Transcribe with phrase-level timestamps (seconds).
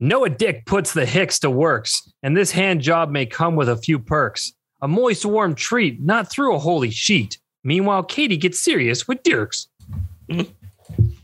[0.00, 3.76] Noah Dyck puts the Hicks to works, and this hand job may come with a
[3.76, 4.52] few perks.
[4.82, 7.38] A moist, warm treat, not through a holy sheet.
[7.62, 9.68] Meanwhile, Katy gets serious with Dierks.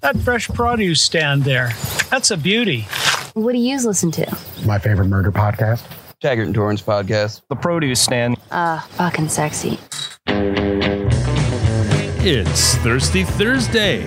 [0.00, 1.70] That fresh produce stand there,
[2.10, 2.86] that's a beauty.
[3.34, 4.38] What do you listen to?
[4.64, 5.82] My favorite murder podcast.
[6.20, 7.42] Taggart and Torrance podcast.
[7.48, 8.36] The produce stand.
[8.50, 9.78] Uh, fucking sexy.
[12.22, 14.06] It's Thirsty Thursday.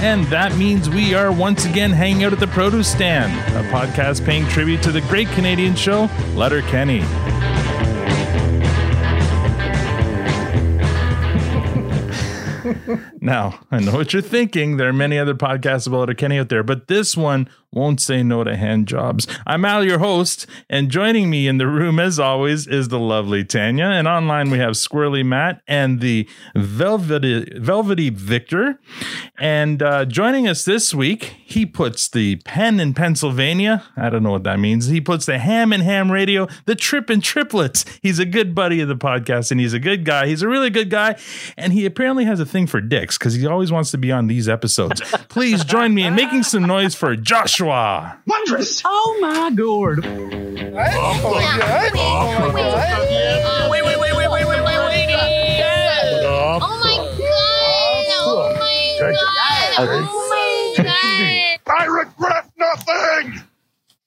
[0.00, 4.24] And that means we are once again hanging out at the Produce Stand, a podcast
[4.24, 7.00] paying tribute to the great Canadian show, Letterkenny.
[13.20, 14.78] now, I know what you're thinking.
[14.78, 18.42] There are many other podcasts about Letterkenny out there, but this one won't say no
[18.42, 19.26] to hand jobs.
[19.46, 23.44] I'm Al, your host, and joining me in the room, as always, is the lovely
[23.44, 23.84] Tanya.
[23.84, 28.80] And online, we have Squirrely Matt and the Velvety, Velvety Victor.
[29.38, 33.84] And uh, joining us this week, he puts the pen in Pennsylvania.
[33.96, 34.86] I don't know what that means.
[34.86, 37.84] He puts the ham in ham radio, the trip in triplets.
[38.02, 40.26] He's a good buddy of the podcast, and he's a good guy.
[40.26, 41.16] He's a really good guy.
[41.56, 44.26] And he apparently has a thing for dicks because he always wants to be on
[44.26, 45.00] these episodes.
[45.28, 47.14] Please join me in making some noise for
[47.60, 48.16] Joshua.
[48.26, 48.80] Wondrous!
[48.86, 50.06] Oh my gourd.
[50.06, 51.92] Oh my god!
[51.94, 53.70] Oh my god!
[53.70, 54.78] Wait, wait, wait, wait, wait, wait, wait, wait.
[56.24, 56.56] Oh my god!
[56.62, 58.06] Oh my god!
[59.76, 61.60] Oh my god!
[61.66, 63.42] I regret nothing!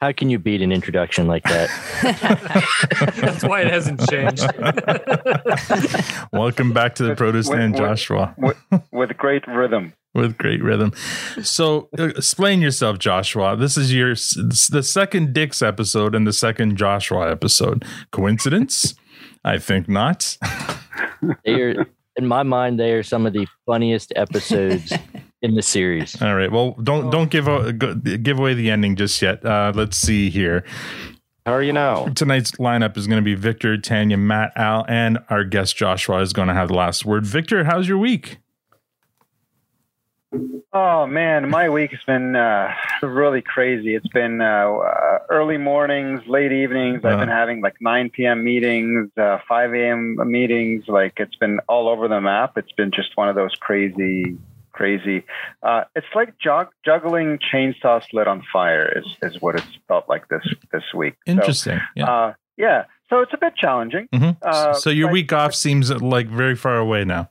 [0.01, 1.69] How can you beat an introduction like that?
[3.17, 4.47] That's why it hasn't changed.
[6.33, 8.57] Welcome back to the Produce with- Stand, with- Joshua, with,
[8.91, 9.93] with great rhythm.
[10.13, 10.93] With great rhythm.
[11.41, 13.55] So, uh, explain yourself, Joshua.
[13.55, 17.85] This is your the second Dix episode and the second Joshua episode.
[18.11, 18.95] Coincidence?
[19.43, 20.37] I think not.
[21.45, 21.85] They are,
[22.17, 24.91] in my mind, they are some of the funniest episodes
[25.41, 26.19] in the series.
[26.21, 26.51] All right.
[26.51, 29.45] Well, don't don't give a, give away the ending just yet.
[29.45, 30.65] Uh, let's see here.
[31.45, 32.07] How are you now?
[32.07, 36.31] Tonight's lineup is going to be Victor, Tanya, Matt, Al, and our guest Joshua is
[36.31, 37.25] going to have the last word.
[37.25, 38.37] Victor, how's your week?
[40.73, 42.73] Oh man, my week has been uh,
[43.03, 43.93] really crazy.
[43.95, 47.05] It's been uh, uh, early mornings, late evenings.
[47.05, 47.35] I've been Uh.
[47.35, 48.43] having like 9 p.m.
[48.43, 50.17] meetings, uh, 5 a.m.
[50.31, 50.85] meetings.
[50.87, 52.57] Like it's been all over the map.
[52.57, 54.37] It's been just one of those crazy,
[54.71, 55.23] crazy.
[55.61, 58.91] Uh, it's like jog- juggling chainsaw lit on fire.
[58.97, 61.13] Is is what it's felt like this this week.
[61.27, 61.79] So, Interesting.
[61.95, 62.05] Yeah.
[62.11, 62.85] uh, yeah.
[63.09, 64.07] So it's a bit challenging.
[64.11, 64.37] Mhm.
[64.41, 67.29] uh, so your week off seems like very far away now.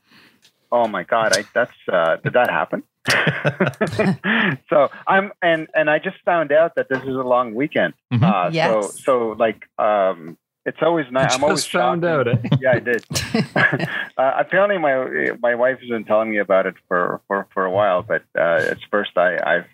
[0.71, 1.37] Oh my God!
[1.37, 2.83] I, that's uh, did that happen?
[4.71, 7.95] so I'm and and I just found out that this is a long weekend.
[8.13, 8.23] Mhm.
[8.23, 8.71] Uh, Yes.
[8.73, 11.35] So so like um, it's always nice.
[11.35, 12.29] I'm always found shocked.
[12.29, 12.45] out.
[12.45, 12.57] Eh?
[12.61, 13.05] Yeah, I did.
[14.17, 17.71] uh, apparently, my my wife has been telling me about it for for, for a
[17.71, 19.67] while, but uh, it's first I I've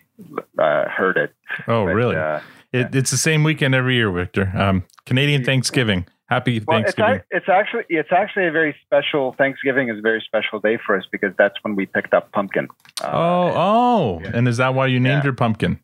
[0.57, 1.33] uh, heard it.
[1.67, 2.15] Oh, But, really?
[2.15, 2.39] Uh,
[2.71, 4.51] It, it's the same weekend every year, Victor.
[4.55, 6.05] Um, Canadian Thanksgiving.
[6.29, 7.15] Happy well, it's, Thanksgiving.
[7.15, 10.95] ac- it's actually it's actually a very special Thanksgiving is a very special day for
[10.97, 12.67] us because that's when we picked up pumpkin.
[13.03, 14.19] Uh, oh, oh.
[14.23, 14.31] yeah.
[14.35, 15.23] And is that why you named Yeah.
[15.25, 15.79] your pumpkin?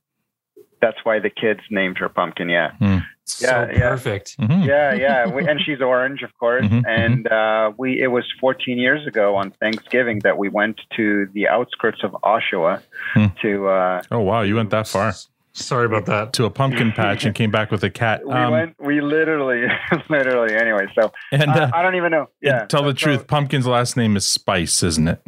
[0.81, 2.47] that's why the kids named her pumpkin.
[2.47, 2.72] Yeah.
[3.23, 3.89] So Yeah, yeah.
[3.89, 4.38] perfect.
[4.38, 4.67] Mhm.
[4.67, 6.63] yeah, yeah, we, and she's orange, of course.
[6.66, 11.27] Mhm, and uh, we it was 14 years ago on Thanksgiving that we went to
[11.33, 12.83] the outskirts of Oshawa
[13.16, 13.25] Hmm.
[13.41, 13.67] to.
[13.67, 14.41] Uh, Oh, wow.
[14.44, 15.12] You went that far
[15.57, 16.33] Sorry about that.
[16.33, 18.25] to a pumpkin patch and came back with a cat.
[18.25, 18.75] we Um, went.
[18.79, 19.66] We literally,
[20.09, 20.53] literally.
[20.55, 22.27] Anyway, so and uh, uh, I don't even know.
[22.41, 22.61] Yeah.
[22.61, 25.21] and tell the so- truth, Pumpkin's last name is Spice, isn't it?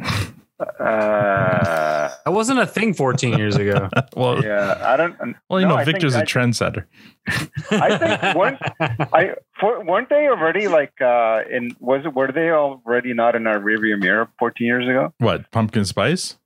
[0.88, 3.88] Uh, That wasn't a thing 14 years ago.
[4.16, 5.16] well, yeah, I don't.
[5.48, 6.84] well, you no, know, I think Victor's a I- trendsetter.
[7.70, 8.58] I think weren't
[9.12, 13.46] I for, weren't they already like uh in was it were they already not in
[13.46, 15.12] our rearview mirror 14 years ago?
[15.18, 16.38] What, Pumpkin Spice?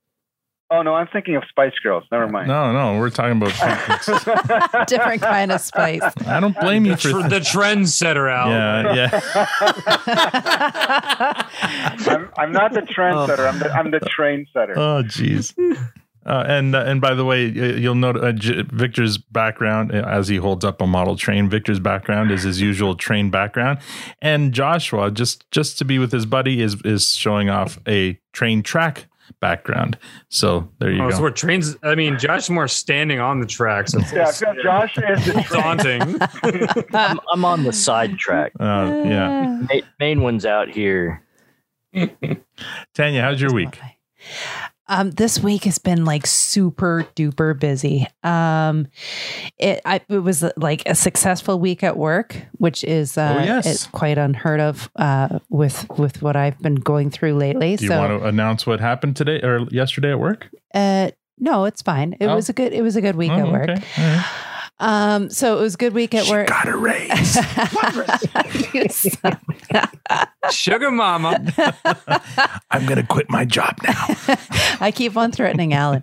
[0.73, 2.03] Oh no, I'm thinking of Spice Girls.
[2.11, 2.47] Never mind.
[2.47, 3.51] No, no, we're talking about.
[4.87, 6.01] Different kind of spice.
[6.25, 7.09] I don't blame you for.
[7.11, 8.49] tr- the trendsetter out.
[8.49, 9.21] yeah, yeah.
[12.09, 13.47] I'm, I'm not the trendsetter.
[13.47, 14.73] I'm the I'm the train setter.
[14.75, 15.53] Oh, jeez.
[16.25, 20.27] Uh, and uh, and by the way, you'll note uh, J- Victor's background uh, as
[20.27, 21.49] he holds up a model train.
[21.49, 23.77] Victor's background is his usual train background,
[24.23, 28.63] and Joshua just just to be with his buddy is is showing off a train
[28.63, 29.05] track
[29.39, 29.97] background.
[30.29, 31.15] So there you Oh, go.
[31.17, 31.75] so we're trains.
[31.83, 33.93] I mean, Josh Moore standing on the tracks.
[33.93, 36.85] It's yeah, so Josh is the daunting.
[36.93, 38.51] I'm, I'm on the side track.
[38.59, 41.23] uh, yeah, Ma- Main one's out here.
[42.93, 43.79] Tanya, how's your week?
[44.87, 48.05] Um, this week has been like super duper busy.
[48.21, 48.87] Um,
[49.57, 53.65] it I, it was like a successful week at work, which is uh, Oh, yes.
[53.65, 57.77] it's quite unheard of uh, with with what I've been going through lately.
[57.77, 60.49] Do you so, want to announce what happened today or yesterday at work?
[60.73, 62.15] uh, no, it's fine.
[62.19, 62.35] It Oh.
[62.35, 63.69] was a good it was a good week Oh, at work.
[63.69, 64.21] okay.
[64.83, 65.15] All right.
[65.15, 66.47] Um, so it was a good week at work.
[66.47, 67.35] Got a raise.
[68.73, 69.39] You son-
[70.51, 71.39] Sugar mama.
[72.71, 74.05] I'm gonna quit my job now.
[74.79, 76.01] I keep on threatening Alan.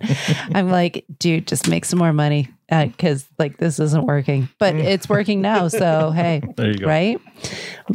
[0.55, 5.07] I'm like, dude, just make some more money because like this isn't working, but it's
[5.09, 5.67] working now.
[5.67, 6.87] So hey, There you go.
[6.87, 7.19] right?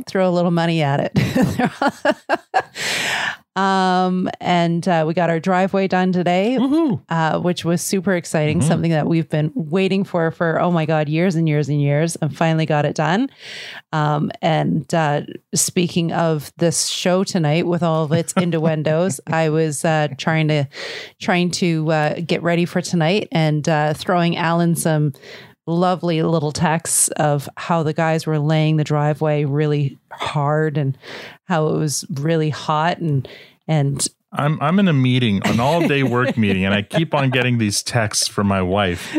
[0.06, 1.12] Throw a little money at it.
[3.56, 6.58] Um, and uh, we got our driveway done today,
[7.08, 8.60] uh, which was super exciting.
[8.60, 8.62] Mhm.
[8.64, 12.16] Something that we've been waiting for for oh my god, years and years and years,
[12.16, 13.30] and finally got it done.
[13.92, 15.22] Um, and uh,
[15.54, 20.66] speaking of this show tonight with all of its innuendos, I was uh, trying to
[21.20, 25.12] trying to uh, get ready for tonight and uh, throwing Alan some
[25.66, 30.96] lovely little texts of how the guys were laying the driveway really hard and
[31.44, 33.28] how it was really hot and
[33.68, 37.30] and I'm I'm in a meeting, an all day work meeting, and I keep on
[37.30, 39.16] getting these texts from my wife.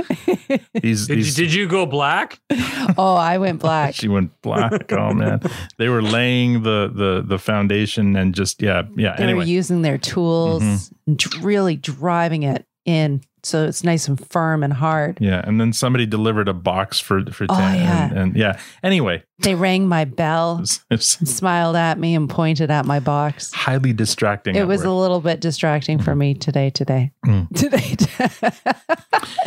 [0.73, 2.39] These, Did you, did you go black?
[2.97, 3.95] oh, I went black.
[3.95, 4.91] she went black.
[4.93, 5.41] Oh man,
[5.77, 9.15] they were laying the the the foundation and just yeah yeah.
[9.17, 10.95] They were using their tools mm-hmm.
[11.07, 15.17] and dr- really driving it in so it's nice and firm and hard.
[15.21, 18.09] yeah, and then somebody delivered a box for for Oh, Tan, yeah.
[18.09, 18.59] and, and yeah.
[18.83, 23.51] Anyway, They rang my bell, it's, it's smiled at me, and pointed at my box.
[23.53, 24.55] highly distracting.
[24.55, 26.69] It at was a little bit distracting for me today.
[26.69, 27.47] Today, Mm.
[27.55, 27.95] today,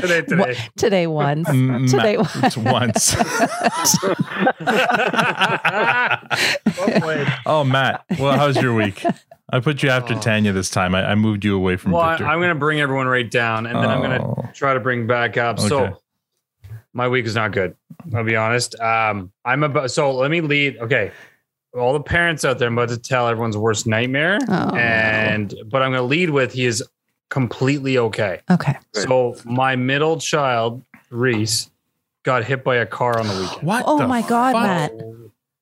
[0.00, 0.56] Today, today.
[0.76, 1.47] today once.
[1.91, 2.56] Today once.
[2.56, 3.14] once.
[7.47, 8.05] oh, Matt.
[8.19, 9.05] Well, how's your week?
[9.52, 10.20] I put you after Oh.
[10.20, 10.94] Tanya this time.
[10.94, 12.26] I, I moved you away from Well, I, Victor.
[12.26, 14.35] I'm going to bring everyone right down, and then I'm going Oh.
[14.47, 15.58] to try to bring back up.
[15.58, 15.69] Okay.
[15.69, 16.00] So,
[16.93, 17.76] my week is not good.
[18.14, 18.79] I'll be honest.
[18.81, 19.91] Um, I'm about.
[19.91, 20.79] So let me lead.
[20.79, 21.12] Okay,
[21.75, 25.82] all the parents out there, I'm about to tell everyone's worst nightmare, Oh, and but
[25.82, 26.82] I'm going to lead with he is
[27.29, 28.41] completely okay.
[28.50, 28.76] Okay.
[28.93, 31.70] So my middle child, Reese,
[32.25, 33.85] got hit by a car on the weekend what?
[33.87, 34.62] Oh the my God, fuck?
[34.64, 34.93] Matt.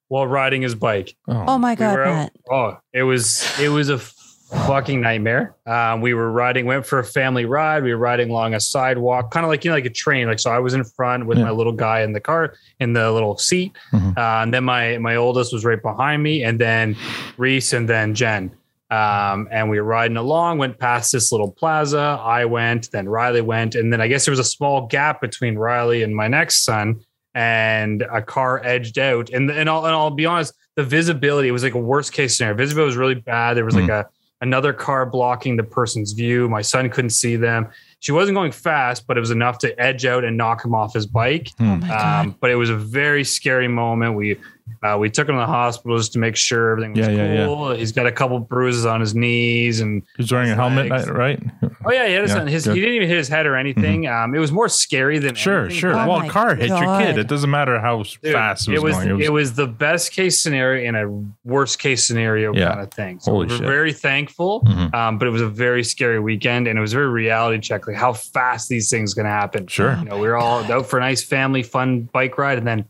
[0.08, 1.14] While riding his bike.
[1.28, 2.32] Oh my We God, were out- Matt.
[2.50, 5.54] Oh, it was it was a fucking nightmare.
[5.66, 7.82] Um, we were riding, went for a family ride.
[7.82, 10.26] We were riding along a sidewalk, kind of like you know, like a train.
[10.26, 11.44] Like so, I was in front with Yeah.
[11.44, 14.16] my little guy in the car in the little seat, Mhm.
[14.16, 16.96] uh, and then my my oldest was right behind me, and then
[17.36, 18.50] Reese, and then Jen.
[18.90, 22.18] Um, and we were riding along, went past this little plaza.
[22.24, 25.58] I went, then Riley went, and then I guess there was a small gap between
[25.58, 26.98] Riley and my next son,
[27.38, 29.30] and a car edged out.
[29.30, 32.56] And and I'll and I'll be honest, the visibility was like a worst case scenario.
[32.56, 33.56] Visibility was really bad.
[33.56, 34.08] There was like a
[34.40, 36.48] another car blocking the person's view.
[36.48, 37.68] My son couldn't see them.
[38.00, 40.94] She wasn't going fast, but it was enough to edge out and knock him off
[40.94, 41.50] his bike.
[41.60, 41.64] Oh.
[41.64, 44.16] Um, but it was a very scary moment.
[44.16, 44.36] We
[44.82, 47.32] uh, we took him to the hospital just to make sure everything was Yeah, yeah,
[47.34, 47.44] yeah.
[47.46, 47.70] cool.
[47.72, 51.08] He's got a couple bruises on his knees, and He's wearing a helmet, Legs.
[51.10, 51.42] right?
[51.84, 54.06] oh yeah, he had his, Yeah, his he didn't even hit his head or anything.
[54.06, 55.92] Um, it was more scary than Sure, anything, sure.
[55.94, 57.18] Oh well, a car hit your kid.
[57.18, 59.20] It doesn't matter how Dude, fast it was, it was going.
[59.22, 62.68] it was the best case scenario and a worst case scenario Yeah.
[62.68, 63.20] kind of thing.
[63.20, 63.66] So Holy we we're shit.
[63.66, 64.94] very thankful, Mhm.
[64.94, 67.86] um, but it was a very scary weekend, and it was a very reality check,
[67.86, 69.66] like how fast these things going to happen.
[69.66, 69.96] Sure.
[69.98, 72.84] you know, we were all out for a nice family fun bike ride, and then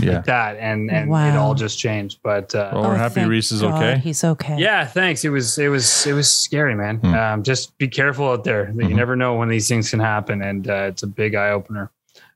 [0.00, 0.16] Yeah.
[0.16, 2.20] like that, and and it all just changed.
[2.22, 3.98] But uh, Well, we're Oh, happy Reese is God okay.
[3.98, 4.56] He's okay.
[4.58, 5.24] yeah, thanks.
[5.24, 6.96] It was it was it was scary, man.
[6.98, 7.14] Hmm.
[7.14, 8.68] Um, just be careful out there.
[8.70, 8.94] You Mhm.
[8.96, 11.90] never know when these things can happen, and uh, it's a big eye opener.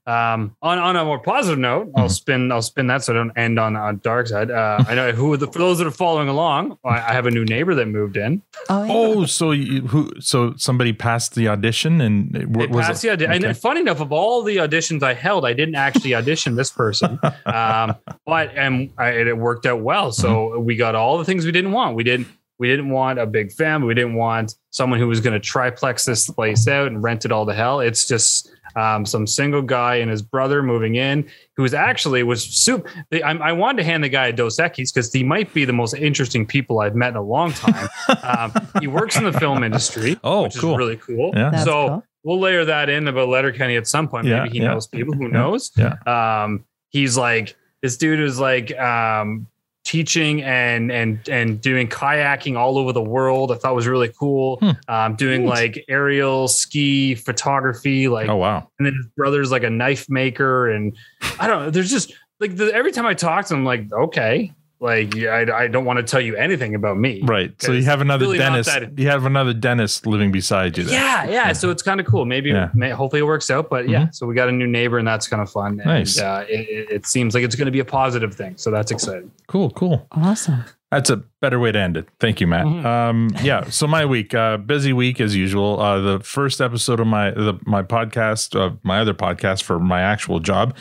[0.07, 2.11] Um, on on a more positive note, I'll Mhm.
[2.11, 4.49] spin I'll spin that so I don't end on a dark side.
[4.49, 7.31] Uh, I know who the, for those that are following along, I, I have a
[7.31, 8.41] new neighbor that moved in.
[8.69, 8.93] Oh, yeah.
[8.93, 10.09] Oh, so you, who?
[10.21, 13.07] So somebody passed the audition, and it, They what was passed it?
[13.07, 13.33] the audition.
[13.43, 13.47] Okay.
[13.49, 17.19] And funny enough, of all the auditions I held, I didn't actually audition this person,
[17.45, 17.95] um,
[18.25, 20.13] but and I, it worked out well.
[20.13, 20.63] So Mm-hmm.
[20.63, 21.95] we got all the things we didn't want.
[21.97, 22.27] We didn't.
[22.59, 23.87] We didn't want a big family.
[23.87, 27.31] We didn't want someone who was going to triplex this place out and rent it
[27.31, 27.79] all to hell.
[27.81, 32.43] It's just um, some single guy and his brother moving in, who was actually was
[32.43, 32.89] super.
[33.13, 35.73] I, I wanted to hand the guy a Dos Equis because he might be the
[35.73, 37.89] most interesting people I've met in a long time.
[38.23, 40.19] um, he works in the film industry.
[40.23, 40.73] Oh, which cool.
[40.73, 41.31] is really cool.
[41.35, 41.63] Yeah.
[41.63, 42.03] So cool.
[42.23, 44.25] we'll layer that in about Letterkenny at some point.
[44.27, 44.73] Yeah, Maybe he yeah.
[44.73, 45.13] knows people.
[45.13, 45.71] Who Yeah, knows?
[45.75, 45.95] yeah.
[46.43, 49.47] Um, he's like this dude is like um,
[49.87, 53.53] teaching and and and doing kayaking all over the world.
[53.53, 54.57] I thought was really cool.
[54.57, 54.71] Hmm.
[54.89, 55.49] Um, doing Neat.
[55.49, 58.69] like aerial ski photography, like Oh wow.
[58.77, 60.95] and then his brother's like a knife maker, and
[61.39, 61.69] I don't know.
[61.69, 65.29] There's just like the, every time I talk to him, I'm like okay, like yeah,
[65.31, 67.59] I, I don't want to tell you anything about me, Right.
[67.61, 68.69] So you have another really dentist.
[68.69, 70.83] that- You have another dentist living beside you.
[70.83, 70.93] There.
[70.93, 71.53] Yeah, yeah.
[71.53, 72.25] So it's kind of cool.
[72.25, 72.69] Maybe, Yeah.
[72.75, 73.69] may, hopefully, it works out.
[73.69, 75.79] But yeah, so we got a new neighbor, and that's kind of fun.
[75.79, 76.19] And, Nice.
[76.19, 78.53] Uh, it, it- it seems like it's going to be a positive thing.
[78.57, 79.31] So that's exciting.
[79.47, 79.71] Cool.
[79.71, 80.07] Cool.
[80.11, 80.63] Awesome.
[80.89, 82.07] That's a better way to end it.
[82.21, 82.65] Thank you, Matt.
[82.65, 83.69] Um, yeah.
[83.69, 85.81] So my week, uh, busy week as usual.
[85.81, 89.99] Uh, the first episode of my the, my podcast, uh, my other podcast for my
[89.99, 90.77] actual job,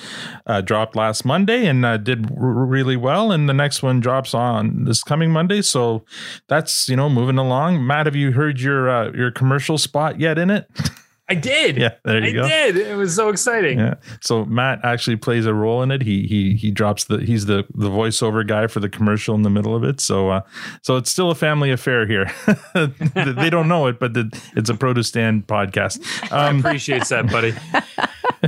[0.46, 3.32] uh, dropped last Monday and uh, did r- really well.
[3.32, 5.60] And the next one drops on this coming Monday.
[5.60, 6.04] So
[6.46, 7.84] that's you know moving along.
[7.84, 10.70] Matt, have you heard your uh, your commercial spot yet in it?
[11.28, 11.76] I did.
[11.76, 12.48] Yeah, there you I go.
[12.48, 12.76] did.
[12.76, 13.80] It was so exciting.
[13.80, 13.94] Yeah.
[14.20, 16.02] So Matt actually plays a role in it.
[16.02, 19.50] He he he drops the he's the the voiceover guy for the commercial in the
[19.50, 20.00] middle of it.
[20.00, 20.40] So uh
[20.82, 22.30] so it's still a family affair here.
[22.74, 25.98] they don't know it, but the, it's a produce stand podcast.
[26.32, 27.54] I Um, appreciate that, buddy.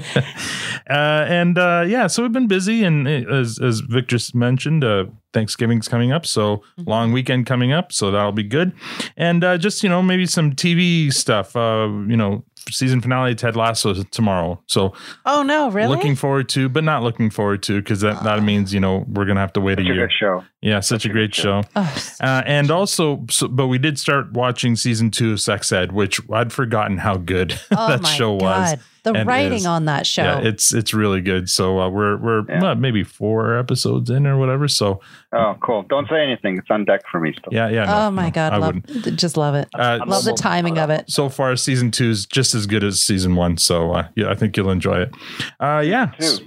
[0.88, 4.85] uh, and uh, yeah, so we've been busy, and uh, as as Vic just mentioned,
[4.85, 8.73] uh, Thanksgiving's coming up, so long weekend coming up, so that'll be good.
[9.16, 11.56] And uh, just you know, maybe some TV stuff.
[11.56, 14.92] Uh, you know, season finale Ted Lasso is tomorrow, so
[15.26, 15.88] Oh no, really?
[15.94, 19.25] looking forward to, but not looking forward to, because that that means you know we're
[19.25, 20.06] gonna have to wait a a year.
[20.06, 20.44] good show.
[20.61, 21.62] Yeah, such a great show.
[21.77, 26.21] Uh, and also, so, but we did start watching season two of Sex Ed, which
[26.33, 28.77] I'd forgotten how good oh that my show was.
[29.05, 29.67] The writing is.
[29.67, 30.25] on that show.
[30.25, 31.49] Yeah, it's it's really good.
[31.49, 32.73] So uh, we're we're Yeah.
[32.73, 34.67] uh, maybe four episodes in or whatever.
[34.67, 35.00] So
[35.33, 35.85] Oh, cool.
[35.88, 36.59] Don't say anything.
[36.59, 37.53] It's on deck for me still.
[37.53, 37.85] yeah, yeah.
[37.85, 39.17] no, oh my no, God, I love, wouldn't.
[39.19, 39.69] just love it.
[39.73, 41.09] Uh, love the timing of it.
[41.09, 43.57] so far, season two is just as good as season one.
[43.59, 45.15] So uh, yeah, I think you'll enjoy it.
[45.61, 46.07] Uh, yeah.
[46.19, 46.38] Two.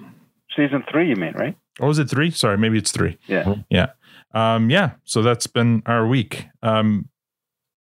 [0.55, 1.55] Season three, you mean, right?
[1.79, 2.29] Or was it three?
[2.29, 3.17] Sorry, maybe it's three.
[3.25, 3.55] Yeah.
[3.69, 3.87] Yeah.
[4.33, 4.91] Um, yeah.
[5.03, 6.47] So that's been our week.
[6.63, 7.09] Um,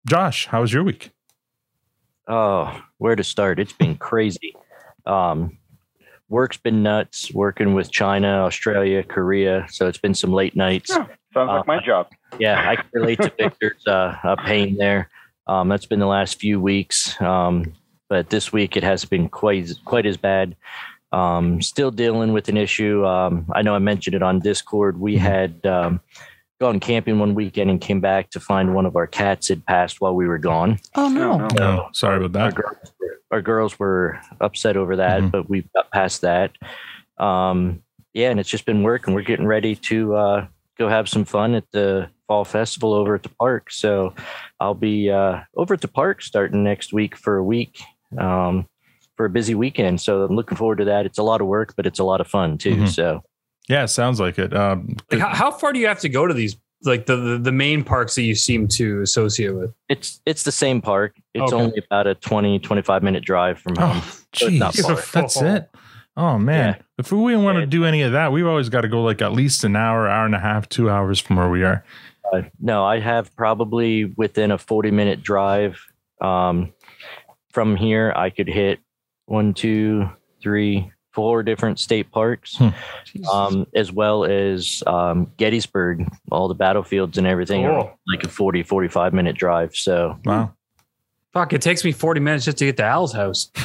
[0.07, 1.11] Josh, how was your week?
[2.27, 3.59] Oh, where to start?
[3.59, 4.55] It's been crazy.
[5.05, 5.57] Um,
[6.29, 7.33] work's been nuts.
[7.33, 9.65] Working with China, Australia, Korea.
[9.69, 10.91] So it's been some late nights.
[10.91, 12.07] Oh, sounds like my job.
[12.39, 15.09] Yeah, I can relate to Victor's uh, uh, pain there.
[15.47, 17.73] Um, that's been the last few weeks, um,
[18.07, 20.55] but this week it has been quite quite as bad.
[21.11, 23.05] Um, still dealing with an issue.
[23.05, 24.99] Um, I know I mentioned it on Discord.
[24.99, 25.99] We had um,
[26.61, 29.99] gone camping one weekend and came back to find one of our cats had passed
[29.99, 30.77] while we were gone.
[30.93, 31.47] Oh no.
[31.47, 31.47] no.
[31.59, 32.55] Oh, sorry about Our that.
[32.55, 35.31] girls, were, our girls were upset over that, Mhm.
[35.31, 36.51] but we got past that.
[37.17, 37.81] Um,
[38.13, 39.15] yeah, and it's just been working.
[39.15, 40.45] We're getting ready to uh,
[40.77, 43.71] go have some fun at the fall festival over at the park.
[43.71, 44.13] So
[44.59, 47.79] I'll be uh, over at the park starting next week for a week
[48.19, 48.67] um,
[49.17, 49.99] for a busy weekend.
[49.99, 51.07] So I'm looking forward to that.
[51.07, 52.75] It's a lot of work, but it's a lot of fun too.
[52.75, 52.87] Mhm.
[52.87, 53.23] So
[53.71, 54.53] Yeah, sounds like it.
[54.55, 57.37] Um, Like, how, how far do you have to go to these, like the, the
[57.37, 59.73] the main parks that you seem to associate with?
[59.87, 61.15] it's it's the same park.
[61.33, 61.55] It's Okay.
[61.63, 64.01] only about a 20, 25 minute drive from home.
[64.03, 64.73] oh, So it's not
[65.13, 65.69] that's it.
[66.17, 66.81] Oh man, Yeah.
[66.97, 69.21] if we didn't want to do any of that, we've always got to go like
[69.21, 71.85] at least an hour, hour and a half, two hours from where we are.
[72.33, 75.79] Uh, no, I have probably within a 40 minute drive
[76.19, 76.73] um,
[77.53, 78.79] from here, I could hit
[79.27, 80.09] one, two,
[80.41, 82.69] three, four different state parks, Hmm.
[83.31, 86.07] um, as well as um, Gettysburg.
[86.31, 87.99] All the battlefields and everything are Cool.
[88.07, 89.75] like a 40, 45 minute drive.
[89.75, 90.53] So, Wow,
[91.33, 93.51] Fuck, it takes me 40 minutes just to get to Al's house.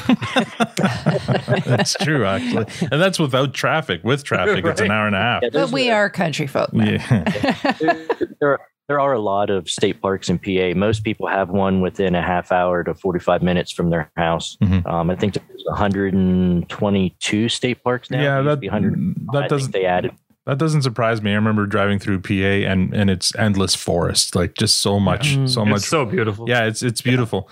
[0.77, 4.03] that's true actually, and that's without traffic.
[4.03, 5.43] With traffic, it's an hour and a half.
[5.43, 6.73] yeah, But we are country folk.
[6.73, 7.01] man.
[7.09, 8.07] Yeah, there,
[8.39, 10.73] there are a lot of state parks in PA.
[10.77, 14.55] Most people have one within a half hour to 45 minutes from their house.
[14.63, 14.87] Mhm.
[14.89, 18.19] Um, I think there's 122 state parks now.
[18.21, 18.23] yeah.
[18.35, 19.15] There used That be 100.
[19.33, 20.11] That doesn't they added.
[20.45, 21.31] that doesn't surprise me.
[21.31, 25.49] I remember driving through PA and and it's endless forest, like just so much, Mm.
[25.49, 26.45] so much so beautiful.
[26.47, 27.49] Yeah, it's it's beautiful.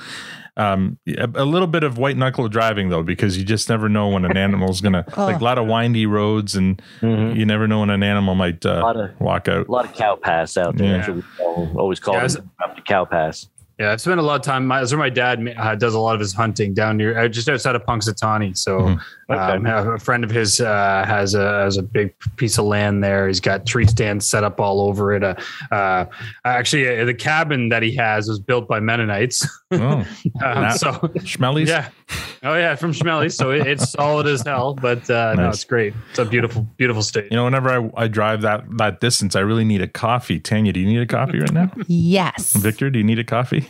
[0.57, 4.07] Um, a, a little bit of white knuckle driving though, because you just never know
[4.07, 7.35] when an animal's gonna like a lot of windy roads, and Mhm.
[7.35, 9.67] you never know when an animal might A uh, lot of walk out.
[9.67, 10.97] a lot of cow pass out there.
[10.99, 11.11] Yeah.
[11.11, 11.23] We
[11.75, 13.47] always call Yeah, them the cow pass.
[13.77, 14.65] Yeah, I've spent a lot of time.
[14.67, 17.27] My, that's where my dad uh, does a lot of his hunting down near, uh,
[17.27, 18.55] just outside of Punxsutawney.
[18.57, 18.99] So, Mhm.
[19.29, 19.65] um,
[19.95, 23.27] a friend of his uh, has a has a big piece of land there.
[23.27, 25.23] He's got tree stands set up all over it.
[25.23, 25.35] Uh,
[25.71, 26.05] uh,
[26.45, 29.45] actually, uh, the cabin that he has was built by Mennonites.
[29.71, 30.05] Oh, um,
[30.41, 30.69] Nah.
[30.69, 30.91] so,
[31.25, 31.67] Schmellies.
[31.67, 31.89] yeah,
[32.43, 33.29] oh yeah, from Schmelly.
[33.29, 34.73] So it, it's solid as hell.
[34.75, 35.93] But uh, no, it's great.
[36.11, 37.25] It's a beautiful, beautiful state.
[37.29, 40.39] You know, whenever I, I drive that that distance, I really need a coffee.
[40.39, 41.71] Tanya, do you need a coffee right now?
[41.87, 42.53] Yes.
[42.55, 43.64] Victor, do you need a coffee?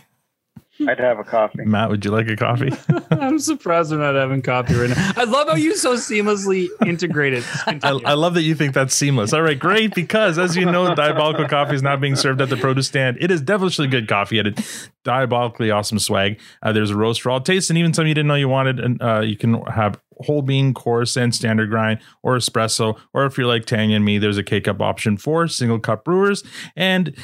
[0.87, 1.63] I'd have a coffee.
[1.63, 2.71] Matt, would you like a coffee?
[3.11, 5.13] I'm surprised we're not having coffee right now.
[5.15, 7.43] I love how you so seamlessly integrated.
[7.65, 9.31] I, I love that you think that's seamless.
[9.33, 9.95] All right, great.
[9.95, 13.17] Because as you know, Diabolical Coffee is not being served at the produce stand.
[13.21, 14.63] It is devilishly good coffee at a
[15.03, 16.39] diabolically awesome swag.
[16.61, 18.79] Uh, there's a roast for all tastes, and even some you didn't know you wanted.
[18.79, 22.97] And uh, you can have whole bean, coarse, and standard grind, or espresso.
[23.13, 26.03] Or if you're like Tanya and me, there's a K cup option for single cup
[26.03, 26.43] brewers.
[26.75, 27.15] And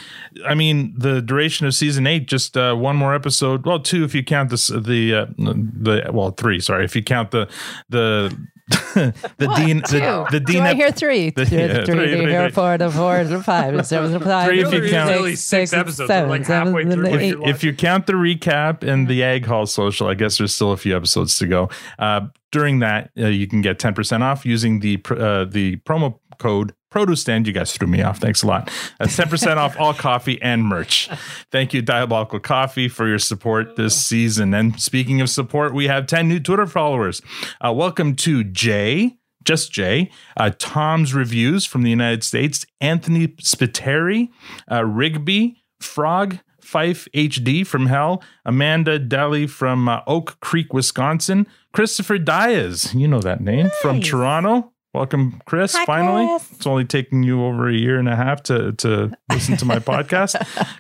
[0.45, 3.65] I mean, the duration of season eight, just uh, one more episode.
[3.65, 6.60] Well, two if you count this, the uh, the well, three.
[6.60, 7.50] Sorry, if you count the
[7.89, 8.36] the
[9.38, 10.00] the dean, Two.
[10.00, 10.62] the, the Do dean.
[10.63, 11.30] I hear three?
[11.30, 12.51] the- Three, yeah, three, three, three, three, four, three.
[12.51, 15.10] four, the four, the five, seven, the five, Three if you count.
[15.10, 16.08] six, Really six six, episodes.
[16.08, 17.06] Seven, like halfway then through.
[17.13, 20.54] If you- if you count the recap and the Ag Hall social, I guess there's
[20.54, 21.70] still a few episodes to go.
[22.00, 26.74] Uh, during that, uh, you can get 10% off using the uh, the promo code
[26.91, 27.48] Produce Stand.
[27.48, 28.19] You guys threw me off.
[28.19, 28.69] Thanks a lot.
[29.00, 31.10] That's 10% off all coffee and merch.
[31.50, 34.53] Thank you, Diabolical Coffee, for your support this season.
[34.53, 37.21] And speaking of support, we have 10 new Twitter followers.
[37.65, 39.17] Uh, welcome to Jay.
[39.43, 44.29] Just Jay, uh, Tom's reviews from the United States, Anthony Spiteri,
[44.71, 52.19] uh, Rigby, Frog, Fife HD from Hell, Amanda Daly from uh, Oak Creek, Wisconsin, Christopher
[52.19, 54.71] Diaz, you know that name from Toronto.
[54.93, 55.74] Welcome, Chris.
[55.74, 56.51] Hi, finally, Chris.
[56.51, 59.79] it's only taking you over a year and a half to to listen to my
[59.79, 60.36] podcast.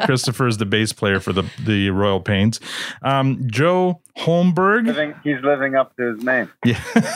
[0.05, 2.59] Christopher is the bass player for the the Royal Pains.
[3.03, 4.87] Um, Joe Holmberg.
[4.87, 6.51] Living, he's living up to his name.
[6.65, 6.81] Yeah.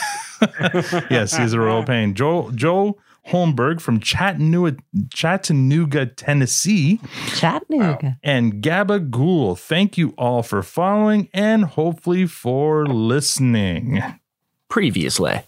[1.09, 2.13] yes, he's a royal pain.
[2.13, 2.97] Joe Joe
[3.27, 4.77] Holmberg from Chattanooga,
[5.13, 7.01] Chattanooga, Tennessee,
[7.35, 8.17] Chattanooga.
[8.23, 9.55] and Gabba Ghoul.
[9.55, 14.01] Thank you all for following and hopefully for listening.
[14.69, 15.41] Previously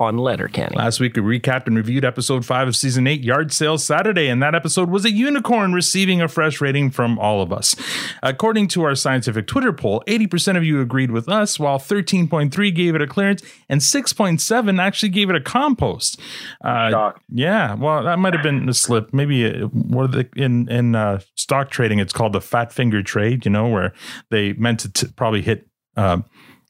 [0.00, 0.74] on Letterkenny.
[0.76, 4.42] Last week, we recapped and reviewed episode five of season eight, Yard Sale Saturday, and
[4.42, 7.76] that episode was a unicorn receiving a fresh rating from all of us.
[8.22, 12.96] According to our scientific Twitter poll, 80% of you agreed with us, while 13.3 gave
[12.96, 16.20] it a clearance, and 6.7 actually gave it a compost.
[16.62, 19.14] Uh, yeah, well, that might have been a slip.
[19.14, 23.44] Maybe uh, what the, in in uh, stock trading, it's called the fat finger trade.
[23.44, 23.92] You know, where
[24.30, 25.68] they meant to t- probably hit.
[25.96, 26.24] Um,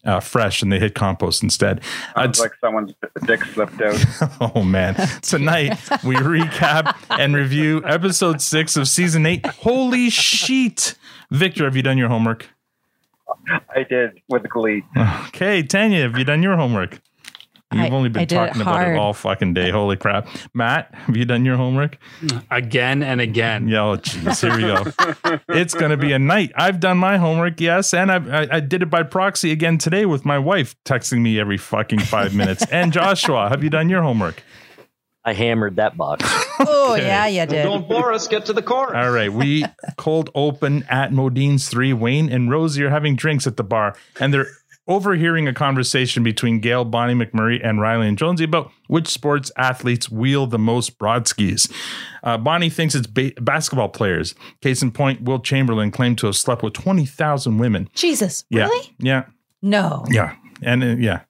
[0.05, 1.81] uh, fresh and they hit compost instead.
[2.17, 2.93] Sounds like someone's
[3.27, 4.05] dick slipped out.
[4.57, 4.95] Oh man.
[5.23, 5.71] Tonight
[6.05, 9.45] we recap and review episode six of season eight.
[9.47, 10.95] Holy sheet.
[11.31, 12.49] Victor, have you done your homework?
[13.75, 14.85] I did with glee.
[15.29, 17.01] Okay, Tanya, have you done your homework?
[17.75, 19.71] You've I- only been I it talking about it all fucking day.
[19.71, 20.29] Holy crap.
[20.55, 21.99] Matt, have you done your homework?
[22.51, 23.69] again and again.
[23.69, 24.41] Yeah, oh, jeez.
[24.41, 25.41] Here we go.
[25.55, 26.53] it's going to be a night.
[26.57, 27.93] I've done my homework, yes.
[27.95, 31.39] And I've, I, I did it by proxy again today with my wife texting me
[31.41, 32.65] every fucking five minutes.
[32.71, 34.43] And Joshua, have you done your homework?
[35.27, 36.25] I hammered that box.
[36.67, 37.07] Oh, Okay.
[37.07, 37.65] yeah, you did.
[37.65, 38.95] Don't bore us, get to the core.
[38.95, 39.65] All right, we
[39.97, 41.93] cold open at Modeen's three.
[41.93, 44.47] Wayne and Rosie are having drinks at the bar, and they're
[44.87, 50.11] overhearing a conversation between Gail, Bonnie McMurray, and Riley and Jonesy about which sports athletes
[50.11, 51.69] wield the most broad skis.
[52.23, 54.35] Uh, Bonnie thinks it's ba- basketball players.
[54.61, 57.89] Case in point, Wilt Chamberlain claimed to have slept with twenty thousand women.
[57.95, 58.45] Jesus.
[58.51, 58.95] Yeah, Really?
[58.99, 59.25] yeah,
[59.63, 60.05] No.
[60.11, 60.35] yeah.
[60.63, 61.23] And uh, yeah,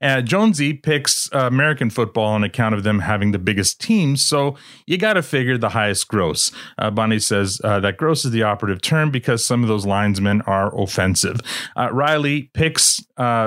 [0.00, 4.22] uh, Jonesy picks uh, American football on account of them having the biggest teams.
[4.22, 6.50] So you got to figure the highest gross.
[6.78, 10.42] Uh, Bonnie says uh, that gross is the operative term because some of those linesmen
[10.42, 11.40] are offensive.
[11.76, 13.04] Uh, Riley picks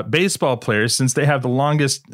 [0.09, 2.05] baseball players since they have the longest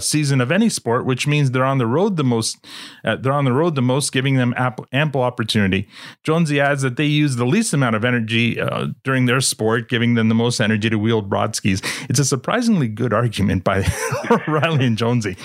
[0.00, 2.58] season of any sport, which means they're on the road the most.
[3.04, 5.88] They're on the road the most, giving them ample, ample opportunity.
[6.24, 8.60] Jonesy adds that they use the least amount of energy
[9.04, 11.80] during their sport, giving them the most energy to wield broad skis.
[12.08, 13.84] It's a surprisingly good argument by
[14.48, 15.36] Riley and Jonesy.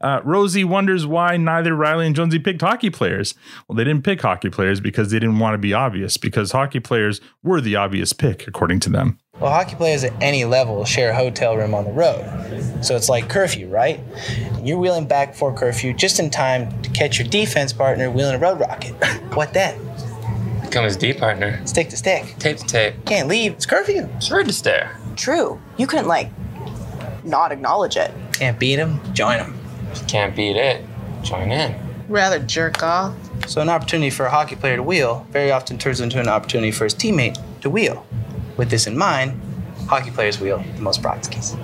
[0.00, 3.34] Uh, Rosie wonders why neither Riley and Jonesy picked hockey players.
[3.66, 6.78] Well, they didn't pick hockey players because they didn't want to be obvious, because hockey
[6.78, 9.18] players were the obvious pick, according to them.
[9.40, 12.24] Well, hockey players at any level share a hotel room on the road.
[12.84, 13.98] So it's like curfew, right?
[14.62, 18.38] You're wheeling back for curfew just in time to catch your defense partner wheeling a
[18.38, 18.94] road rocket.
[19.34, 19.76] What then?
[20.62, 21.60] Become his D partner.
[21.66, 22.36] Stick to stick.
[22.38, 23.04] Tape to tape.
[23.06, 23.54] Can't leave.
[23.54, 24.08] It's curfew.
[24.18, 24.96] It's rude to stare.
[25.16, 25.60] True.
[25.76, 26.30] You couldn't, like,
[27.24, 28.12] not acknowledge it.
[28.32, 29.00] Can't beat him.
[29.14, 29.58] Join him.
[30.08, 30.84] Can't beat it,
[31.22, 31.74] join in.
[32.08, 33.14] Rather jerk off.
[33.48, 36.70] So an opportunity for a hockey player to wheel very often turns into an opportunity
[36.70, 38.06] for his teammate to wheel.
[38.56, 39.40] With this in mind,
[39.88, 41.56] hockey players wheel the most broad skis.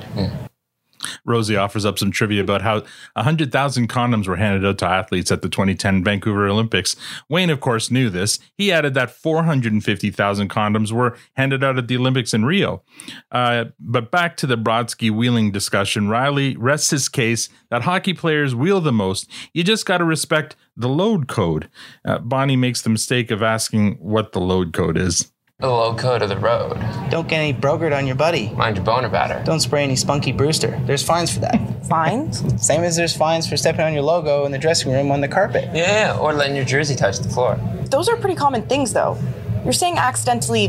[1.25, 2.83] Rosie offers up some trivia about how
[3.15, 6.97] 100,000 condoms were handed out to athletes at the 2010 Vancouver Olympics.
[7.29, 8.39] Wayne, of course, knew this.
[8.57, 12.83] He added that 450,000 condoms were handed out at the Olympics in Rio.
[13.31, 18.55] Uh, but back to the Brodsky wheeling discussion, Riley rests his case that hockey players
[18.55, 19.31] wheel the most.
[19.53, 21.69] You just got to respect the load code.
[22.05, 25.31] Uh, Bonnie makes the mistake of asking what the load code is.
[25.61, 26.75] The low code of the road.
[27.11, 28.49] Don't get any brogered on your buddy.
[28.51, 29.43] Mind your boner batter.
[29.45, 30.81] Don't spray any spunky Brewster.
[30.87, 31.61] There's fines for that.
[31.91, 32.65] Fines?
[32.65, 35.29] Same as there's fines for stepping on your logo in the dressing room on the
[35.29, 35.69] carpet.
[35.75, 37.57] Yeah, or letting your jersey touch the floor.
[37.91, 39.19] Those are pretty common things, though.
[39.65, 40.69] You're saying accidentally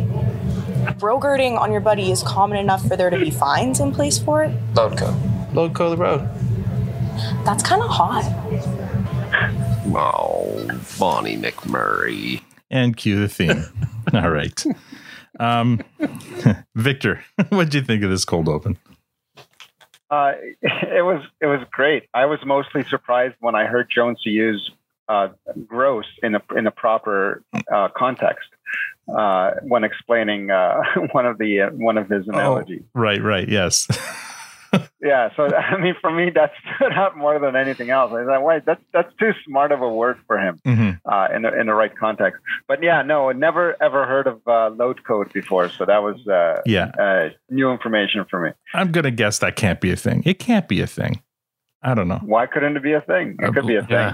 [0.97, 4.43] brogerding on your buddy is common enough for there to be fines in place for
[4.43, 4.53] it?
[4.75, 5.53] Load code.
[5.53, 6.27] Load code of the road.
[7.45, 8.23] That's kind of hot.
[9.93, 10.67] Oh,
[10.99, 12.41] Bonnie McMurray.
[12.71, 13.65] And cue the theme.
[14.13, 14.65] All right.
[15.39, 15.81] Um,
[16.75, 18.77] Victor, what would you think of this cold open?
[20.09, 22.09] Uh, it was it was great.
[22.13, 24.71] I was mostly surprised when I heard Jones use
[25.07, 25.29] uh,
[25.67, 28.49] gross in a in a proper uh, context
[29.07, 30.81] uh, when explaining uh,
[31.11, 32.83] one of the uh, one of his analogies.
[32.93, 33.87] Right, right, yes.
[35.01, 38.11] Yeah, so I mean, for me, that stood out more than anything else.
[38.13, 40.99] I thought, wait, that's that's too smart of a word for him Mhm.
[41.05, 42.41] uh, in the in the right context.
[42.67, 46.61] But yeah, no, never ever heard of uh, load code before, so that was uh,
[46.65, 46.91] Yeah.
[46.99, 48.51] uh, new information for me.
[48.73, 50.23] I'm gonna guess that can't be a thing.
[50.25, 51.21] It can't be a thing.
[51.83, 52.21] I don't know.
[52.23, 53.37] Why couldn't it be a thing?
[53.39, 54.13] It could be a thing.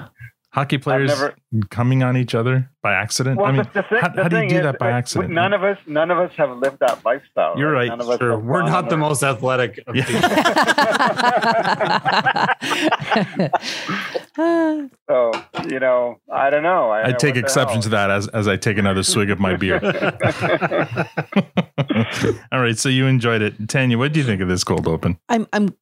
[0.58, 1.36] Hockey players never-
[1.70, 3.38] coming on each other by accident.
[3.38, 4.96] Well, I mean, the, the how, the how do you do is, that by uh,
[4.96, 5.32] accident?
[5.32, 7.60] None of us, none of us have lived that lifestyle.
[7.60, 7.89] You're right.
[7.89, 8.39] None of us Sure.
[8.39, 10.20] We're not on the a- most athletic of people.
[15.10, 15.32] So
[15.67, 16.91] you know, I don't know.
[16.91, 19.80] I, I take exception to that as as I take another swig of my beer.
[22.52, 23.98] All right, so you enjoyed it, Tanya.
[23.98, 25.17] What do you think of this cold open?
[25.30, 25.76] I'm I'm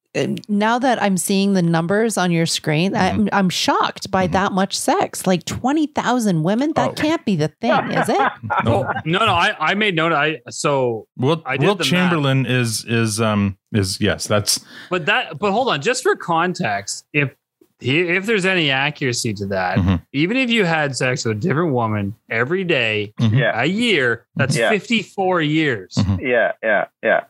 [0.48, 3.22] now that I'm seeing the numbers on your screen, Mm-hmm.
[3.22, 5.26] I'm I'm shocked by that much sex.
[5.28, 6.74] Like twenty thousand women.
[6.76, 6.94] That Oh.
[6.94, 8.32] can't be the thing, is it?
[8.64, 9.26] no, no, no.
[9.34, 10.14] I, I made note.
[10.14, 11.88] I so Will I Will the math.
[11.92, 17.06] Chamberlain is is um is yes, that's But that, but hold on, just for context,
[17.14, 17.36] if
[17.80, 20.02] he, if there's any accuracy to that, Mhm.
[20.14, 23.38] even if you had sex with a different woman every day, Mhm.
[23.38, 23.52] Yeah.
[23.62, 24.70] a year, that's Yeah.
[24.70, 25.96] 54 years.
[25.96, 26.22] Mhm.
[26.22, 27.22] Yeah, yeah, yeah.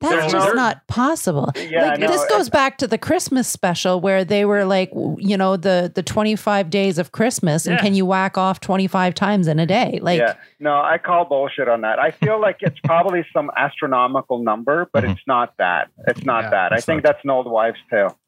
[0.00, 1.52] That's There's just not possible.
[1.56, 5.36] Yeah, like no, this goes back to the Christmas special where they were like, you
[5.36, 7.82] know, the the 25 days of Christmas and Yeah.
[7.82, 9.98] can you whack off 25 times in a day?
[10.02, 10.34] Like yeah.
[10.60, 11.98] No, I call bullshit on that.
[11.98, 15.12] I feel like it's probably some astronomical number, but uh-huh.
[15.12, 15.88] it's not that.
[16.06, 16.72] It's not Yeah, that.
[16.72, 17.12] I think not.
[17.12, 18.18] that's an old wives' tale.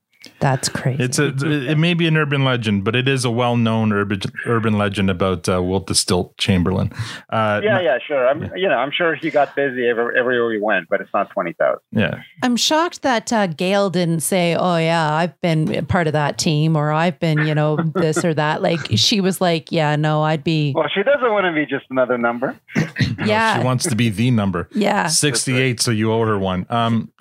[0.40, 1.02] That's crazy.
[1.02, 1.28] it's a
[1.70, 5.10] it may be an urban legend, but it is a well known urban urban legend
[5.10, 6.90] about uh, Wilt the Stilt Chamberlain.
[7.30, 8.28] Uh, Yeah, yeah, sure.
[8.28, 11.30] I'm, you know, I'm sure he got busy every, everywhere he went, but it's not
[11.30, 11.80] twenty thousand.
[11.92, 12.20] yeah.
[12.42, 16.76] I'm shocked that uh, Gail didn't say, "Oh yeah, I've been part of that team,"
[16.76, 20.44] or "I've been, you know, this or that." Like she was like, "Yeah, no, I'd
[20.44, 22.54] be, Well, she doesn't want to be just another number.
[23.24, 24.68] yeah, She wants to be the number.
[24.72, 26.66] yeah." 68, so you owe her one.
[26.68, 27.10] Um,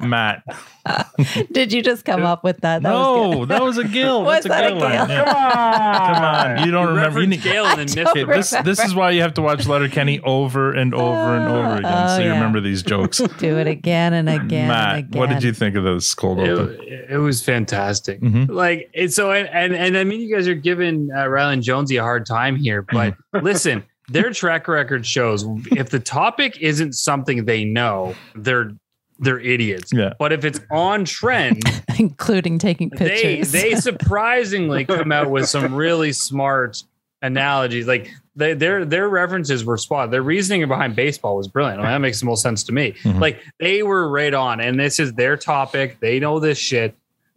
[0.00, 0.42] Matt,
[0.86, 1.06] Matt.
[1.52, 2.82] Did you just come up with that?
[2.82, 3.48] That was no, good.
[3.48, 4.22] that was a Gil.
[4.24, 5.06] Was That's a that a Gil line.
[5.06, 5.16] Gil?
[5.16, 6.12] Yeah.
[6.14, 7.20] Come on, you don't You remember.
[7.20, 8.22] You need, Gail and then I don't it.
[8.24, 11.76] Okay, this this is why you have to watch Letterkenny over and over and over
[11.76, 12.34] again, Oh, so you yeah.
[12.34, 13.18] remember these jokes.
[13.38, 15.18] Do it again and again Matt, and again.
[15.20, 16.76] what did you think of this cold open?
[16.82, 18.20] It, it was fantastic.
[18.20, 18.50] Mhm.
[18.50, 21.96] Like and so and, and and I mean you guys are giving uh, Rylan Jonesy
[21.96, 23.44] a hard time here, but Mm-hmm.
[23.44, 28.72] listen, their track record shows if the topic isn't something they know, they're
[29.18, 29.92] they're idiots.
[29.92, 30.12] Yeah.
[30.18, 31.62] But if it's on trend,
[31.98, 33.50] including taking pictures?
[33.52, 36.82] they they surprisingly come out with some really smart
[37.22, 37.86] analogies.
[37.86, 40.10] Like they, their their references were spot.
[40.10, 41.80] Their reasoning behind baseball was brilliant.
[41.80, 42.92] I mean, that makes the most sense to me.
[43.02, 43.20] Mhm.
[43.20, 45.98] Like they were right on, and this is their topic.
[46.00, 46.94] They know this shit.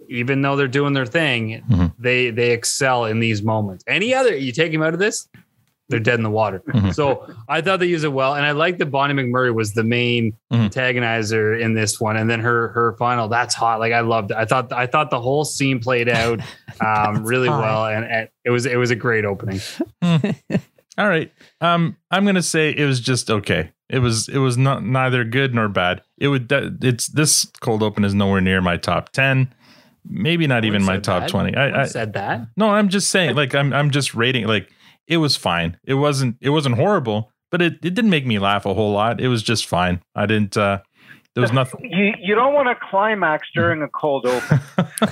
[0.10, 1.94] Even though they're doing their thing, Mhm.
[2.00, 3.84] they they excel in these moments.
[3.88, 5.28] Any other you take him out of this,
[5.90, 6.62] they're dead in the water.
[6.68, 6.94] Mhm.
[6.94, 9.84] So I thought they used it well, and I like that Bonnie McMurray was the
[9.84, 10.70] main Mhm.
[10.70, 13.28] antagonizer in this one, and then her her final.
[13.28, 13.80] That's hot.
[13.80, 14.38] Like I loved it.
[14.38, 16.40] I thought I thought the whole scene played out
[16.82, 17.62] um, really hot.
[17.62, 19.60] well, and, and it was it was a great opening.
[20.98, 21.32] All right.
[21.62, 23.72] Um, I'm gonna say it was just okay.
[23.90, 26.02] It was it was not neither good nor bad.
[26.18, 29.54] It would it's this cold open is nowhere near my top ten,
[30.08, 31.30] maybe not even my top that.
[31.30, 31.56] twenty.
[31.56, 32.48] I, I said that.
[32.58, 34.70] no, I'm just saying like I'm I'm just rating like
[35.10, 35.78] it was fine.
[35.84, 39.20] It wasn't it wasn't horrible, but it, it didn't make me laugh a whole lot.
[39.20, 40.02] It was just fine.
[40.16, 40.80] I didn't uh
[41.36, 44.60] there was nothing You you don't want to climax during a cold open.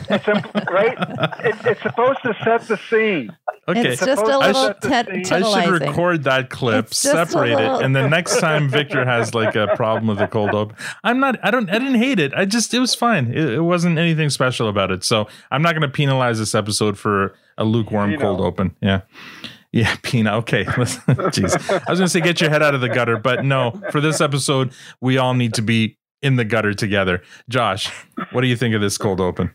[0.10, 0.98] it's a, right.
[1.46, 3.32] It, it's supposed to set the scene.
[3.68, 3.90] Okay.
[3.90, 7.14] It's just a I little should- tit- I I should record that clip, It's just
[7.16, 10.28] a separate little- it, and then next time Victor has like a problem with the
[10.28, 11.38] cold open, I'm not.
[11.44, 11.70] I don't.
[11.70, 12.34] I didn't hate it.
[12.34, 13.28] I just it was fine.
[13.32, 15.04] It, it wasn't anything special about it.
[15.04, 18.22] So I'm not going to penalize this episode for a lukewarm Pino.
[18.22, 18.76] cold open.
[18.82, 19.02] Yeah.
[19.72, 20.38] Yeah, Pina.
[20.38, 20.64] Okay.
[20.66, 21.54] Jeez.
[21.70, 23.80] I was going to say get your head out of the gutter, but no.
[23.92, 27.22] For this episode, we all need to be in the gutter together.
[27.50, 27.92] Josh,
[28.32, 29.52] what do you think of this cold open?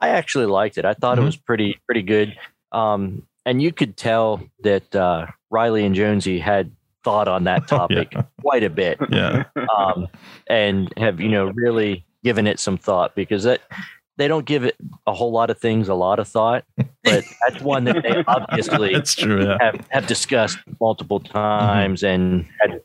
[0.00, 0.84] I actually liked it.
[0.84, 1.22] I thought Mhm.
[1.22, 2.36] it was pretty pretty good.
[2.72, 6.70] Um, and you could tell that uh, Riley and Jonesy had
[7.04, 8.22] thought on that topic Yeah.
[8.42, 9.44] quite a bit, Yeah.
[9.76, 10.08] um,
[10.46, 13.60] and have you know really given it some thought because that
[14.18, 14.76] they don't give it
[15.06, 16.64] a whole lot of things a lot of thought,
[17.04, 19.44] but that's one that they obviously That's true.
[19.44, 19.56] Yeah.
[19.60, 22.82] have have discussed multiple times and had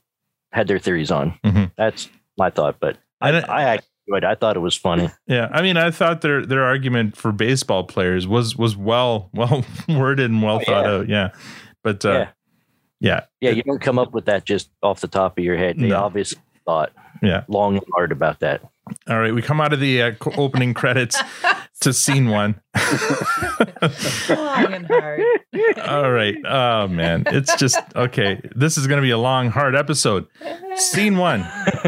[0.51, 1.37] had their theories on.
[1.43, 1.71] Mhm.
[1.77, 4.23] That's my thought, but I, I actually enjoyed.
[4.23, 5.09] I thought it was funny.
[5.27, 9.65] Yeah, I mean, I thought their their argument for baseball players was was well well
[9.89, 10.91] worded and well Oh, thought yeah.
[10.91, 11.09] out.
[11.09, 11.29] Yeah,
[11.83, 12.29] but uh, Yeah.
[12.99, 15.77] yeah, Yeah, you don't come up with that just off the top of your head.
[15.77, 16.03] They No.
[16.03, 16.91] obviously thought.
[17.21, 17.43] Yeah.
[17.47, 18.61] long and hard about that.
[19.09, 21.19] All right, we come out of the uh, opening credits
[21.85, 22.59] to scene one.
[24.29, 25.21] Long and hard.
[25.85, 26.35] All right.
[26.45, 28.41] Oh man, it's just okay.
[28.55, 30.25] This is going to be a long, hard episode.
[30.75, 31.41] Scene one.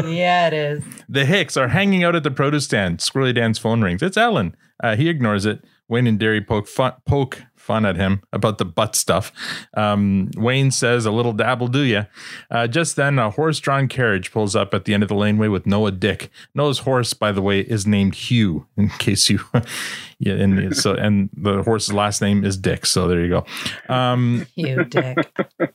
[0.04, 0.84] yeah, it is.
[1.08, 2.98] The Hicks are hanging out at the produce stand.
[2.98, 4.02] Squirrely Dan's phone rings.
[4.02, 4.56] It's Ellen.
[4.82, 5.64] Uh, he ignores it.
[5.88, 9.30] Wayne and Derry poke fun, poke fun at him about the butt stuff.
[9.74, 12.04] Um, Wayne says, "A little dabble, do ya?"
[12.50, 15.66] Uh, just then, a horse-drawn carriage pulls up at the end of the laneway with
[15.66, 16.30] Noah Dyck.
[16.54, 18.66] Noah's horse, by the way, is named Hugh.
[18.78, 19.40] In case you,
[20.18, 22.86] yeah, and so and the horse's last name is Dick.
[22.86, 23.94] So there you go.
[23.94, 25.18] Um, You dick.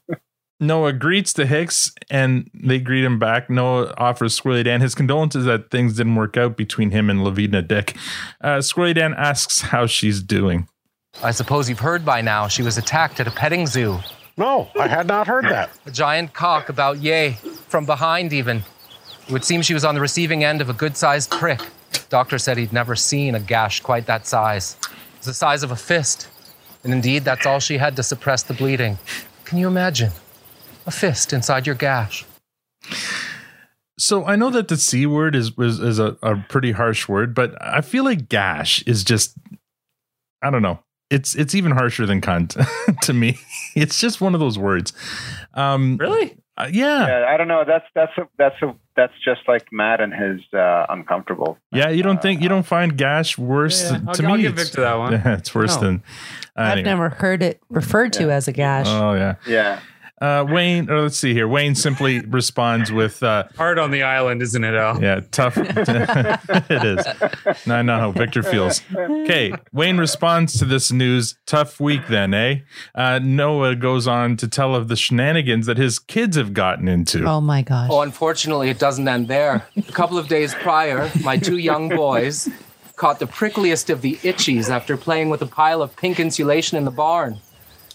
[0.60, 3.50] Noah greets the Hicks and they greet him back.
[3.50, 7.62] Noah offers Squirrely Dan his condolences that things didn't work out between him and Lavina
[7.62, 7.96] Dyck.
[8.40, 10.68] Uh, Squirrely Dan asks how she's doing.
[11.22, 14.00] I suppose you've heard by now she was attacked at a petting zoo.
[14.36, 15.70] No, I had not heard that.
[15.86, 17.34] A giant cock about yay,
[17.68, 18.64] from behind even.
[19.28, 21.62] It would seem she was on the receiving end of a good sized prick.
[22.10, 24.78] Doctor said he'd never seen a gash quite that size.
[24.82, 26.28] It was the size of a fist.
[26.84, 28.98] And indeed, that's all she had to suppress the bleeding.
[29.46, 30.12] Can you imagine?
[30.86, 32.26] A fist inside your gash.
[33.98, 37.34] So I know that the C word is is, is a, a pretty harsh word,
[37.34, 39.38] but I feel like gash is just
[40.42, 40.80] I don't know.
[41.10, 42.58] It's it's even harsher than cunt
[43.02, 43.38] to me.
[43.76, 44.94] It's just one of those words.
[45.54, 46.38] Um Really?
[46.58, 47.08] uh, yeah.
[47.08, 47.64] Yeah, I don't know.
[47.66, 51.58] That's that's a, that's a, that's just like Matt and his uh, uncomfortable.
[51.72, 54.42] Yeah, you don't think you don't find gash worse Yeah, than- I'll- to I'll me?
[54.44, 55.14] give it's- Victor that one.
[55.26, 55.82] Yeah, it's worse No.
[55.82, 56.04] than.
[56.56, 56.84] I've anyway.
[56.90, 58.86] never heard it referred to as a gash.
[58.88, 59.36] Oh yeah.
[59.48, 59.80] Yeah.
[60.24, 61.50] Uh, Wayne, or let's see here.
[61.50, 65.02] Wayne simply responds with, uh, Hard on the island, isn't it, Al?
[65.02, 67.06] "Yeah, tough." it is.
[67.68, 68.82] Now I know how Victor feels.
[68.96, 71.38] Okay, Wayne responds to this news.
[71.46, 72.60] Tough week, then, eh?
[72.96, 77.26] Uh, Noah goes on to tell of the shenanigans that his kids have gotten into.
[77.26, 77.90] Oh my gosh.
[77.92, 79.68] Oh, unfortunately, it doesn't end there.
[79.76, 82.48] A couple of days prior, my two young boys
[82.96, 86.86] caught the prickliest of the itchies after playing with a pile of pink insulation in
[86.86, 87.42] the barn.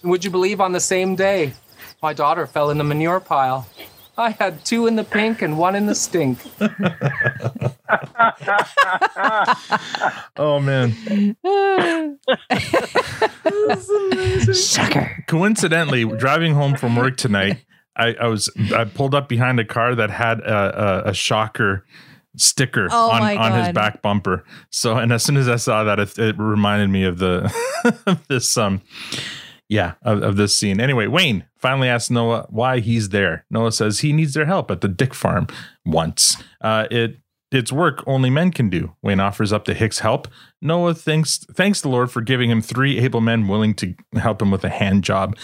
[0.02, 1.54] And would you believe on the same day,
[2.02, 3.66] my daughter fell in the manure pile?
[4.16, 6.38] I had two in the pink and one in the stink.
[10.36, 10.92] Oh man.
[14.52, 15.24] Sucker.
[15.26, 17.64] Coincidentally, driving home from work tonight,
[17.96, 21.84] I, I was I pulled up behind a car that had a, a, a shocker
[22.36, 24.44] sticker Oh on, on his back bumper.
[24.70, 27.52] So, and as soon as I saw that, it, it reminded me of the
[28.06, 28.82] of this um,
[29.68, 30.80] yeah, of, of this scene.
[30.80, 33.44] Anyway, Wayne finally asks Noah why he's there.
[33.50, 35.46] Noah says he needs their help at the Dyck Farm
[35.84, 36.36] once.
[36.60, 37.18] Uh, it
[37.50, 38.94] it's work only men can do.
[39.02, 40.28] Wayne offers up to Hicks help.
[40.60, 44.50] Noah thanks thanks the Lord for giving him three able men willing to help him
[44.50, 45.36] with a hand job.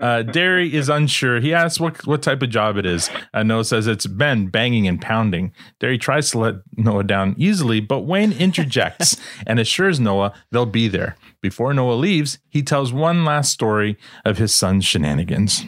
[0.00, 1.40] Uh, Derry is unsure.
[1.40, 3.10] He asks what what type of job it is.
[3.32, 5.52] Uh, Noah says it's Ben banging and pounding.
[5.78, 10.88] Derry tries to let Noah down easily, but Wayne interjects and assures Noah they'll be
[10.88, 11.16] there.
[11.40, 15.64] Before Noah leaves, he tells one last story of his son's shenanigans.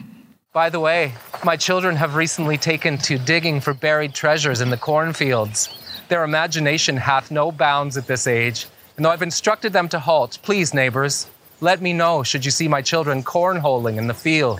[0.57, 4.75] By the way, my children have recently taken to digging for buried treasures in the
[4.75, 5.69] cornfields.
[6.07, 8.65] Their imagination hath no bounds at this age,
[8.95, 11.27] and though I've instructed them to halt, please, neighbors,
[11.61, 14.59] let me know should you see my children cornholing in the field.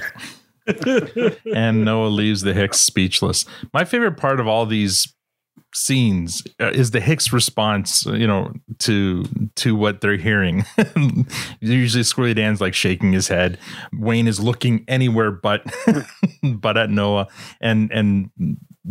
[1.55, 3.45] and Noah leaves the Hicks speechless.
[3.73, 5.11] My favorite part of all these
[5.73, 9.25] scenes uh, is the Hicks response, you know, to
[9.55, 10.65] to what they're hearing.
[11.59, 13.57] Usually Squirrely Dan's like shaking his head.
[13.93, 15.63] Wayne is looking anywhere but
[16.43, 17.27] but at Noah
[17.61, 18.29] and and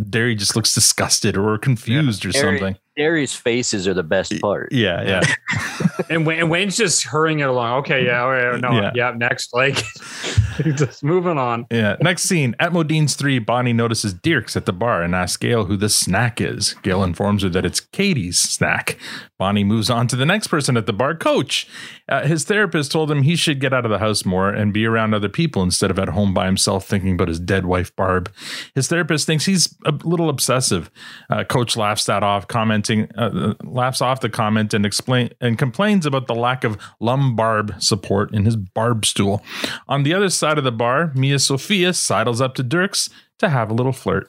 [0.08, 2.76] Derry just looks disgusted or confused or Derry- something.
[2.96, 4.72] Derry's faces are the best part.
[4.72, 5.35] Yeah, yeah.
[6.11, 7.80] and, Wayne, and Wayne's just hurrying it along.
[7.80, 8.92] Okay, yeah, okay, no, Yeah.
[8.94, 9.52] yeah, next.
[9.52, 9.76] Like,
[10.76, 11.66] just moving on.
[11.70, 11.96] Yeah.
[12.00, 15.76] Next scene at Modeen's 3, Bonnie notices Dierks at the bar and asks Gail who
[15.76, 16.74] the snack is.
[16.82, 18.96] Gail informs her that it's Katy's snack.
[19.38, 21.68] Bonnie moves on to the next person at the bar, Coach.
[22.09, 24.87] Uh, his therapist told him he should get out of the house more and be
[24.87, 28.32] around other people instead of at home by himself thinking about his dead wife, Barb.
[28.74, 30.90] His therapist thinks he's a little obsessive.
[31.28, 36.07] Uh, Coach laughs that off, commenting, uh, laughs off the comment and explain and complains
[36.07, 39.42] about the lack of lumbar support in his barb stool.
[39.88, 43.70] On the other side of the bar, Mia Sophia sidles up to Dierks to have
[43.70, 44.29] a little flirt.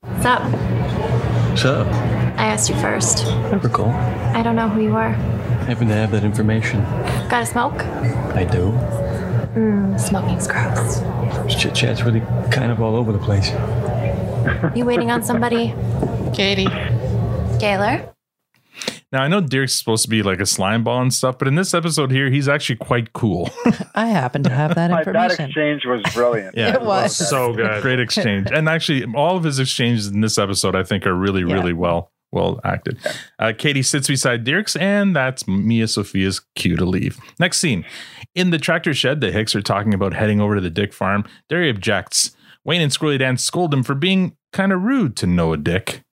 [0.00, 0.42] What's up?
[1.50, 1.86] What's up?
[2.38, 3.26] I asked you first.
[3.26, 3.90] I recall.
[3.90, 5.10] I don't know who you are.
[5.10, 6.82] Happen to have that information.
[7.28, 7.82] Got a smoke?
[8.34, 8.72] I do.
[9.54, 11.00] Mm, smoking's gross.
[11.60, 13.50] Chit chat's really kind of all over the place.
[14.76, 15.74] You waiting on somebody?
[16.32, 16.66] Katy.
[17.58, 18.14] Gaylor?
[19.10, 21.54] Now I know Derek's supposed to be like a slime ball and stuff, but in
[21.54, 23.50] this episode here, he's actually quite cool.
[23.94, 25.12] I happen to have that information.
[25.14, 25.46] That information.
[25.46, 26.56] exchange was brilliant.
[26.56, 27.16] Yeah, It was.
[27.16, 27.82] So good.
[27.82, 28.48] Great exchange.
[28.52, 31.54] And actually, all of his exchanges in this episode, I think, are really, Yeah.
[31.54, 32.98] really well well acted.
[33.38, 37.18] Uh, Katy sits beside Dierks, and that's Mia Sophia's cue to leave.
[37.40, 37.86] Next scene.
[38.34, 41.24] In the tractor shed, the Hicks are talking about heading over to the Dyck farm.
[41.48, 42.36] Derry objects.
[42.64, 46.02] Wayne and Squirrely Dan scold him for being kind of rude to Noah Dyck.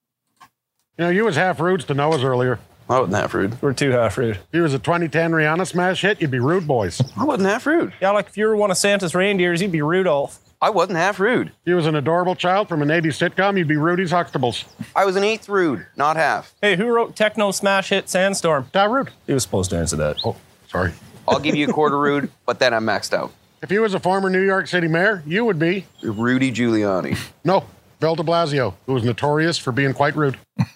[0.99, 2.59] You know, you was half rude to Noah's earlier.
[2.89, 3.61] I wasn't half rude.
[3.61, 4.37] We're too half rude.
[4.37, 7.03] If you was a 2010 Rihanna smash hit, you'd be rude boys.
[7.19, 7.93] I wasn't half rude.
[8.01, 10.39] Yeah, like if you were one of Santa's reindeers, you'd be Rudolph.
[10.63, 11.49] I wasn't half rude.
[11.49, 14.65] If you was an adorable child from an 80s sitcom, you'd be Rudy's Huxtables.
[14.95, 16.55] I was an eighth rude, not half.
[16.63, 18.71] Hey, who wrote techno smash hit Sandstorm?
[18.73, 19.11] That rude.
[19.27, 20.19] He was supposed to answer that.
[20.25, 20.37] Oh,
[20.69, 20.93] sorry.
[21.29, 23.33] I'll give you a quarter rude, but then I'm maxed out.
[23.63, 27.19] If you was a former New York City mayor, you would be Rudy Giuliani.
[27.43, 27.65] no
[27.99, 30.39] Bill De Blasio, who was notorious for being quite rude.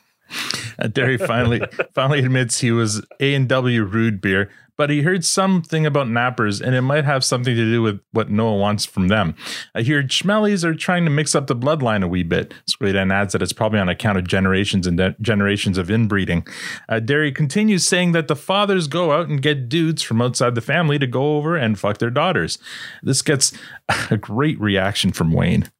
[0.78, 1.60] Uh, Derry finally
[1.94, 6.58] finally admits he was A and W rude beer, but he heard something about nappers,
[6.58, 9.34] and it might have something to do with what Noah wants from them.
[9.74, 12.54] I hear Schmellies are trying to mix up the bloodline a wee bit.
[12.66, 16.46] Squid adds that it's probably on account of generations and de- generations of inbreeding.
[16.88, 20.62] Uh, Derry continues saying that the fathers go out and get dudes from outside the
[20.62, 22.56] family to go over and fuck their daughters.
[23.02, 23.52] This gets
[24.10, 25.70] a great reaction from Wayne.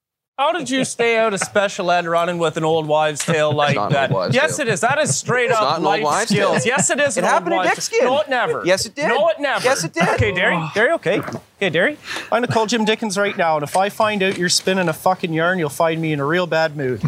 [0.41, 3.75] How did you stay out of special ed running with an old wives' tale like
[3.75, 4.11] not an that?
[4.11, 4.67] old wives' yes, tale.
[4.69, 4.81] it is.
[4.81, 6.63] That is straight It's up not an old life wives' skills.
[6.65, 6.67] tale.
[6.67, 7.19] Yes, it is.
[7.19, 8.05] It an old happened in wives' Dickskin.
[8.05, 8.63] No, it never.
[8.65, 9.09] Yes, it did.
[9.09, 9.63] No, it never.
[9.63, 10.09] Yes, it did.
[10.09, 10.59] Okay, Derry.
[10.75, 11.21] Derry, okay.
[11.59, 11.99] Okay, Derry.
[12.33, 14.95] I'm gonna call Jim Dickens right now, and if I find out you're spinning a
[14.95, 17.03] fucking yarn, you'll find me in a real bad mood.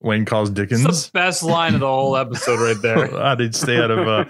[0.00, 0.86] Wayne calls Dickens.
[0.86, 3.06] It's the best line of the whole episode right there.
[3.22, 4.24] How did stay out of uh,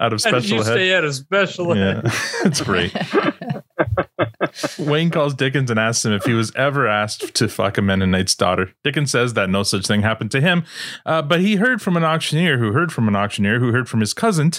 [0.00, 0.64] out of How did special you ed?
[0.64, 1.76] stay out of special ed?
[1.78, 2.00] Yeah,
[2.44, 2.92] it's great.
[4.78, 8.34] Wayne calls Dickens and asks him if he was ever asked to fuck a Mennonite's
[8.34, 8.72] daughter.
[8.84, 10.64] Dickens says that no such thing happened to him,
[11.06, 14.00] uh, but he heard from an auctioneer who heard from an auctioneer who heard from
[14.00, 14.52] his cousin.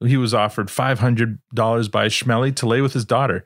[0.00, 3.44] He was offered five hundred dollars by Schmelly to lay with his daughter.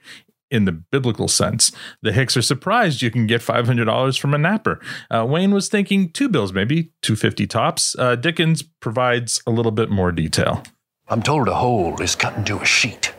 [0.50, 1.70] In the biblical sense,
[2.02, 4.80] the Hicks are surprised you can get five hundred dollars from a napper.
[5.10, 7.96] Uh, Wayne was thinking two bills, maybe two fifty tops.
[7.96, 10.62] Uh, Dickens provides a little bit more detail.
[11.08, 13.14] I'm told a hole is cut into a sheet.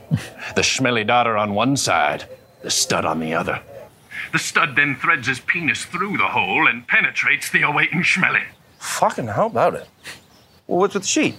[0.55, 2.25] The smelly daughter on one side,
[2.61, 3.61] the stud on the other.
[4.31, 8.43] The stud then threads his penis through the hole and penetrates the awaiting Schmelly.
[8.79, 9.87] Fucking how about it?
[10.67, 11.35] Well, what's with the sheet?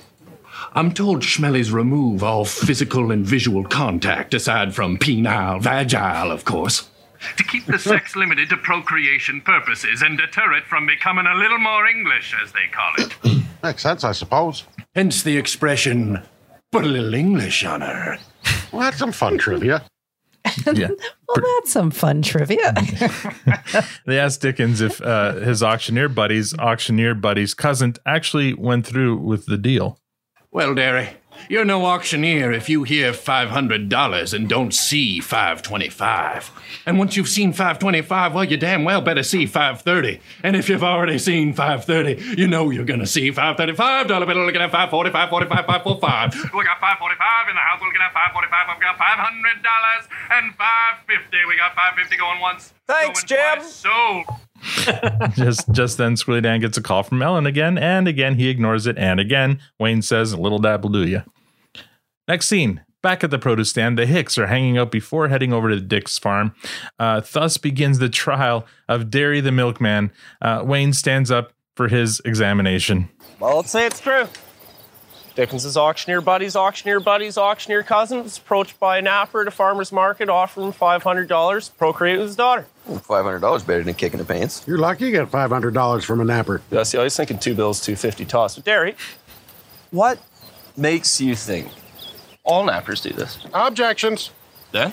[0.74, 6.88] I'm told Schmellies remove all physical and visual contact, aside from penile, vaginal, of course.
[7.36, 11.58] To keep the sex limited to procreation purposes and deter it from becoming a little
[11.58, 13.42] more English, as they call it.
[13.62, 14.64] Makes sense, I suppose.
[14.94, 16.22] Hence the expression,
[16.70, 18.18] put a little English on her.
[18.72, 19.84] Well, that's some fun trivia.
[20.74, 20.88] Yeah.
[21.28, 22.74] Well, that's some fun trivia.
[24.06, 29.46] They asked Dickens if uh, his auctioneer buddy's auctioneer buddy's cousin actually went through with
[29.46, 29.98] the deal.
[30.50, 31.08] Well, Derry,
[31.48, 36.50] you're no auctioneer if you hear $500 and don't see 525.
[36.86, 40.20] And once you've seen 525, well, you damn well better see 530.
[40.42, 44.08] And if you've already seen 530, you know you're gonna see 535.
[44.08, 46.52] Dollar bill looking at 545, 45, 545.
[46.54, 47.80] We got 545 in the house.
[47.80, 48.66] We're looking at 545.
[48.68, 51.36] I've got $500 and 550.
[51.48, 52.72] We got 550 going once.
[52.86, 53.58] Thanks, going Jim.
[53.60, 54.24] twice, Sold.
[55.34, 58.86] just just then Squirrely Dan gets a call from Ellen again, and again he ignores
[58.86, 61.22] it, and again Wayne says, "Little dab will do ya."
[62.28, 62.82] Next scene.
[63.02, 66.18] Back at the produce stand, the Hicks are hanging out before heading over to Dyck's
[66.18, 66.54] farm.
[67.00, 70.12] Uh, thus begins the trial of Derry the milkman.
[70.40, 73.08] Uh, Wayne stands up for his examination.
[73.40, 74.28] Well, let's say it's true.
[75.34, 79.90] Dickens's auctioneer buddies, auctioneer buddies, auctioneer cousin was approached by an napper at a farmer's
[79.90, 82.66] market, offering him $500 to procreate with his daughter.
[82.84, 84.62] Five hundred dollars better than kicking the pants.
[84.66, 86.60] You're lucky you get $500 from a napper.
[86.70, 88.56] Yeah, see, I was thinking two bills, 250 toss.
[88.56, 88.94] But Derry,
[89.90, 90.18] what
[90.76, 91.68] makes you think
[92.44, 93.44] all nappers do this?
[93.52, 94.30] Objections.
[94.72, 94.92] Yeah?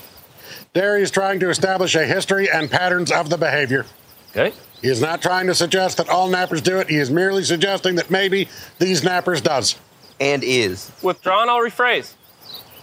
[0.73, 3.85] Derry is trying to establish a history and patterns of the behavior.
[4.31, 4.53] Okay.
[4.81, 6.89] He is not trying to suggest that all nappers do it.
[6.89, 9.77] He is merely suggesting that maybe these nappers does.
[10.19, 10.91] And is.
[11.01, 12.13] Withdrawn, I'll rephrase.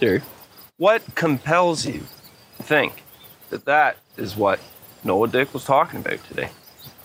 [0.00, 0.22] Derry.
[0.79, 2.07] What compels you
[2.57, 3.02] to think
[3.50, 4.59] that that is what
[5.05, 6.50] Noah Dyck was talking about today?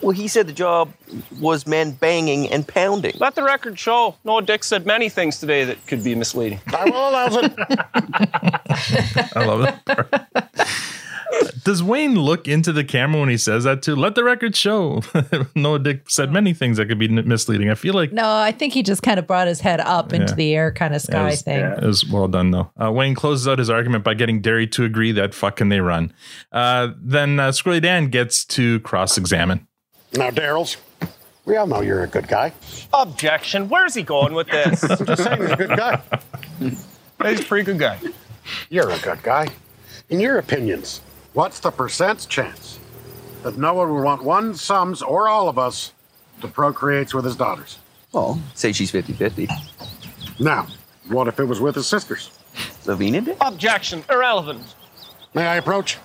[0.02, 0.92] Well, he said the job
[1.40, 3.14] was men banging and pounding.
[3.20, 6.60] Let the record show Noah Dyck said many things today that could be misleading.
[6.68, 7.54] I will allow it.
[9.36, 9.76] I love it.
[11.64, 13.96] Does Wayne look into the camera when he says that too?
[13.96, 15.02] Let the record show.
[15.56, 17.70] Noah Dyck said many things that could be misleading.
[17.70, 20.34] I feel like no, I think he just kind of brought his head up into
[20.36, 21.60] the air, kind of It sky was, thing.
[21.60, 22.72] it was well done, though.
[22.82, 26.12] Uh, Wayne closes out his argument by getting Derry to agree that fucking they run.
[26.52, 29.68] Uh, then uh, Squirrely Dan gets to cross examine.
[30.14, 30.78] Now, Daryl's,
[31.46, 32.54] We all know you're a good guy.
[32.94, 33.70] Objection.
[33.70, 34.84] Where's he going with this?
[34.84, 36.02] I'm just saying, you're a good guy.
[36.60, 38.00] He's a pretty good guy.
[38.70, 39.48] You're a good guy.
[40.10, 41.02] In your opinions,
[41.34, 42.80] what's the percent chance
[43.44, 45.94] that Noah would want one, sums, or all of us
[46.42, 47.80] to procreate with his daughters?
[48.12, 49.48] Well, say she's 50 50.
[50.40, 50.68] Now,
[51.08, 52.38] what if it was with his sisters?
[52.86, 53.38] Lavina did?
[53.42, 54.04] Objection.
[54.10, 54.76] Irrelevant.
[55.34, 55.98] May I approach?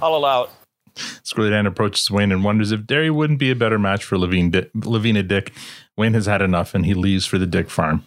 [0.00, 0.50] I'll allow it.
[0.96, 4.50] Squirrely Dan approaches Wayne and wonders if Derry wouldn't be a better match for Levine
[4.50, 5.52] Di- Lavina Dyck.
[5.96, 8.04] Wayne has had enough and he leaves for the Dyck farm.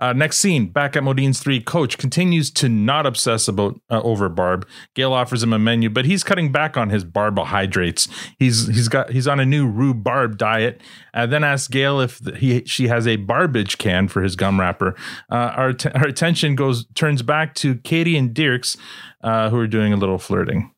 [0.00, 4.30] Uh, next scene, back at Modeen's 3, Coach continues to not obsess about uh, over
[4.30, 4.66] Barb.
[4.94, 8.08] Gail offers him a menu, but he's cutting back on his barbohydrates.
[8.38, 10.80] He's he's got he's on a new rhubarb diet.
[11.12, 14.96] Uh, then asks Gail if he she has a barbage can for his gum wrapper.
[15.30, 18.78] Uh, our t- our attention goes turns back to Katy and Dierks,
[19.22, 20.72] uh, who are doing a little flirting.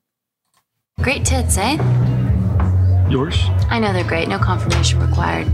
[1.01, 1.77] Great tits, eh?
[3.11, 3.37] Yours?
[3.71, 4.29] I know they're great.
[4.29, 5.49] No confirmation required.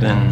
[0.00, 0.30] Then,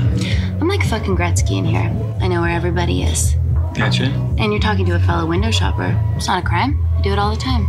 [0.60, 1.90] I'm like fucking Gretzky in here.
[2.20, 3.34] I know where everybody is.
[3.74, 4.04] gotcha.
[4.38, 5.98] And you're talking to a fellow window shopper.
[6.16, 6.80] It's not a crime.
[6.96, 7.66] I do it all the time.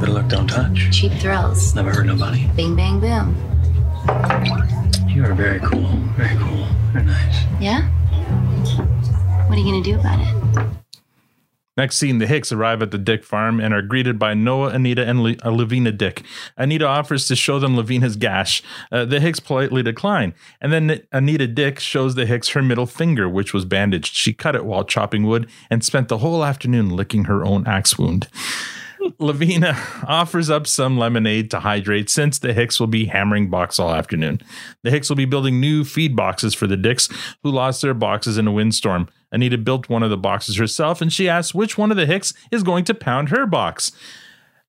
[0.00, 0.90] Better luck, don't touch.
[0.90, 1.74] Cheap thrills.
[1.74, 2.46] Never hurt nobody.
[2.56, 3.36] Bing, bang, boom.
[5.08, 5.86] You are very cool.
[6.16, 6.66] Very cool.
[6.92, 7.44] Very nice.
[7.60, 7.82] Yeah?
[9.48, 10.81] What are you gonna do about it?
[11.76, 15.06] Next scene, the Hicks arrive at the Dyck farm and are greeted by Noah, Anita,
[15.06, 16.22] and Le- uh, Lavina Dyck.
[16.58, 18.62] Anita offers to show them Lavina's gash.
[18.90, 20.34] Uh, the Hicks politely decline.
[20.60, 24.14] And then Anita Dyck shows the Hicks her middle finger, which was bandaged.
[24.14, 27.98] She cut it while chopping wood and spent the whole afternoon licking her own axe
[27.98, 28.28] wound.
[29.18, 33.94] Lavina offers up some lemonade to hydrate since the Hicks will be hammering box all
[33.94, 34.40] afternoon.
[34.82, 37.12] The Hicks will be building new feed boxes for the Dycks
[37.42, 39.08] who lost their boxes in a windstorm.
[39.32, 42.32] Anita built one of the boxes herself and she asks which one of the Hicks
[42.50, 43.92] is going to pound her box.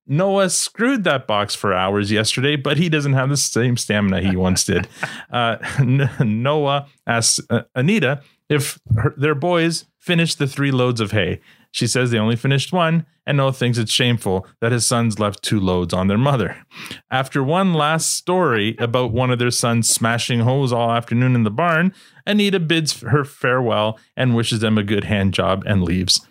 [0.06, 4.36] Noah screwed that box for hours yesterday, but he doesn't have the same stamina he
[4.36, 4.88] once did.
[5.30, 11.40] Uh, Noah asks uh, Anita if her, their boys finished the three loads of hay.
[11.74, 15.42] She says they only finished one, and Noah thinks it's shameful that his sons left
[15.42, 16.64] two loads on their mother.
[17.10, 21.50] After one last story about one of their sons smashing hoes all afternoon in the
[21.50, 21.92] barn,
[22.28, 26.24] Anita bids her farewell and wishes them a good hand job and leaves.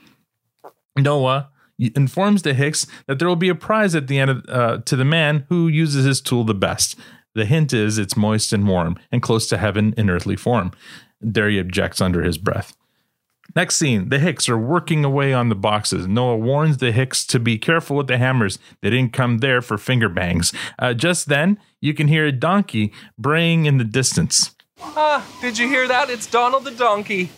[0.98, 4.78] Noah informs the Hicks that there will be a prize at the end of, uh,
[4.86, 6.98] to the man who uses his tool the best.
[7.36, 10.72] The hint is it's moist and warm and close to heaven in earthly form.
[11.30, 12.78] Derry objects under his breath.
[13.56, 16.08] Next scene, the Hicks are working away on the boxes.
[16.08, 18.58] Noah warns the Hicks to be careful with the hammers.
[18.82, 20.54] They didn't come there for finger bangs.
[20.80, 24.56] Uh, just then, you can hear a donkey braying in the distance.
[24.82, 26.10] Ah, did you hear that?
[26.10, 27.30] It's Donald the donkey.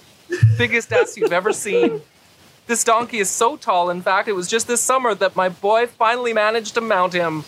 [0.58, 2.01] Biggest ass you've ever seen.
[2.68, 5.86] This donkey is so tall, in fact, it was just this summer that my boy
[5.86, 7.43] finally managed to mount him.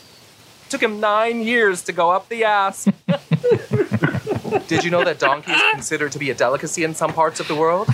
[0.69, 2.85] Took him nine years to go up the ass.
[4.67, 7.47] Did you know that donkey is considered to be a delicacy in some parts of
[7.47, 7.87] the world?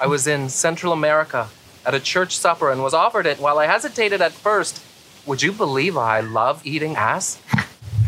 [0.00, 1.48] I was in Central America
[1.84, 4.82] at a church supper and was offered it while I hesitated at first.
[5.26, 7.38] Would you believe I love eating ass?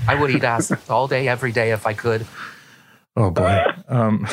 [0.09, 2.26] I would eat ass all day, every day if I could.
[3.15, 3.63] Oh boy.
[3.89, 4.27] Um,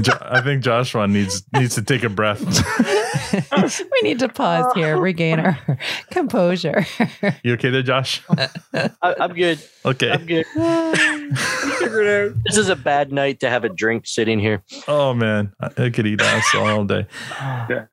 [0.00, 2.40] Jo- I think Joshua needs needs to take a breath.
[3.92, 5.58] we need to pause here, regain our
[6.10, 6.86] composure.
[7.44, 8.22] You okay there, Josh?
[8.72, 9.58] I, I'm good.
[9.84, 10.10] Okay.
[10.10, 10.46] I'm good.
[12.46, 14.62] this is a bad night to have a drink sitting here.
[14.88, 17.06] Oh man, I, I could eat ass all day.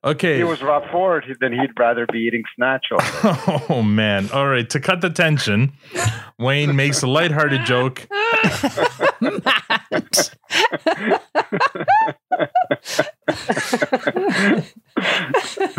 [0.06, 0.32] Okay.
[0.34, 3.66] If he was Rob Ford, then he'd rather be eating snatch all day.
[3.70, 4.30] Oh man.
[4.32, 4.70] All right.
[4.70, 5.74] To cut the tension,
[6.40, 8.08] Wayne makes a lighthearted joke.
[9.24, 10.38] Matt.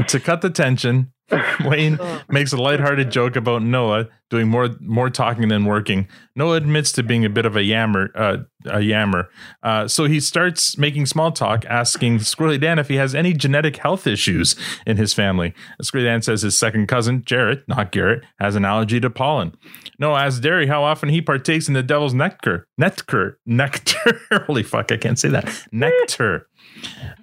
[0.09, 1.13] to cut the tension,
[1.65, 1.99] Wayne
[2.29, 6.07] makes a lighthearted joke about Noah doing more more talking than working.
[6.37, 9.31] Noah admits to being a bit of a yammer, uh, a yammer.
[9.63, 13.79] Uh, so he starts making small talk, asking Squirrely Dan if he has any genetic
[13.79, 14.55] health issues
[14.87, 15.55] in his family.
[15.83, 19.55] Squirrely Dan says his second cousin, Jarrett, not Garrett, has an allergy to pollen.
[19.99, 22.67] Noah asks Derry how often he partakes in the devil's nectar.
[22.77, 23.39] Nectar.
[23.47, 24.21] Nectar.
[24.47, 25.67] Holy fuck, I can't say that.
[25.73, 26.49] Nectar.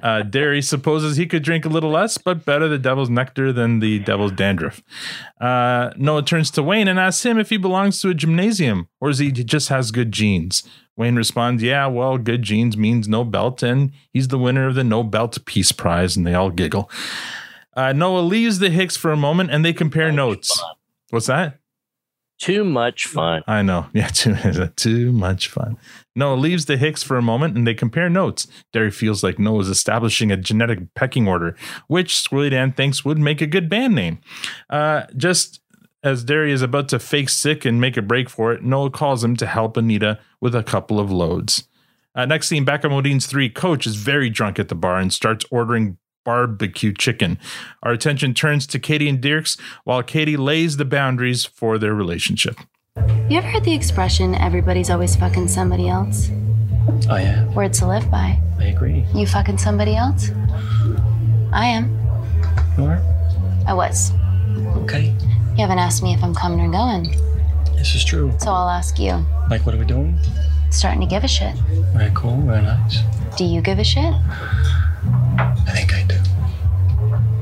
[0.02, 3.80] Uh, Derry supposes he could drink a little less, but better the devil's nectar than
[3.80, 4.82] the devil's dandruff.
[5.40, 9.10] Uh, Noah turns to Wayne and asks him if he belongs to a gymnasium or
[9.10, 10.64] is he just has good genes.
[10.98, 14.84] Wayne responds, Yeah, well, good genes means no belt, and he's the winner of the
[14.84, 16.90] No Belt Peace Prize, and they all giggle.
[17.76, 20.62] Uh, Noah leaves the Hicks for a moment and they compare notes.
[21.10, 21.60] What's that?
[22.38, 23.44] Too much fun.
[23.48, 23.86] I know.
[23.94, 24.36] Yeah, too,
[24.76, 25.78] too much fun.
[26.16, 28.48] Noah leaves the Hicks for a moment and they compare notes.
[28.74, 31.56] Derry feels like Noah is establishing a genetic pecking order,
[31.88, 34.20] which Squirrely Dan thinks would make a good band name.
[34.70, 35.62] Uh, just
[36.04, 39.24] as Derry is about to fake sick and make a break for it, Noah calls
[39.24, 41.68] him to help Anita with a couple of loads.
[42.14, 45.14] Uh, next scene, back at Modeen's 3, Coach is very drunk at the bar and
[45.14, 47.40] starts ordering barbecue chicken.
[47.84, 52.58] Our attention turns to Katy and Dierks while Katy lays the boundaries for their relationship.
[52.98, 56.30] You ever heard the expression, everybody's always fucking somebody else?
[57.10, 57.48] Oh, yeah.
[57.54, 58.38] Words to live by.
[58.60, 59.06] I agree.
[59.16, 60.30] You fucking somebody else?
[61.54, 61.90] I am.
[62.78, 63.02] You are?
[63.66, 64.12] I was.
[64.84, 65.16] Okay.
[65.52, 67.04] You haven't asked me if I'm coming or going,
[67.78, 68.34] This is true.
[68.40, 69.26] so I'll ask you.
[69.50, 70.20] Like, what are we doing?
[70.70, 71.56] Starting to give a shit.
[71.96, 72.42] Very cool.
[72.42, 72.98] Very nice.
[73.38, 74.14] Do you give a shit?
[75.38, 76.16] I think I do.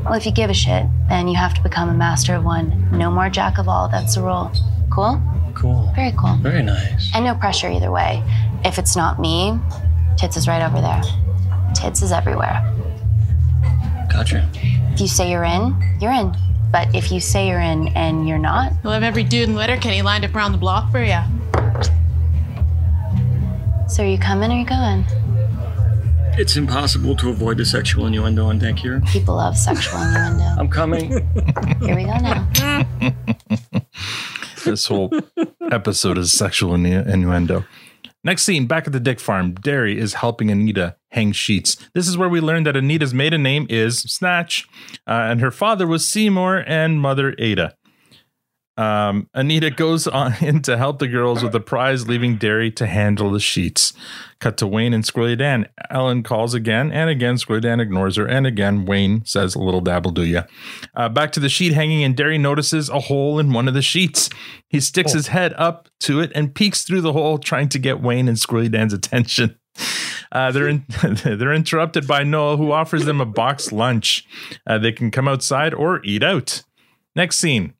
[0.04, 2.88] Well, if you give a shit, then you have to become a master of one.
[2.96, 3.90] No more jack of all.
[3.90, 4.52] That's the rule.
[4.92, 5.20] Cool?
[5.60, 5.92] Cool.
[5.96, 6.36] Very cool.
[6.38, 7.12] Very nice.
[7.14, 8.24] And no pressure either way.
[8.64, 9.60] If it's not me,
[10.18, 11.02] Tits is right over there.
[11.76, 12.64] Tits is everywhere.
[14.12, 14.50] Gotcha.
[14.94, 16.36] If you say you're in, you're in.
[16.72, 20.02] But if you say you're in and you're not, We'll have every dude in Letterkenny
[20.02, 21.20] lined up around the block for you.
[23.90, 25.06] so are you coming or are you going?
[26.38, 29.02] It's impossible to avoid the sexual innuendo on deck here.
[29.08, 30.44] People love sexual innuendo.
[30.58, 31.10] I'm coming.
[31.82, 32.48] Here we go now.
[34.64, 35.12] This whole
[35.72, 37.66] episode is sexual innu- innuendo.
[38.24, 41.78] Next scene, back at the Dyck Farm, Derry is helping Anita hang sheets.
[41.94, 44.68] This is where we learn that Anita's maiden name is Snatch,
[45.08, 47.76] uh, and her father was Seymour and mother Ada.
[48.80, 52.88] Um, Anita goes on in to help the girls with the prize, leaving Derry to
[52.88, 53.92] handle the sheets.
[54.40, 55.68] Cut to Wayne and Squirrely Dan.
[55.90, 57.36] Ellen calls again and again.
[57.36, 60.44] Squirrely Dan ignores her, and again Wayne says, "A little dabble, do ya?"
[60.96, 63.82] Uh, back to the sheet hanging, and Derry notices a hole in one of the
[63.82, 64.30] sheets.
[64.70, 68.02] He sticks his head up to it and peeks through the hole, trying to get
[68.02, 69.58] Wayne and Squirrely Dan's attention.
[70.32, 70.86] Uh, they're in,
[71.24, 74.28] they're interrupted by Noel, who offers them a box lunch.
[74.68, 76.62] Uh, they can come outside or eat out.
[77.16, 77.74] Next scene.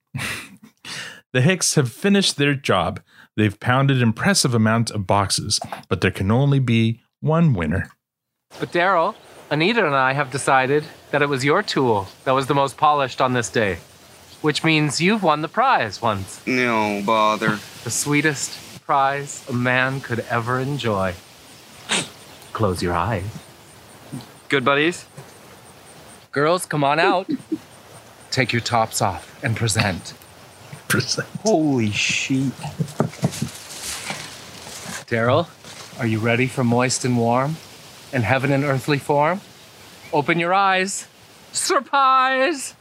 [1.32, 3.02] The Hicks have finished their job.
[3.38, 7.90] They've pounded impressive amounts of boxes, but there can only be one winner.
[8.60, 9.16] But Daryl,
[9.52, 13.22] Anita and I have decided that it was your tool that was the most polished
[13.22, 13.78] on this day,
[14.42, 16.46] which means you've won the prize once.
[16.48, 17.60] No bother.
[17.84, 21.14] The sweetest prize a man could ever enjoy.
[22.54, 23.30] Close your eyes.
[24.48, 25.06] Good buddies?
[26.32, 27.30] Girls, come on out.
[28.32, 30.14] Take your tops off and present.
[30.90, 31.28] Present.
[31.44, 32.52] Holy shit.
[35.06, 35.48] Daryl,
[36.00, 37.58] are you ready for moist and warm
[38.12, 39.40] and heaven in earthly form?
[40.12, 41.08] Open your eyes.
[41.52, 42.74] Surprise!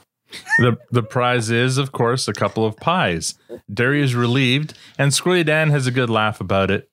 [0.58, 3.34] The the prize is, of course, a couple of pies.
[3.72, 6.88] Derry is relieved, and Squirrely Dan has a good laugh about it.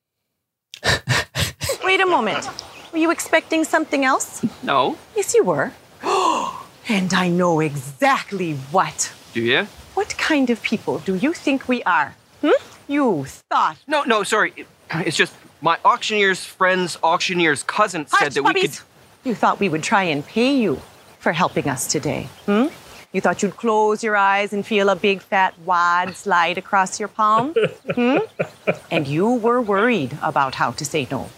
[1.84, 2.47] Wait a moment.
[2.91, 4.45] Were you expecting something else?
[4.63, 4.97] No.
[5.16, 5.72] Yes, you were.
[6.89, 9.13] and I know exactly what.
[9.34, 9.68] Do you?
[9.95, 12.15] What kind of people do you think we are?
[12.41, 12.51] Hmm?
[12.87, 13.77] You thought.
[13.87, 14.65] No, no, sorry.
[14.93, 18.77] It's just my auctioneer's friend's auctioneer's cousin said Hush, that we could.
[19.23, 20.81] You thought we would try and pay you
[21.19, 22.27] for helping us today.
[22.45, 22.67] Hmm?
[23.13, 27.09] You thought you'd close your eyes and feel a big fat wad slide across your
[27.09, 27.55] palm?
[27.95, 28.17] Hmm?
[28.91, 31.29] And you were worried about how to say no.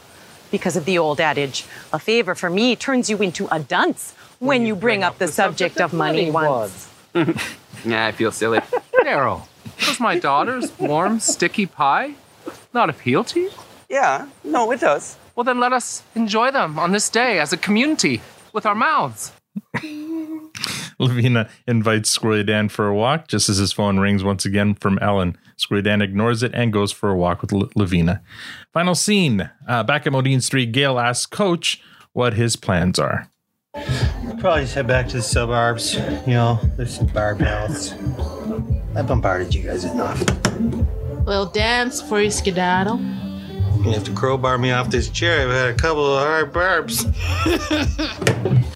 [0.50, 4.66] Because of the old adage, a favor for me turns you into a dunce when,
[4.66, 6.90] you bring, up the, subject, of money once.
[7.86, 8.60] Yeah, I feel silly.
[9.04, 9.48] Daryl,
[9.80, 12.16] does my daughter's warm, sticky pie
[12.74, 13.52] not appeal to you?
[13.90, 15.18] Yeah, no, it does.
[15.36, 18.22] Well, then let us enjoy them on this day as a community
[18.54, 19.32] with our mouths.
[21.00, 24.98] Lavina invites Squirrely Dan for a walk just as his phone rings once again from
[25.00, 25.38] Ellen.
[25.58, 28.22] Squirrely Dan ignores it and goes for a walk with L- Lavina.
[28.74, 29.50] Final scene.
[29.68, 31.82] Uh, back at Modeen Street, Gail asks Coach
[32.14, 33.30] what his plans are.
[34.40, 35.96] Probably just head back to the suburbs.
[35.96, 37.94] You know, there's some bar belts.
[38.96, 40.24] I bombarded you guys enough.
[41.26, 43.00] Well, dance for you skedaddle.
[43.00, 45.42] You have to crowbar me off this chair.
[45.48, 47.06] I've had a couple of hard barbs.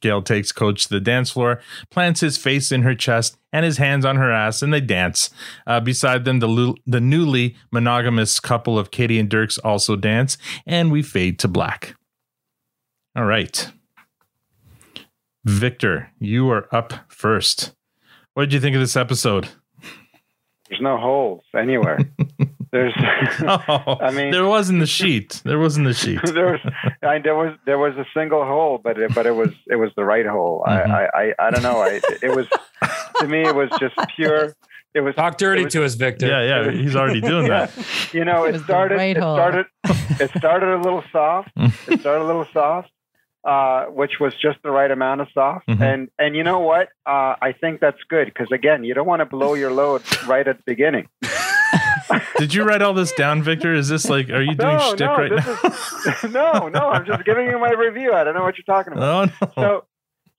[0.00, 1.60] Gail takes Coach to the dance floor,
[1.90, 5.30] plants his face in her chest and his hands on her ass, and they dance.
[5.66, 10.38] Uh, beside them, the, lu- the newly monogamous couple of Katy and Dierks also dance,
[10.66, 11.96] and we fade to black.
[13.16, 13.72] All right.
[15.48, 17.72] Victor, you are up first.
[18.34, 19.48] What did you think of this episode?
[20.68, 21.98] There's no holes anywhere.
[22.70, 25.40] There's, I mean, There wasn't the sheet.
[25.46, 26.20] There wasn't the sheet.
[26.34, 26.60] there was,
[27.02, 29.90] I, there was, there was a single hole, but it, but it was, it was
[29.96, 30.64] the right hole.
[30.68, 30.92] Mm-hmm.
[30.92, 31.80] I, I, I, I don't know.
[31.80, 32.46] I, it was,
[33.20, 34.54] to me, it was just pure.
[34.92, 36.26] It was talk dirty was- to us, Victor.
[36.26, 37.72] Yeah, yeah, he's already doing that.
[38.12, 38.96] You know, it, was the started.
[38.96, 39.34] right it hole.
[39.34, 39.64] started.
[40.20, 41.50] It started a little soft.
[41.56, 42.90] It started a little soft.
[43.48, 45.66] Uh, which was just the right amount of soft.
[45.68, 45.80] Mhm.
[45.80, 46.90] And and you know what?
[47.06, 50.46] Uh, I think that's good because again, you don't want to blow your load right
[50.46, 51.08] at the beginning.
[52.36, 53.74] Did you write all this down, Victor?
[53.74, 55.60] Is this like, are you doing no, shtick no, right now?
[55.64, 56.90] is, no, no.
[56.90, 58.12] I'm just giving you my review.
[58.12, 59.30] I don't know what you're talking about.
[59.40, 59.52] Oh, no.
[59.56, 59.84] So,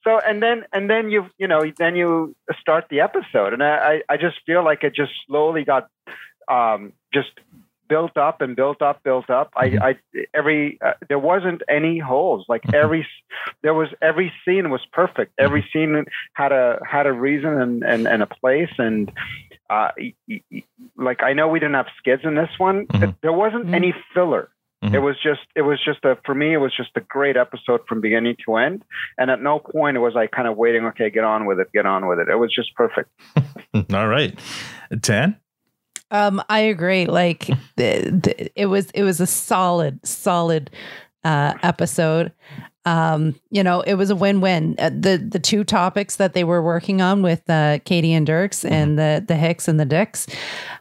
[0.04, 4.02] so and then and then you you know then you start the episode, and I
[4.10, 5.90] I I just feel like it just slowly got
[6.48, 7.32] um, just
[7.90, 9.52] built up and built up, built up.
[9.58, 9.84] I mm-hmm.
[9.84, 12.46] I every uh, there wasn't any holes.
[12.48, 12.76] Like mm-hmm.
[12.76, 13.08] every
[13.64, 15.32] there was every scene was perfect.
[15.34, 15.46] Mm-hmm.
[15.46, 19.12] Every scene had a had a reason and and, and a place and.
[19.70, 19.92] Uh,
[20.98, 22.88] like I know we didn't have skids in this one.
[23.22, 24.50] There wasn't any filler.
[24.82, 27.82] It was just, it was just a, for me, it was just a great episode
[27.88, 28.84] from beginning to end.
[29.18, 31.86] And at no point was I kind of waiting, okay, get on with it, get
[31.86, 32.30] on with it.
[32.30, 33.10] It was just perfect.
[33.94, 34.40] all right.
[35.02, 35.38] Tan?
[36.12, 37.06] Um, I agree.
[37.06, 37.46] Like
[37.76, 40.70] the, the, it was, it was a solid, solid
[41.24, 42.32] uh, episode.
[42.86, 44.76] Um, you know, it was a win-win.
[44.80, 48.68] Uh, the the two topics that they were working on with uh, Katy and Dierks
[48.68, 50.34] and the the Hicks and the Dycks,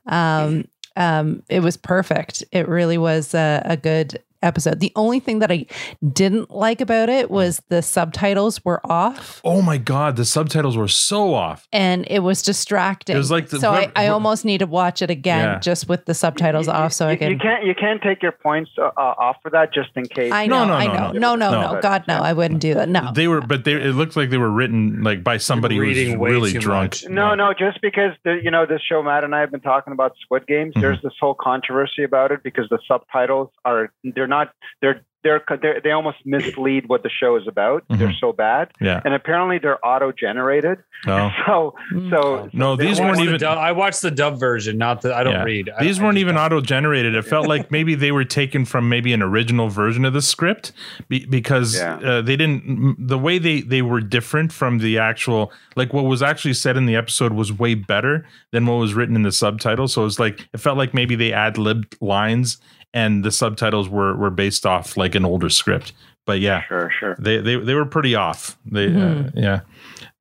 [0.07, 0.67] um,
[0.97, 2.45] um, it was perfect.
[2.53, 4.81] It really was a, a good episode.
[4.81, 5.67] The only thing that I
[6.13, 9.41] didn't like about it was the subtitles were off.
[9.45, 11.67] Oh my God, the subtitles were so off.
[11.73, 13.15] and it was distracting.
[13.15, 15.59] It was like the- so I, I whoever- almost need to watch it again Yeah.
[15.59, 17.31] just with the subtitles off, so I You, can.
[17.33, 20.33] you can't, you can't take your points uh, off for that just in case.
[20.33, 22.89] I know, I know, no, no, no, God, no, I wouldn't do that.
[22.89, 25.81] No, They were, but they, it looked like they were written like by somebody who
[25.83, 26.97] was Reading way really too drunk.
[27.09, 29.93] No, no, just because the, you know this show, Matt and I have been talking
[29.93, 30.73] about Squid Games.
[30.73, 30.81] Mm-hmm.
[30.81, 35.81] There's this whole controversy about it because the subtitles are they're not they're they're, they're
[35.83, 37.83] they almost mislead what the show is about.
[37.91, 38.85] They're so bad, Mm-hmm.
[38.85, 39.01] Yeah.
[39.05, 40.79] and apparently they're auto generated.
[41.09, 41.31] Oh.
[41.47, 41.75] So
[42.11, 43.41] so No, these weren't watched the even.
[43.41, 45.13] dub- I watched the dub version, not the.
[45.15, 45.43] I don't Yeah.
[45.43, 45.71] read.
[45.77, 47.17] I- These weren't even auto generated.
[47.17, 50.71] It felt like maybe they were taken from maybe an original version of the script
[51.09, 55.93] be, because uh, they didn't, the way they, they were different from the actual, like
[55.93, 59.23] what was actually said in the episode was way better than what was written in
[59.23, 59.95] the subtitles.
[59.95, 62.59] So it was like, it felt like maybe they ad libbed lines
[62.95, 65.93] and the subtitles were, were based off like an older script.
[66.27, 67.17] But yeah, sure, sure.
[67.19, 68.59] They, they, they were pretty off.
[68.67, 69.33] They, uh, Mhm.
[69.35, 69.61] yeah.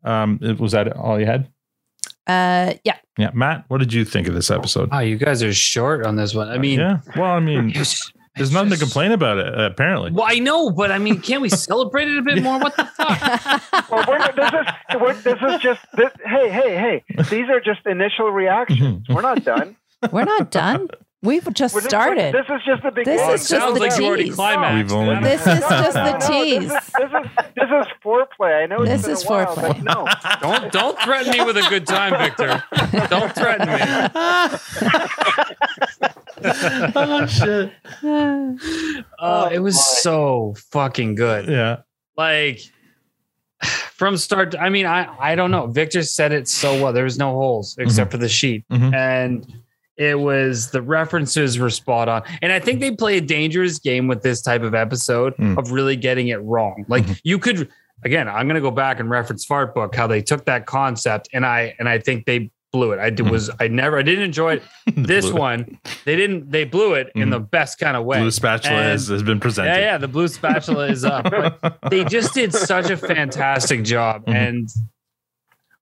[0.04, 1.50] Um, was that all you had?
[2.28, 2.98] uh, yeah.
[3.18, 3.32] Yeah.
[3.34, 4.90] Matt, what did you think of this episode?
[4.92, 6.50] Oh, you guys are short on this one.
[6.50, 7.00] I mean, yeah.
[7.16, 9.60] Well, I mean, there's nothing to complain about it.
[9.60, 10.12] Apparently.
[10.12, 12.60] Well, I know, but I mean, can't we celebrate it a bit more?
[12.60, 13.90] What the fuck?
[13.92, 17.24] well, we're, this is we're, this is just this, hey hey hey.
[17.32, 19.08] These are just initial reactions.
[19.10, 19.76] We're not done.
[20.12, 20.90] We're not done.
[21.28, 22.34] We've just We're just- started.
[22.34, 23.28] This is just the beginning.
[23.28, 24.36] This is just sounds the like you already tease.
[24.36, 24.94] climaxed.
[24.94, 26.70] We've only- This is just the No, tease.
[26.70, 28.64] This is, this is this is foreplay.
[28.64, 29.68] I know it's This been is a while, foreplay.
[29.68, 30.08] but no.
[30.62, 32.64] Don't don't threaten me with a good time, Victor.
[33.10, 33.80] Don't threaten me.
[36.96, 37.74] oh shit.
[39.20, 41.50] Uh, it was so fucking good.
[41.50, 41.78] Yeah.
[42.16, 42.62] Like
[43.94, 44.52] from start.
[44.52, 45.68] To, I mean, I I don't know.
[45.68, 46.94] Victor said it so well.
[46.94, 48.94] There was no holes except for the sheet, Mhm.
[48.96, 49.46] and
[49.98, 52.24] it was the references were spot on.
[52.42, 55.58] And I think they play a dangerous game with this type of episode Mm.
[55.58, 56.86] of really getting it wrong.
[56.88, 57.70] Like you could.
[58.06, 61.30] Again, I'm going to go back and reference Fart Book how they took that concept
[61.34, 63.00] and I and I think they blew it.
[63.00, 64.64] I did, was I never I didn't enjoy it.
[64.96, 68.20] This one they didn't they blew it in the best kind of way.
[68.20, 69.70] Blue spatula And- has, has been presented.
[69.72, 71.24] yeah, yeah, the blue spatula is up.
[71.32, 74.36] But they just did such a fantastic job, Mm-hmm.
[74.36, 74.70] and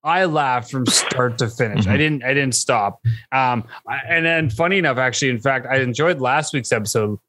[0.05, 1.81] I laughed from start to finish.
[1.81, 1.91] Mm-hmm.
[1.91, 3.01] I didn't, I didn't stop.
[3.31, 7.19] Um, I- and then funny enough, actually, in fact, I enjoyed last week's episode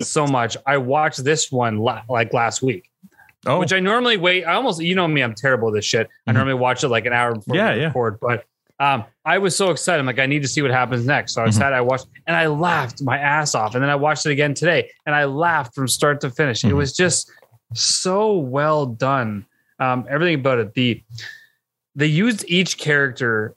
[0.00, 0.56] so much.
[0.66, 2.88] I watched this one la- like last week.
[3.46, 3.58] Oh.
[3.58, 4.44] Which I normally wait.
[4.44, 6.08] I almost, you know me, I'm terrible at this shit.
[6.26, 7.66] I normally watch it like an hour before Mm-hmm.
[7.66, 7.86] Yeah, we yeah.
[7.86, 8.44] record, but
[8.78, 9.98] um, I was so excited.
[9.98, 11.32] I'm like, I need to see what happens next.
[11.34, 11.54] So I Mhm.
[11.54, 13.74] sat, I watched, and I laughed my ass off.
[13.74, 16.60] And then I watched it again today, and I laughed from start to finish.
[16.60, 16.70] Mm-hmm.
[16.70, 17.30] It was just
[17.74, 19.46] so well done.
[19.78, 20.74] Um, everything about it.
[20.74, 21.02] The
[21.94, 23.54] they used each character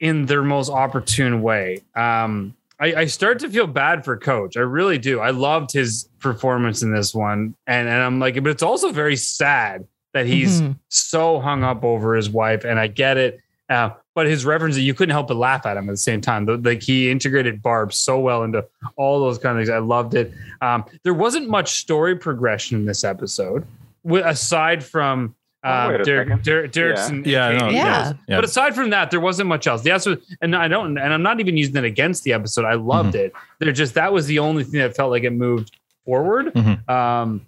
[0.00, 1.82] in their most opportune way.
[1.94, 4.56] Um, I, I start to feel bad for Coach.
[4.56, 5.20] I really do.
[5.20, 9.16] I loved his performance in this one, and and I'm like, but it's also very
[9.16, 10.78] sad that he's Mhm.
[10.88, 13.40] so hung up over his wife, and I get it.
[13.68, 16.46] Uh, but his reference, you couldn't help but laugh at him at the same time.
[16.62, 18.64] Like he integrated Barb so well into
[18.96, 19.70] all those kind of things.
[19.70, 20.32] I loved it.
[20.60, 23.66] Um, there wasn't much story progression in this episode,
[24.08, 25.34] aside from
[25.64, 26.42] um, wait a Derek.
[26.42, 27.14] Derek, Derek's Yeah.
[27.14, 28.12] and Yeah, no, Yeah.
[28.28, 28.36] yeah.
[28.36, 29.82] But aside from that, there wasn't much else.
[29.82, 32.64] The episode, and I don't, and I'm not even using it against the episode.
[32.64, 33.26] I loved Mm-hmm.
[33.26, 33.32] it.
[33.58, 36.52] They're just that was the only thing that felt like it moved forward.
[36.54, 36.88] Mhm.
[36.88, 37.46] Um,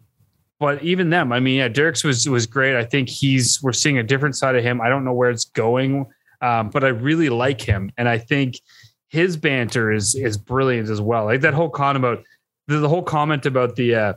[0.58, 2.76] but even them, I mean, yeah, Derek's was was great.
[2.76, 4.80] I think he's we're seeing a different side of him.
[4.80, 6.06] I don't know where it's going,
[6.40, 8.58] um, but I really like him, and I think
[9.06, 11.26] his banter is is brilliant as well.
[11.26, 12.24] Like that whole con about
[12.66, 14.12] the, the whole comment about the uh,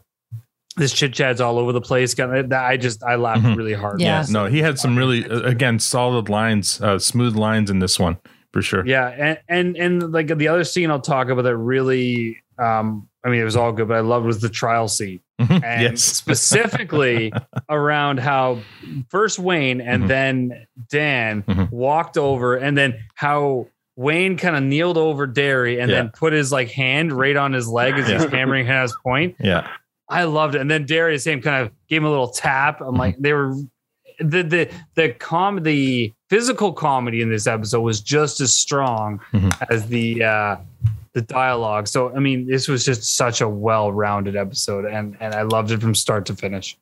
[0.77, 2.13] this chit chat's all over the place.
[2.13, 3.99] Kind of, that I just I laughed really hard.
[4.01, 4.25] Yeah.
[4.29, 8.17] No, he had some really uh, again solid lines, uh, smooth lines in this one
[8.53, 8.85] for sure.
[8.85, 13.29] Yeah, and and and like the other scene I'll talk about that really, um, I
[13.29, 15.81] mean, it was all good, but I loved was the trial scene, and Mm-hmm.
[15.81, 16.01] Yes.
[16.55, 17.31] specifically
[17.69, 18.59] around how
[19.09, 19.89] first Wayne Mm-hmm.
[19.89, 23.67] and then Dan walked over, and then how.
[23.97, 25.97] Wayne kind of kneeled over Derry and Yeah.
[25.97, 29.35] then put his like hand right on his leg as he's hammering at his point.
[29.39, 29.67] Yeah.
[30.11, 30.61] I loved it.
[30.61, 32.81] And then the same kind of gave him a little tap.
[32.81, 33.55] I'm like, they were
[34.19, 39.21] the the the com the physical comedy in this episode was just as strong
[39.69, 40.57] as the uh
[41.13, 41.87] the dialogue.
[41.87, 45.81] So I mean, this was just such a well-rounded episode and and I loved it
[45.81, 46.77] from start to finish.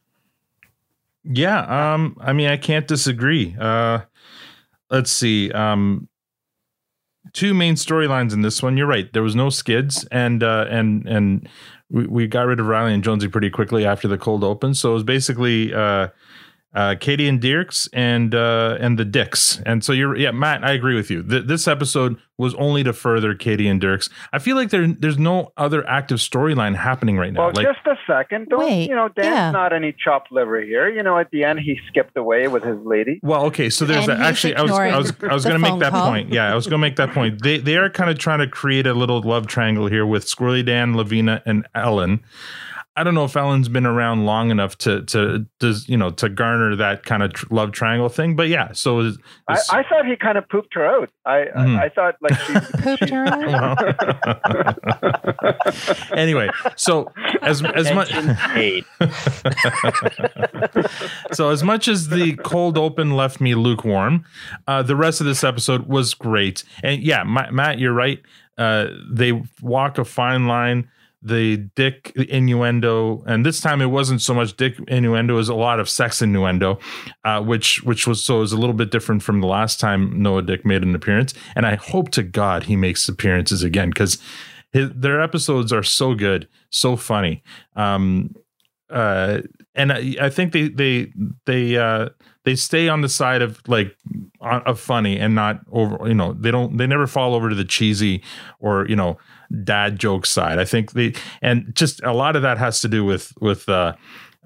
[1.24, 3.56] Yeah, um, I mean, I can't disagree.
[3.60, 4.00] Uh,
[4.90, 5.52] let's see.
[5.52, 6.08] Um,
[7.34, 8.78] two main storylines in this one.
[8.78, 9.12] You're right.
[9.12, 11.50] There was no skids, and uh, and and
[11.90, 14.74] we, we got rid of Riley and Jonesy pretty quickly after the cold open.
[14.74, 16.10] So it was basically uh,
[16.74, 19.62] uh, Katy and Dierks and uh, and the Dycks.
[19.66, 20.64] And so you're yeah, Matt.
[20.64, 21.24] I agree with you.
[21.24, 24.10] Th- this episode was only to further Katy and Dierks.
[24.32, 27.48] I feel like there there's no other active storyline happening right now.
[27.48, 28.50] Well, like just a second.
[28.50, 29.10] Don't Wait, you know?
[29.10, 29.52] Dan's yeah.
[29.52, 30.88] not any chopped liver here.
[30.90, 33.20] You know, at the end he skipped away with his lady.
[33.24, 34.26] Well, okay, so there's And that.
[34.26, 36.10] Actually, I was I was I was going to make that call.
[36.10, 36.32] point.
[36.32, 37.42] Yeah, I was going to make that point.
[37.42, 40.66] They they are kind of trying to create a little love triangle here with Squirrely
[40.66, 42.22] Dan, Lavina, and Ellen.
[43.00, 46.28] I don't know if Ellen's been around long enough to to does you know to
[46.28, 48.36] garner that kind of tr- love triangle thing.
[48.36, 51.10] But yeah, so it's, I, I thought he kind of pooped her out.
[51.26, 51.80] I Mhm.
[51.80, 53.80] I, I thought like she pooped her out.
[56.18, 57.10] anyway, so
[57.42, 58.10] as as much
[61.32, 64.26] so as much as the cold open left me lukewarm,
[64.68, 66.64] uh, the rest of this episode was great.
[66.84, 68.22] And yeah, Ma- Matt, you're right.
[68.58, 70.90] Uh, they walk a fine line.
[71.22, 75.80] The dick innuendo, and this time it wasn't so much dick innuendo; was a lot
[75.80, 76.80] of sex innuendo,
[77.26, 80.44] uh, which which was so was a little bit different from the last time Noah
[80.44, 81.34] Dyck made an appearance.
[81.56, 84.18] And I hope to God he makes appearances again because
[84.72, 87.44] their episodes are so good, so funny.
[87.76, 88.34] Um,
[88.90, 89.42] uh,
[89.76, 91.12] and I, I think they they
[91.46, 92.10] they uh,
[92.44, 93.96] they stay on the side of like
[94.42, 96.08] of funny and not over.
[96.08, 98.24] You know, they don't they never fall over to the cheesy
[98.60, 99.18] or you know
[99.64, 100.60] dad joke side.
[100.60, 103.96] I think the and just a lot of that has to do with with uh,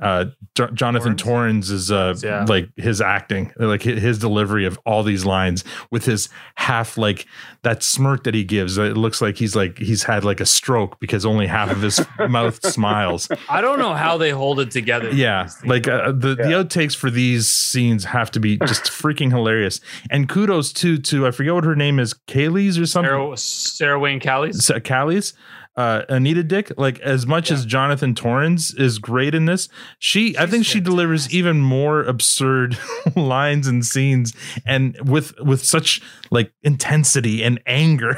[0.01, 0.25] uh,
[0.55, 2.45] Jo- Jonathan Torrens is uh, Yeah.
[2.49, 7.25] like his acting, like his delivery of all these lines with his half like
[7.61, 8.77] that smirk that he gives.
[8.77, 12.05] It looks like he's like he's had like a stroke because only half of his
[12.29, 13.29] mouth smiles.
[13.47, 15.11] I don't know how they hold it together.
[15.11, 19.79] Yeah, like uh, the the outtakes for these scenes have to be just freaking hilarious.
[20.09, 23.09] And kudos to to I forget what her name is, Kaylee's or something.
[23.11, 24.55] Sarah, Sarah Wayne Callies.
[24.55, 25.33] Sa- Callies,
[25.75, 26.71] uh, Anita Dyck.
[26.77, 29.69] Like as much as Jonathan Torrens is great in this,
[29.99, 32.77] she I think she delivers even more absurd
[33.15, 34.33] lines and scenes,
[34.65, 36.01] and with with such
[36.31, 38.17] like intensity and anger.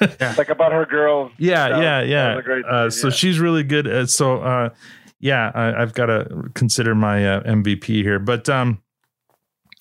[0.00, 0.34] yeah.
[0.38, 1.32] like about her girls.
[1.38, 2.40] Yeah, That was- yeah, that yeah.
[2.42, 3.86] great uh, so she's really good.
[3.86, 4.70] Uh, so uh,
[5.18, 8.82] yeah, I, I've got to consider my uh, MVP here, but um,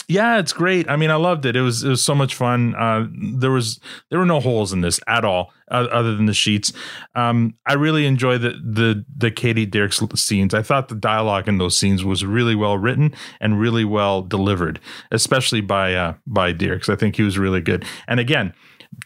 [0.10, 0.90] yeah, it's great.
[0.90, 1.56] I mean, I loved it.
[1.56, 2.74] It was it was so much fun.
[2.74, 3.80] Uh, there was
[4.10, 6.74] there were no holes in this at all, uh, other than the sheets.
[7.14, 10.56] Um, I really enjoy the the the Katy Dierks scenes.
[10.56, 14.80] I thought the dialogue in those scenes was really well written and really well delivered,
[15.12, 16.90] especially by uh, by Dierks.
[16.90, 17.86] I think he was really good.
[18.08, 18.56] And again,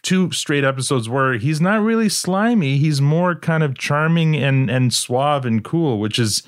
[0.00, 2.78] two straight episodes where he's not really slimy.
[2.78, 6.42] He's more kind of charming and and suave and cool, which is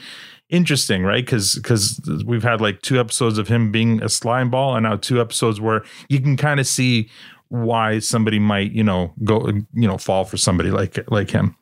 [0.48, 1.24] interesting, right?
[1.24, 4.96] Because because we've had like two episodes of him being a slime ball, and now
[4.96, 7.08] two episodes where you can kind of see
[7.48, 11.56] why somebody might you know go you know fall for somebody like like him.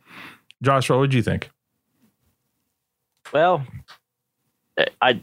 [0.62, 1.50] Josh, what would you think?
[3.32, 3.66] Well,
[5.00, 5.20] I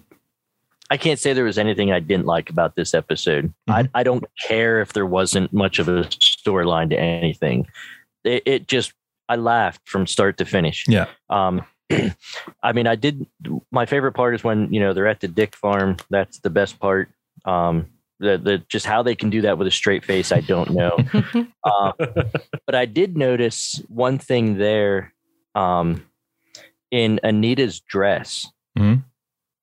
[0.89, 3.53] I can't say there was anything I didn't like about this episode.
[3.67, 7.67] I I don't care if there wasn't much of a storyline to anything.
[8.23, 8.93] It, it just
[9.29, 10.85] I laughed from start to finish.
[10.87, 11.07] Yeah.
[11.29, 11.65] Um,
[12.63, 13.25] I mean, I did.
[13.71, 15.97] My favorite part is when you know they're at the Dyck Farm.
[16.09, 17.09] That's the best part.
[17.45, 17.87] Um,
[18.19, 20.97] the the just how they can do that with a straight face, I don't know.
[21.63, 21.93] um,
[22.65, 25.13] but I did notice one thing there.
[25.55, 26.05] Um,
[26.91, 29.03] in Anita's dress, Mhm.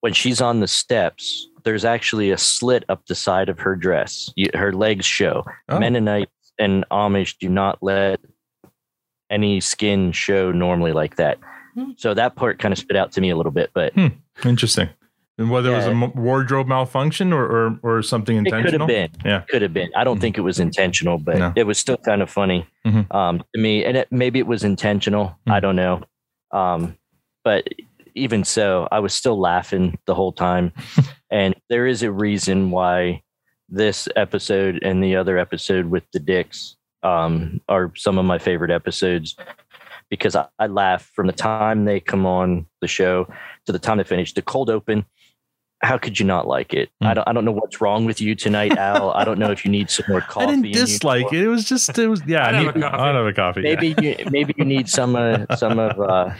[0.01, 4.31] when she's on the steps, there's actually a slit up the side of her dress.
[4.35, 5.45] You, her legs show.
[5.69, 5.79] Oh.
[5.79, 8.19] Mennonites and Amish do not let
[9.29, 11.37] any skin show normally like that.
[11.97, 14.07] So that part kind of spit out to me a little bit, but Hmm,
[14.45, 14.89] interesting.
[15.37, 18.87] And whether it was a wardrobe malfunction or, or or something it could intentional.
[18.87, 19.21] have been.
[19.23, 19.41] Yeah.
[19.49, 19.89] Could have been.
[19.95, 21.53] I don't think it was intentional, but No.
[21.55, 23.13] it was still kind of funny Mhm.
[23.15, 23.85] um, to me.
[23.85, 25.37] And it, maybe it was intentional.
[25.47, 25.51] Hmm.
[25.53, 26.01] I don't know.
[26.51, 26.97] Um,
[27.45, 27.67] but
[28.15, 30.73] even so, I was still laughing the whole time.
[31.31, 33.21] and there is a reason why
[33.69, 38.71] this episode and the other episode with the Dycks um, are some of my favorite
[38.71, 39.37] episodes
[40.09, 43.27] because I, I laugh from the time they come on the show
[43.65, 44.33] to the time they finish.
[44.33, 45.05] The cold open,
[45.81, 46.89] how could you not like it?
[47.01, 47.07] Hmm.
[47.07, 49.11] I don't I don't know what's wrong with you tonight, Al.
[49.11, 50.45] I don't know if you need some more coffee.
[50.47, 51.41] I didn't dislike it.
[51.43, 52.45] It was just it was yeah.
[52.47, 53.01] I'd I have need, a coffee.
[53.03, 53.61] I'd have a coffee.
[53.61, 53.75] yeah.
[53.75, 56.33] Maybe you, maybe you need some uh, some of uh,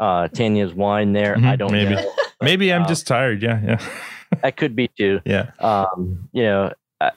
[0.00, 1.36] uh, Tanya's wine there.
[1.38, 1.90] I don't Mm-hmm.
[1.90, 2.12] maybe know.
[2.42, 3.42] maybe I'm uh, just tired.
[3.42, 3.88] Yeah, yeah,
[4.42, 5.20] That could be too.
[5.24, 5.50] yeah.
[5.60, 7.10] Um, you know, uh,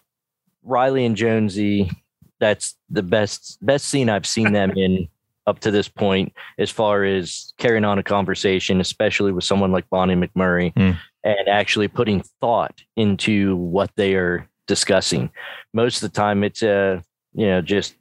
[0.64, 1.92] Riley and Jonesy.
[2.40, 5.10] That's the best best scene I've seen them in
[5.50, 9.90] up to this point, as far as carrying on a conversation, especially with someone like
[9.90, 10.92] Bonnie McMurray, Hmm.
[11.24, 15.30] and actually putting thought into what they are discussing.
[15.74, 17.02] Most of the time, it's uh,
[17.34, 17.96] you know just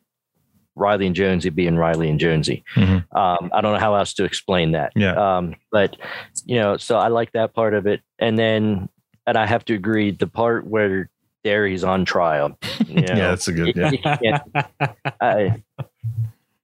[0.76, 2.62] Riley and Jonesy being Riley and Jonesy.
[2.76, 3.05] Mhm.
[3.16, 4.92] Um, I don't know how else to explain that.
[4.94, 5.14] Yeah.
[5.38, 5.96] Um, but
[6.46, 8.01] you know, so I like that part of it.
[8.20, 8.88] And then,
[9.26, 11.11] and I have to agree, the part where
[11.44, 12.57] Derry's on trial.
[12.86, 13.74] You know, Yeah, that's a good-
[14.22, 14.38] yeah.
[15.20, 15.62] I-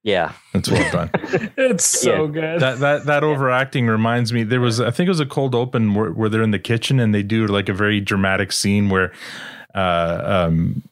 [0.05, 0.33] yeah.
[0.53, 1.09] That's well done.
[1.57, 2.61] It's so good.
[2.61, 4.43] That that that overacting reminds me.
[4.43, 6.99] There was I think it was a cold open where, where they're in the kitchen
[6.99, 9.11] and they do like a very dramatic scene where
[9.73, 10.83] uh, um,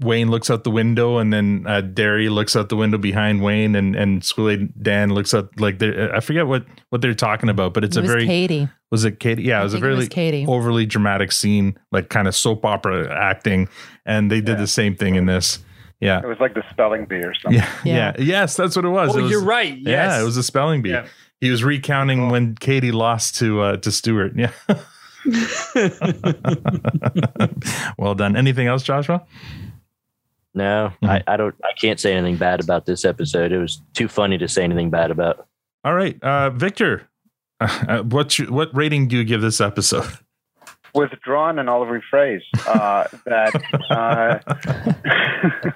[0.00, 3.74] Wayne looks out the window and then uh, Derry looks out the window behind Wayne
[3.74, 7.72] and and Squirrely Dan looks out like they I forget what what they're talking about,
[7.72, 8.68] but it's It a very Katy.
[8.90, 9.42] Was it Katy?
[9.42, 10.44] Yeah, it was a very was Katy.
[10.46, 13.68] overly dramatic scene, like kind of soap opera acting,
[14.04, 15.60] and they did the same thing in this.
[16.04, 16.20] Yeah.
[16.22, 17.60] It was like the spelling bee or something.
[17.84, 19.14] Yeah, yeah, yes, that's what it was.
[19.14, 19.76] Oh, It was- you're right.
[19.78, 20.90] Yeah, it was a spelling bee.
[20.90, 21.06] Yeah.
[21.40, 24.32] He was recounting when Katy lost to uh, to Stewart.
[24.36, 24.50] Yeah.
[27.98, 28.36] well done.
[28.36, 29.24] Anything else, Joshua?
[30.54, 31.54] No, I, I don't.
[31.64, 33.50] I can't say anything bad about this episode.
[33.50, 35.46] It was too funny to say anything bad about.
[35.82, 37.08] All right, uh, Victor.
[37.60, 40.06] Uh, what you, what rating do you give this episode?
[40.94, 43.54] Withdrawn and I'll rephrase uh, that
[43.90, 44.38] uh,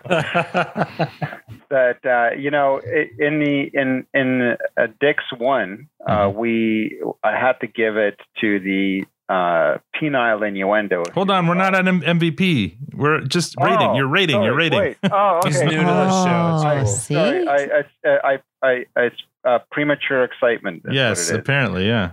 [1.71, 2.79] that uh, you know
[3.19, 8.61] in the in in uh, Dyck's one uh, we I had to give it to
[8.61, 11.03] the uh, penile innuendo.
[11.13, 12.77] Hold on, we're not at M- MVP.
[12.95, 13.89] We're just rating.
[13.89, 14.37] Oh, You're rating.
[14.37, 14.79] sorry, You're rating.
[14.79, 14.97] Wait.
[15.13, 15.49] Oh, okay.
[15.51, 16.67] He's new to the show.
[16.67, 17.17] I, It's cool.
[17.17, 20.83] sorry, I, I, I, I, it's uh, premature excitement.
[20.91, 21.41] yes, what it is.
[21.41, 22.13] apparently, yeah.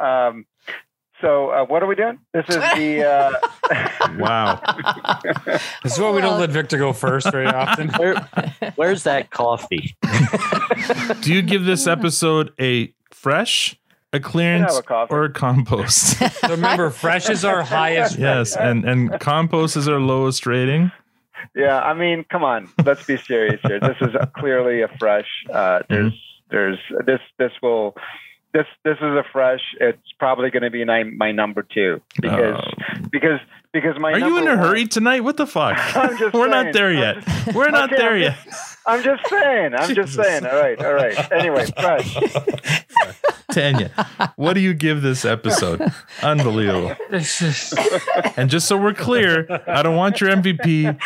[0.00, 0.44] Um,
[1.20, 2.18] so uh, what are we doing?
[2.32, 3.04] This is the.
[3.04, 3.32] Uh,
[4.18, 4.60] Wow.
[5.82, 7.88] This is why we don't let Victor go first very often.
[7.90, 8.14] Where,
[8.76, 9.96] where's that coffee?
[11.20, 13.76] do you give this episode a fresh,
[14.12, 16.18] a clearance, a or a compost?
[16.18, 18.18] So remember, fresh is our highest.
[18.18, 20.92] yes, and and compost is our lowest rating.
[21.54, 23.80] Yeah, I mean, come on, let's be serious here.
[23.80, 25.28] This is clearly a fresh.
[25.52, 26.16] Uh, there's, Mm-hmm.
[26.50, 27.96] there's this, this will,
[28.56, 29.60] this, this is a fresh.
[29.80, 32.94] It's probably going to be my, my number two because, oh.
[33.12, 33.40] because,
[33.72, 34.12] because my.
[34.12, 34.14] Oh.
[34.14, 35.20] Are you in a one- hurry tonight?
[35.24, 35.76] What the fuck?
[35.96, 36.64] I'm just We're saying.
[36.64, 37.22] not there yet.
[37.24, 38.36] just- We're not Okay, there I'm yet.
[38.44, 39.74] just- I'm just saying.
[39.74, 40.46] I'm just saying.
[40.46, 41.32] All right, all right.
[41.32, 42.16] Anyway, fresh.
[43.50, 43.90] Tanya,
[44.36, 45.82] what do you give this episode?
[46.22, 46.94] Unbelievable.
[48.36, 50.98] And just so we're clear, I don't want your MVP,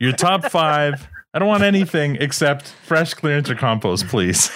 [0.00, 1.06] your top five.
[1.34, 4.50] I don't want anything except fresh clearance or compost, please.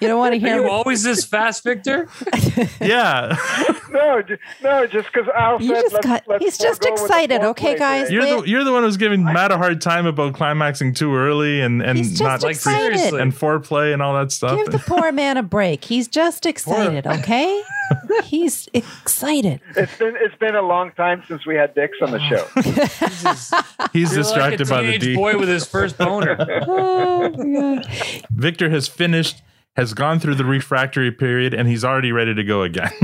[0.00, 2.08] You don't want to Are hear you always this fast, Victor?
[2.80, 3.36] yeah.
[3.90, 4.22] no,
[4.62, 7.04] no, just because Al You said just let's, got- let's he's just forego with the
[7.06, 8.08] excited, okay, guys?
[8.08, 8.12] Eh?
[8.12, 11.60] You're the you're the one who's giving Matt a hard time about climaxing too early
[11.60, 12.96] and and He's just not Like, excited.
[12.98, 13.20] seriously.
[13.20, 14.56] and foreplay and all that stuff.
[14.56, 15.84] Give the poor man a break.
[15.84, 17.62] He's just excited, okay?
[18.24, 19.60] He's excited.
[19.76, 22.44] It's been it's been a long time since we had dicks on the show.
[23.92, 25.14] He's You're distracted like a by the D.
[25.16, 26.36] boy with his first boner.
[27.22, 27.80] Oh.
[28.30, 29.42] Victor has finished,
[29.76, 32.90] has gone through the refractory period, and he's already ready to go again.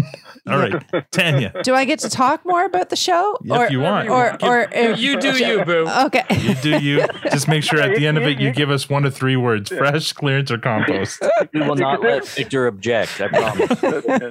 [0.46, 3.36] All right, Tanya, Do I get to talk more about the show?
[3.44, 4.08] If you want.
[4.08, 5.86] Or, or, Give- You do you, boo.
[6.06, 6.24] Okay.
[6.40, 7.06] you do you.
[7.24, 9.68] Just make sure at the end of it you give us one to three words:
[9.68, 11.22] fresh, clearance, or compost.
[11.52, 13.20] We will not let Victor object.
[13.20, 13.28] I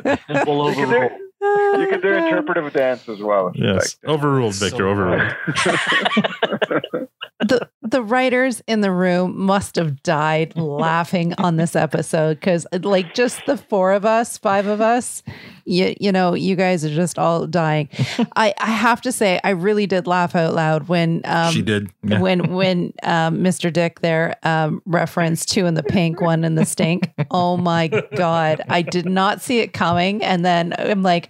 [0.08, 0.48] promise.
[0.48, 1.10] we'll overrule.
[1.42, 3.48] Do, you can do oh, interpretive dance as well.
[3.50, 4.88] if you'd Yes, overruled, Victor.
[4.88, 5.36] Overruled.
[7.40, 13.14] the the writers in the room must have died laughing on this episode because like
[13.14, 15.22] just the four of us five of us
[15.68, 17.90] you, you know you guys are just all dying
[18.36, 21.90] i i have to say i really did laugh out loud when um she did.
[22.04, 22.20] Yeah.
[22.20, 23.72] when when um, Mr.
[23.72, 27.12] Dyck there um, referenced two in the pink, one in the stink.
[27.32, 30.24] Oh my god, I did not see it coming.
[30.24, 31.30] And then I'm like,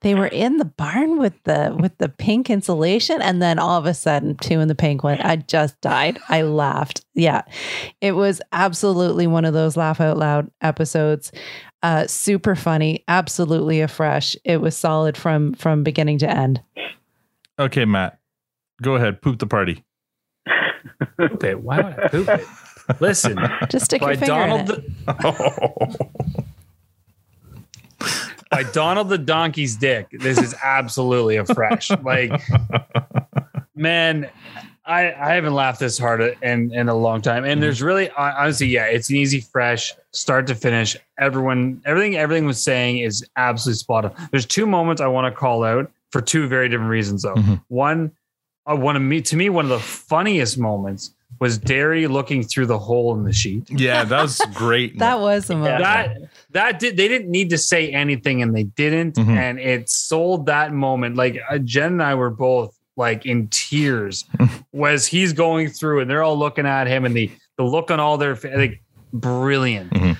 [0.00, 3.86] they were in the barn with the with the pink insulation, and then all of
[3.86, 5.20] a sudden, two in the pink one.
[5.20, 6.18] I just died.
[6.28, 7.04] I laughed.
[7.14, 7.42] Yeah,
[8.00, 11.32] it was absolutely one of those laugh out loud episodes.
[11.84, 14.34] Uh, super funny, absolutely afresh.
[14.42, 16.62] It was solid from from beginning to end.
[17.58, 18.18] Okay, Matt,
[18.80, 19.20] go ahead.
[19.20, 19.84] Poop the party.
[21.18, 21.60] Poop it.
[21.60, 22.46] Why would I poop it?
[23.00, 25.06] Listen, Just stick your by finger in Donald it.
[25.06, 26.14] the,
[28.50, 30.08] by Donald the Donkey's dick.
[30.10, 31.90] This is absolutely afresh.
[32.02, 32.32] Like,
[33.74, 34.30] man,
[34.86, 37.44] I I haven't laughed this hard in in a long time.
[37.44, 40.96] And there's really honestly, yeah, it's an easy fresh start to finish.
[41.18, 44.28] Everyone, everything, everything was saying is absolutely spot on.
[44.30, 47.34] There's two moments I want to call out for two very different reasons, though.
[47.68, 48.12] One,
[48.66, 52.66] I want to meet to me one of the funniest moments was Derry looking through
[52.66, 53.68] the hole in the sheet.
[53.70, 54.98] Yeah, that was great.
[55.00, 55.78] That was a moment.
[55.82, 56.16] That
[56.50, 59.28] that did they didn't need to say anything and they didn't Mhm.
[59.36, 64.24] and it sold that moment like uh, Jen and I were both like in tears
[64.38, 64.46] hmm.
[64.72, 68.00] was he's going through and they're all looking at him and the the look on
[68.00, 68.82] all their like
[69.12, 69.92] brilliant.
[69.92, 70.12] Mm-hmm.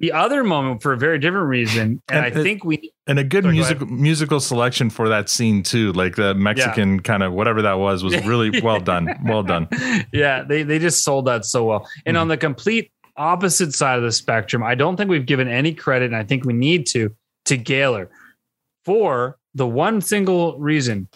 [0.00, 3.18] The other moment for a very different reason and, I And it- think we and
[3.18, 7.22] a good Sorry, go musical musical selection for that scene too, like the Mexican kind
[7.22, 9.14] of whatever that was was really well done.
[9.24, 9.68] Well done.
[10.12, 11.88] yeah, they they just sold that so well.
[12.06, 12.30] And on mm-hmm.
[12.30, 16.16] the complete opposite side of the spectrum, I don't think we've given any credit, and
[16.16, 17.14] I think we need to
[17.44, 18.10] to Gaylor
[18.84, 21.08] for the one single reason.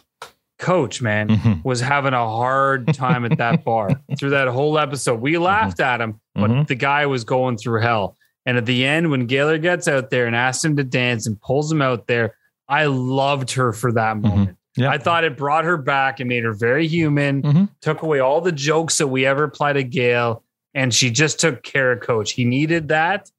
[0.58, 1.52] Coach, man, mm-hmm.
[1.62, 5.20] was having a hard time at that bar through that whole episode.
[5.20, 5.94] We laughed mm-hmm.
[5.94, 6.62] at him, but mm-hmm.
[6.64, 8.16] the guy was going through hell.
[8.44, 11.40] And at the end, when Gaylor gets out there and asks him to dance and
[11.40, 12.34] pulls him out there,
[12.68, 14.56] I loved her for that moment.
[14.80, 18.52] I thought it brought her back and made her very human, took away all the
[18.52, 20.44] jokes that we ever applied to Gail,
[20.74, 22.32] and she just took care of Coach.
[22.32, 23.30] He needed that.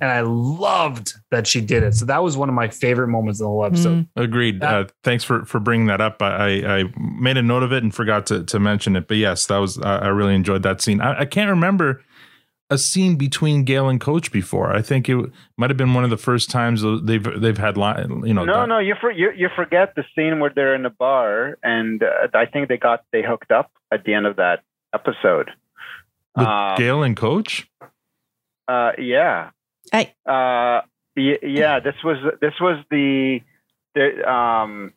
[0.00, 1.94] And I loved that she did it.
[1.94, 4.06] So that was one of my favorite moments in the whole episode.
[4.14, 4.62] Agreed.
[4.62, 6.22] Uh, thanks for for bringing that up.
[6.22, 9.08] I, I I made a note of it and forgot to to mention it.
[9.08, 11.00] But yes, that was I I really enjoyed that scene.
[11.00, 12.02] I, I can't remember
[12.70, 14.74] a scene between Gail and Coach before.
[14.74, 15.16] I think it
[15.56, 18.44] might have been one of the first times they've they've had li- you know.
[18.44, 22.02] no, no, you, for, you you forget the scene where they're in the bar, and
[22.02, 24.60] uh, I think they got they hooked up at the end of that
[24.94, 25.50] episode.
[26.36, 27.68] with Um, Gail and Coach.
[28.68, 29.50] Uh, yeah.
[29.92, 30.12] I.
[30.26, 30.82] Uh,
[31.16, 31.80] y- yeah.
[31.80, 33.40] This was this was the
[33.94, 34.92] the um.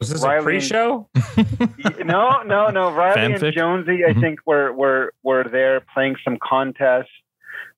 [0.00, 1.08] Was this Riley a pre-show?
[2.04, 2.92] no, no, no.
[2.92, 3.42] Riley Fanfic?
[3.44, 4.20] and Jonesy, I Mhm.
[4.20, 7.08] think, were were were there playing some contest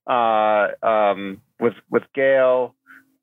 [0.06, 2.74] uh, um, with with Gail.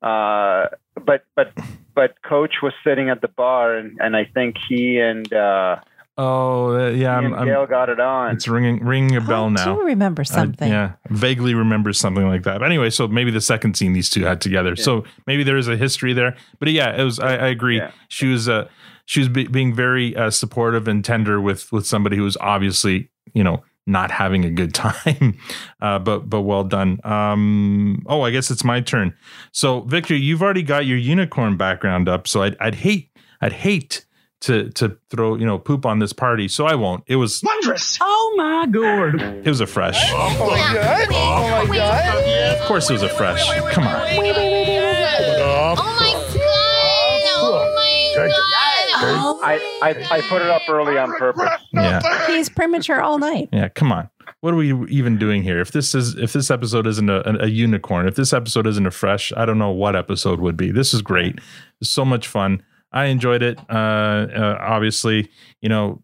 [0.04, 0.68] Uh,
[1.04, 1.52] but but
[1.96, 5.78] but Coach was sitting at the bar, and, and I think he and uh,
[6.24, 8.36] Oh uh, yeah, I'm, and I'm, got it on.
[8.36, 9.74] it's ringing ringing a bell now.
[9.74, 10.70] I do remember I- something.
[10.70, 12.60] yeah, vaguely remember something like that.
[12.60, 14.76] But anyway, so maybe the second scene these two had together.
[14.76, 16.36] So maybe there is a history there.
[16.60, 17.20] But yeah, it was.
[17.20, 17.82] I, I agree.
[18.08, 18.48] She was.
[18.48, 18.68] Uh,
[19.06, 23.10] she was be, being very uh, supportive and tender with with somebody who was obviously
[23.34, 25.40] you know not having a good time.
[25.82, 27.00] Uh, but but well done.
[27.04, 29.16] Um, oh, I guess it's my turn.
[29.52, 32.28] So Victor, you've already got your unicorn background up.
[32.28, 33.10] So I'd, I'd hate
[33.42, 34.06] I'd hate
[34.42, 36.48] to to throw you know poop on this party.
[36.48, 37.04] So I won't.
[37.08, 37.98] It was Wondrous.
[38.02, 39.22] Oh my god.
[39.22, 39.98] it was a fresh.
[40.12, 41.08] Oh my god.
[41.12, 42.60] Oh my god.
[42.60, 43.48] Of course, it was a fresh.
[43.74, 44.02] Come on.
[44.02, 45.78] Oh my god.
[45.78, 49.38] Oh my god.
[49.44, 51.50] I, I I put it up early on purpose.
[51.74, 52.28] Yeah.
[52.28, 53.50] He's premature all night.
[53.52, 54.10] Yeah, come on.
[54.42, 55.60] What are we even doing here?
[55.60, 58.86] If this is if this episode isn't a, a, a unicorn, if this episode isn't
[58.86, 60.72] a fresh, I don't know what episode would be.
[60.72, 61.40] This is great.
[61.80, 62.64] It's so much fun.
[62.92, 63.60] I enjoyed it.
[63.70, 65.30] Uh, uh obviously,
[65.62, 66.04] you know,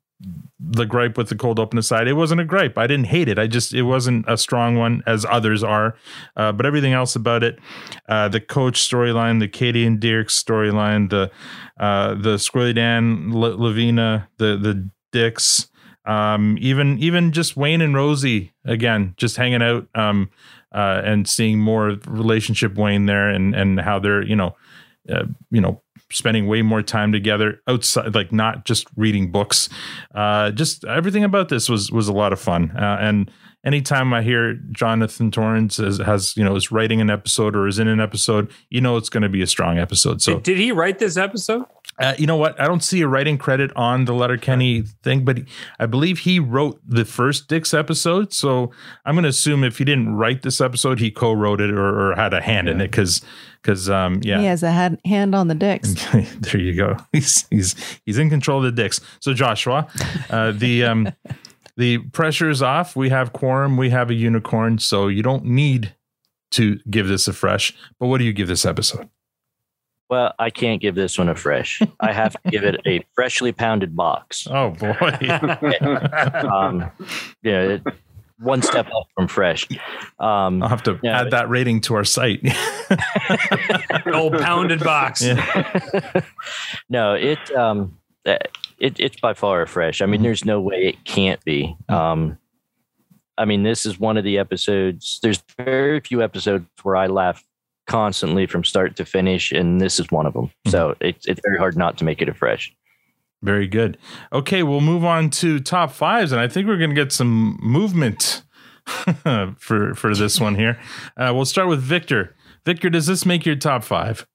[0.59, 2.77] the gripe with the cold open aside, it wasn't a gripe.
[2.77, 3.37] I didn't hate it.
[3.37, 5.95] I just it wasn't a strong one as others are.
[6.35, 7.59] Uh, but everything else about it,
[8.09, 11.29] uh, the coach storyline, the Katy and Dirk storyline, the
[11.79, 15.69] uh, the Squirrely Dan, L- Lavina, the the Dycks,
[16.05, 20.31] um, even even just Wayne and Rosie again, just hanging out um,
[20.73, 24.55] uh, and seeing more relationship Wayne there and and how they're you know
[25.09, 29.69] uh, you know spending way more time together outside like not just reading books.
[30.13, 32.71] Uh just everything about this was was a lot of fun.
[32.71, 33.31] Uh, and
[33.67, 37.77] anytime i hear jonathan torrens has, has you know is writing an episode or is
[37.77, 40.57] in an episode you know it's going to be a strong episode so Did, did
[40.57, 41.65] he write this episode?
[41.99, 42.59] uh, you know what?
[42.59, 45.39] I don't see a writing credit on the Letterkenny thing, but
[45.79, 48.33] I believe he wrote the first Dyck's episode.
[48.33, 48.71] So
[49.03, 52.15] I'm going to assume if he didn't write this episode, he co-wrote it or, or
[52.15, 53.21] had a hand in it because
[53.63, 54.39] because um yeah.
[54.39, 55.95] He has a hand, hand on the dicks.
[56.39, 56.97] there you go.
[57.11, 59.01] He's he's he's in control of the dicks.
[59.19, 59.87] So Joshua,
[60.29, 61.11] uh, the um
[61.77, 62.95] the pressure is off.
[62.95, 63.77] We have quorum.
[63.77, 64.79] We have a unicorn.
[64.79, 65.95] So you don't need
[66.51, 67.73] to give this a fresh.
[67.99, 69.09] But what do you give this episode?
[70.09, 71.81] Well, I can't give this one a fresh.
[71.99, 74.47] I have to give it a freshly pounded box.
[74.49, 74.93] Oh boy.
[76.49, 76.89] um,
[77.43, 77.83] yeah, it,
[78.39, 79.67] one step up from fresh.
[80.19, 82.39] Um, I'll have to yeah, add that rating to our site.
[84.13, 85.25] old pounded box.
[86.89, 88.37] no, it um, uh,
[88.79, 90.01] it it's by far a fresh.
[90.01, 90.11] I Mm-hmm.
[90.11, 91.75] mean, there's no way it can't be.
[91.89, 92.37] Um,
[93.37, 95.19] I mean, this is one of the episodes.
[95.21, 97.43] There's very few episodes where I laugh
[97.85, 100.47] constantly from start to finish, and this is one of them.
[100.47, 100.71] Mm-hmm.
[100.71, 102.73] So it's it's very hard not to make it a fresh.
[103.43, 103.97] Very good.
[104.33, 107.59] Okay, we'll move on to top fives, and I think we're going to get some
[107.61, 108.41] movement
[109.57, 110.79] for for this one here.
[111.15, 112.35] Uh, we'll start with Victor.
[112.65, 114.25] Victor, does this make your top five?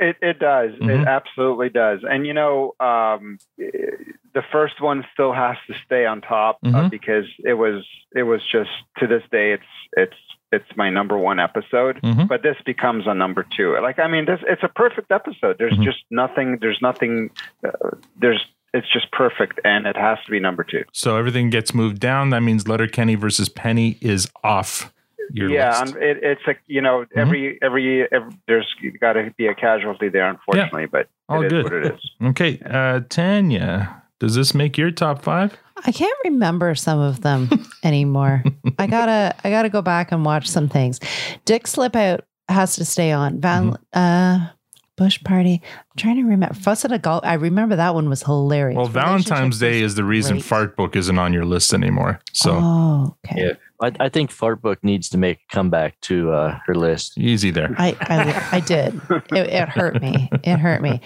[0.00, 0.70] It it does.
[0.80, 1.02] Mhm.
[1.02, 2.00] It absolutely does.
[2.08, 6.90] And you know, um, the first one still has to stay on top uh, Mhm.
[6.90, 10.16] because it was it was just to this day it's it's
[10.52, 12.00] it's my number one episode.
[12.02, 12.26] Mhm.
[12.28, 13.78] But this becomes a number two.
[13.80, 15.56] Like I mean, this it's a perfect episode.
[15.58, 15.84] There's Mhm.
[15.84, 16.58] just nothing.
[16.60, 17.30] There's nothing.
[17.64, 20.84] Uh, there's it's just perfect, and it has to be number two.
[20.92, 22.30] So everything gets moved down.
[22.30, 24.92] That means Letterkenny versus Penny is off
[25.32, 25.94] your yeah, list.
[25.94, 26.02] Mm-hmm.
[26.02, 28.66] it, it's like you know every, every every there's
[29.00, 30.86] got to be a casualty there, unfortunately.
[30.86, 31.64] But All it is good.
[31.64, 32.10] what it is.
[32.22, 35.56] Okay, uh, Tanya, does this make your top five?
[35.86, 37.48] I can't remember some of them
[37.84, 38.42] anymore.
[38.78, 41.00] I gotta I gotta go back and watch some things.
[41.44, 43.40] Dyck's Slip Out has to stay on.
[43.40, 43.98] Van Mm-hmm.
[43.98, 44.48] uh
[44.96, 45.62] Bush Party.
[45.64, 46.54] I'm trying to remember.
[46.54, 47.24] Fuss at a golf.
[47.24, 48.76] I remember that one was hilarious.
[48.76, 50.44] Well, Valentine's Day is the reason great.
[50.44, 52.20] Fart Book isn't on your list anymore.
[52.34, 53.46] So Oh, okay.
[53.46, 57.16] Yeah, I, I think Fart Book needs to make a comeback to uh, her list.
[57.18, 57.74] easy there.
[57.78, 59.00] I, I I did.
[59.10, 60.28] It, it hurt me.
[60.44, 61.00] It hurt me.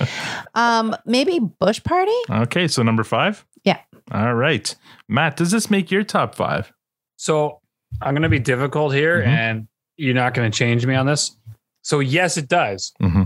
[0.55, 2.13] Um, maybe Bush Party.
[2.31, 3.45] Okay, so number five.
[3.65, 3.79] Yeah.
[4.13, 4.75] All right,
[5.09, 6.73] Matt, does this make your top five?
[7.17, 7.61] So
[8.03, 9.27] I'm going to be difficult here, Mhm.
[9.27, 11.37] and you're not going to change me on this.
[11.83, 12.93] So yes, it does.
[13.01, 13.25] Mm-hmm.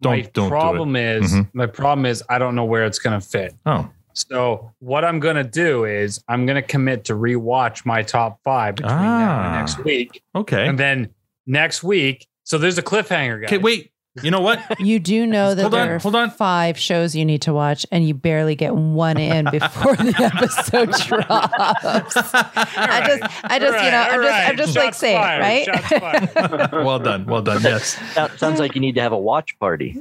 [0.00, 0.48] Don't my don't do it.
[0.50, 1.50] problem is Mhm.
[1.54, 3.54] my problem is I don't know where it's going to fit.
[3.66, 8.02] Oh, So what I'm going to do is I'm going to commit to rewatch my
[8.02, 9.58] top five between now and Ah.
[9.58, 10.66] next week, okay.
[10.68, 11.10] and then
[11.46, 12.26] next week.
[12.44, 13.48] So there's a cliffhanger, guys.
[13.48, 13.90] Okay, wait.
[14.22, 14.60] You know what?
[14.78, 16.30] You do know that Hold on, there are hold on.
[16.30, 20.90] five shows you need to watch, and you barely get one in before the episode
[21.08, 22.16] drops.
[22.16, 26.72] I just, I just, you know, I'm just, I'm just like saying, right?
[26.72, 27.62] well done, well done.
[27.62, 27.98] Yes.
[28.12, 29.96] Sounds- Sounds like you need to have a watch party.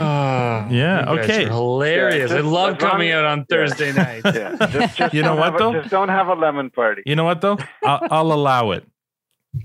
[0.00, 1.04] Ah, yeah.
[1.12, 1.44] Okay.
[1.46, 2.30] hilarious.
[2.32, 4.22] Yeah, I love coming out on Thursday night.
[4.24, 5.72] Yeah, just, just You know what, a- though?
[5.74, 7.02] Just don't have a lemon party.
[7.06, 7.58] You know what though?
[7.84, 8.86] I'll, I'll allow it.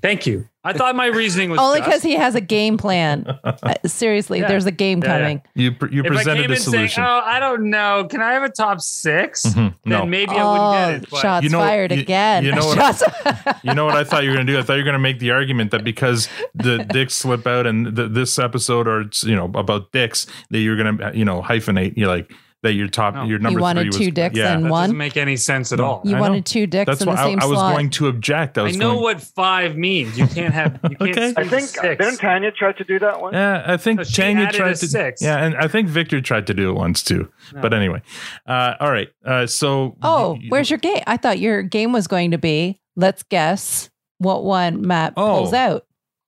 [0.01, 0.47] Thank you.
[0.63, 3.25] I thought my reasoning was Only because he has a game plan.
[3.63, 4.47] Uh, seriously, Yeah.
[4.47, 5.17] there's a game Yeah, yeah.
[5.19, 5.41] coming.
[5.55, 7.03] You pr- you if I presented came a in saying, solution.
[7.03, 9.53] "Oh, I don't know, can I have a top 6 Mhm.
[9.55, 10.05] Then No.
[10.05, 11.03] maybe I wouldn't get it.
[11.05, 12.45] Oh, But shots You know- fired you- again.
[12.45, 13.03] you know what- Shots-
[13.63, 14.59] You know what I thought you were going to do?
[14.59, 17.65] I thought you were going to make the argument that because the Dyck's slip out
[17.67, 21.25] and the, this episode or it's, you know about dicks that you're going to you
[21.25, 21.93] know hyphenate.
[21.97, 22.31] You're like
[22.63, 24.53] that your top your number You wanted three was two dicks yeah.
[24.53, 24.83] and that one.
[24.83, 26.01] doesn't make any sense at all.
[26.05, 26.21] You I know.
[26.21, 27.73] wanted two dicks That's in why the I, same I was slot.
[27.73, 28.57] going to object.
[28.57, 30.17] I I know going, what five means.
[30.17, 30.79] You can't have.
[30.89, 31.33] You can't Okay.
[31.37, 31.81] I think six.
[31.81, 33.33] didn't Tanya try to do that one?
[33.33, 34.87] Yeah, I think So she Tanya added tried a to.
[34.87, 35.21] six.
[35.21, 37.31] Yeah, and I think Victor tried to do it once too.
[37.59, 38.01] But anyway,
[38.45, 39.09] uh, all right.
[39.25, 41.01] Uh, so Oh, where's your game?
[41.07, 43.89] I thought your game was going to be let's guess
[44.19, 45.57] what one Matt pulls Oh.
[45.57, 45.85] out.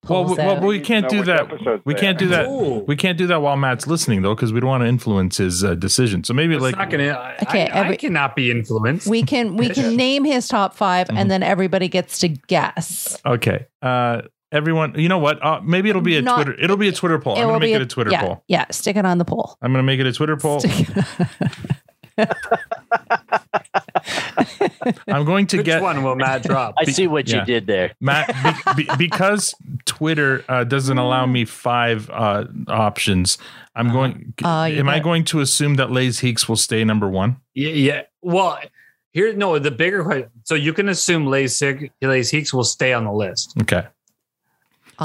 [0.08, 1.82] Well, we, well, we can't do that.
[1.86, 2.48] We can't do that.
[2.48, 2.84] Ooh.
[2.88, 5.64] We can't do that while Matt's listening though, because we don't want to influence his
[5.64, 6.24] uh, decision.
[6.24, 7.10] So maybe It's like not gonna.
[7.10, 9.08] I- Okay, I, I cannot be influenced.
[9.08, 11.18] we can we can name his top 5 Mm-hmm.
[11.18, 13.18] and then everybody gets to guess.
[13.26, 13.68] okay.
[13.82, 15.44] Uh, everyone, you know what?
[15.44, 16.60] Uh, maybe it'll be a Not- Twitter.
[16.62, 17.36] It'll be a Twitter poll.
[17.38, 18.44] I'm gonna make be it a Twitter yeah, poll.
[18.48, 19.58] Yeah, stick it on the poll.
[19.62, 20.62] I'm gonna make it a Twitter poll.
[25.08, 26.76] I'm going to Which get one will Matt drop?
[26.78, 27.40] I see what yeah.
[27.40, 27.94] you did there.
[28.00, 29.56] Matt, be, be, because
[29.86, 33.38] Twitter uh, doesn't allow me five uh, options,
[33.76, 34.34] I'm going.
[34.44, 37.38] Uh, you am I going to assume that Les Hiques will stay number one?
[37.54, 38.02] Yeah, yeah.
[38.22, 38.60] Well,
[39.12, 39.58] here no.
[39.60, 40.30] The bigger question.
[40.44, 43.56] So you can assume Lays Sig- Les Hiques will stay on the list.
[43.62, 43.88] Okay.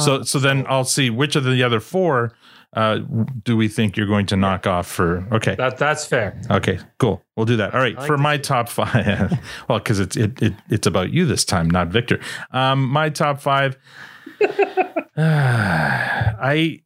[0.00, 2.32] So, so then I'll see which of the other four
[2.74, 2.98] uh,
[3.44, 5.26] do we think you're going to knock off for?
[5.32, 5.54] Okay.
[5.54, 6.40] That that's fair.
[6.50, 7.22] Okay, cool.
[7.36, 7.74] We'll do that.
[7.74, 8.22] All right, like for this.
[8.22, 9.38] my top five.
[9.68, 12.20] well, because it's it, it it's about you this time, not Victor.
[12.50, 13.76] Um, my top five.
[15.16, 16.80] I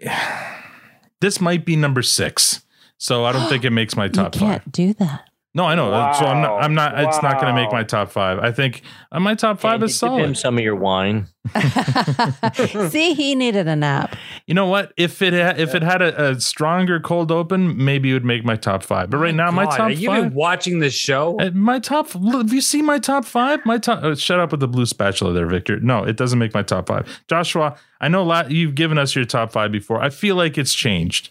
[1.21, 2.63] this might be number six,
[2.99, 4.73] so I don't think it makes my You top can't five.
[4.73, 5.29] do that.
[5.55, 5.91] No, I know.
[6.19, 6.63] So I'm not.
[6.63, 6.99] I'm not.
[6.99, 8.39] It's not going to make my top five.
[8.39, 8.81] I think
[9.11, 11.27] uh, my top five Andy, is Give him some of your wine.
[12.89, 14.17] See, he needed a nap.
[14.47, 14.95] You know what?
[14.97, 18.47] If it ha- if it had a, a stronger cold open, maybe it would make
[18.47, 19.11] my top five.
[19.11, 20.23] But right now, my top are you five.
[20.25, 21.37] been watching this show?
[21.39, 22.15] Uh, My top.
[22.15, 23.61] Look, Have you seen my top five?
[23.67, 24.01] My top.
[24.03, 25.79] Oh, shut up with the blue spatula there, Victor.
[25.81, 27.07] No, it doesn't make my top five.
[27.29, 30.01] Joshua, I know la- you've given us your top five before.
[30.03, 31.29] I feel like it's changed.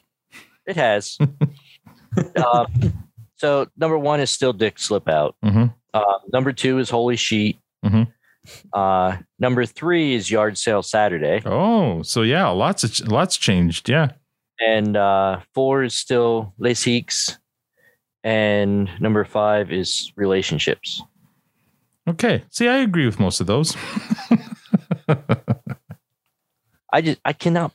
[0.68, 1.18] It has.
[2.36, 2.66] uh,
[3.42, 5.36] so number one is still Dyck's Slip Out.
[5.44, 5.74] Mhm.
[5.96, 7.58] Uh, number two is Holy Sheet.
[7.84, 8.08] Mhm.
[8.72, 11.42] Uh, number three is Yard Sale Saturday.
[11.44, 13.90] Oh, so yeah, lots of lots changed.
[13.90, 14.10] Yeah.
[14.60, 17.40] And uh, four is still Les Hiques.
[18.24, 21.02] And number five is relationships.
[22.08, 22.44] Okay.
[22.52, 23.76] See, I agree with most of those.
[26.94, 27.72] I just I cannot.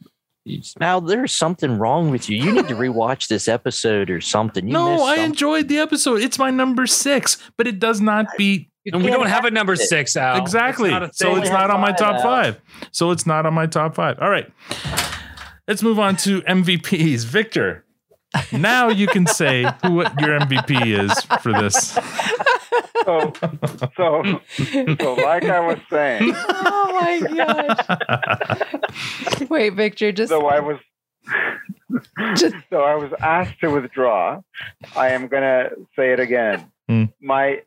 [0.78, 2.36] Mal, there's something wrong with you.
[2.36, 4.66] You need to rewatch this episode or something.
[4.66, 5.24] You no, missed I something.
[5.24, 6.20] enjoyed the episode.
[6.22, 8.70] It's my number six, but it does not beat.
[8.92, 10.36] And we don't have a number six, Al.
[10.40, 10.92] Exactly.
[10.92, 12.22] It's so it's not on my top Al.
[12.22, 12.60] five.
[12.92, 14.18] So it's not on my top five.
[14.20, 14.50] All right.
[15.66, 17.24] Let's move on to MVPs.
[17.24, 17.84] Victor,
[18.52, 21.98] now you can say who what your MVP is for this.
[23.04, 23.32] So,
[23.96, 24.40] so,
[25.00, 27.78] so, like I was saying, Oh my gosh.
[29.50, 30.78] Wait, Victor, just so I was,
[32.70, 34.40] so I was asked to withdraw.
[34.96, 36.70] I am gonna say it again.
[36.88, 37.04] Hmm.
[37.20, 37.62] My,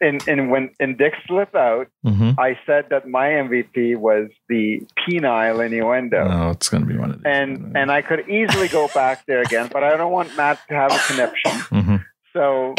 [0.00, 2.34] in in when in Dyck's slip out, Mhm.
[2.38, 6.26] I said that my MVP was the penile innuendo.
[6.28, 7.26] Oh, it's going to be one of these.
[7.26, 10.74] and and I could easily go back there again, but I don't want Matt to
[10.74, 11.50] have a conniption.
[11.72, 12.04] Mhm.
[12.32, 12.74] So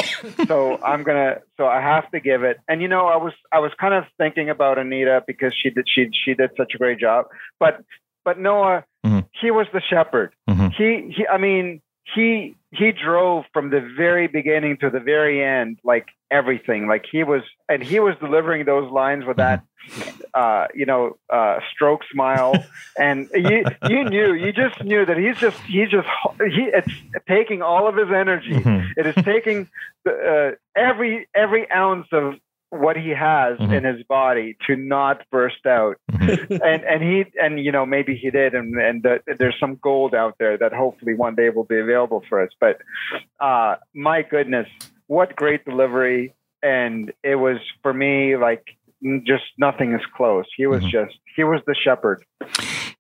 [0.47, 2.57] so I'm gonna so I have to give it.
[2.69, 5.85] And you know, I was I was kind of thinking about Anita because she did
[5.93, 7.25] she she did such a great job.
[7.59, 7.81] But
[8.23, 9.25] but Noah, Mhm.
[9.41, 10.31] he was the shepherd.
[10.49, 10.71] Mhm.
[10.73, 11.81] He he I mean
[12.15, 16.87] he he drove from the very beginning to the very end like everything.
[16.87, 19.63] Like he was and he was delivering those lines with that
[20.33, 22.53] uh you know uh stroke smile.
[22.99, 26.07] And you you knew you just knew that he's just he's just
[26.39, 26.91] he it's
[27.27, 28.51] taking all of his energy.
[28.53, 28.89] Mhm.
[28.97, 29.69] it is taking
[30.03, 32.35] the, uh, every every ounce of
[32.71, 33.73] what he has Mhm.
[33.77, 35.97] in his body to not burst out.
[36.69, 40.15] And and he and you know maybe he did and and the, there's some gold
[40.15, 42.49] out there that hopefully one day will be available for us.
[42.59, 42.77] But
[43.39, 44.67] uh my goodness
[45.07, 46.33] what great delivery.
[46.63, 48.63] And it was for me like
[49.25, 50.45] just nothing is close.
[50.55, 52.23] He was just he was the shepherd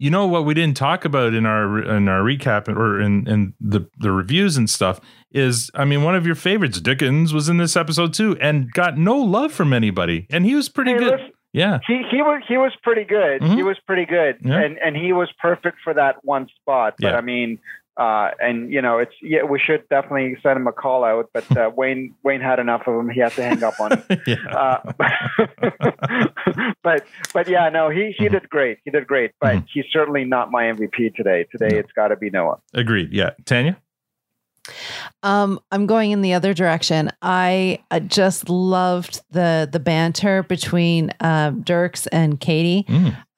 [0.01, 3.53] You know what we didn't talk about in our in our recap or in in
[3.61, 4.99] the the reviews and stuff
[5.31, 8.97] is I mean one of your favorites Dickens was in this episode too and got
[8.97, 11.11] no love from anybody and he was pretty Hey, good.
[11.11, 11.79] listen, Yeah.
[11.85, 13.55] he he was he was pretty good Mhm.
[13.55, 14.59] he was pretty good Yeah.
[14.59, 17.17] and and he was perfect for that one spot but Yeah.
[17.17, 17.59] i mean
[17.97, 21.45] uh and you know it's yeah we should definitely send him a call out but
[21.57, 24.03] uh, wayne wayne had enough of him he had to hang up on him
[24.51, 24.77] uh,
[26.83, 28.23] but but yeah no he Mm-hmm.
[28.23, 31.91] he did great he did great but he's certainly not my mvp today today it's
[31.93, 33.11] got to be noah Agreed.
[33.13, 33.31] Yeah.
[33.45, 33.77] Tanya?
[35.23, 37.09] Um, I'm going in the other direction.
[37.21, 42.85] I uh, just loved the the banter between um, Dierks and Katy.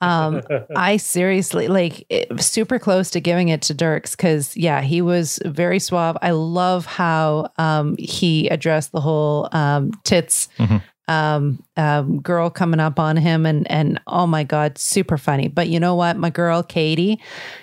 [0.01, 0.41] Um,
[0.75, 5.39] I seriously like it, super close to giving it to Dierks because yeah, he was
[5.45, 6.17] very suave.
[6.21, 10.49] I love how um, he addressed the whole um, tits
[11.07, 15.47] um, um, girl coming up on him and and oh my god, super funny.
[15.47, 17.19] But you know what, my girl Katy,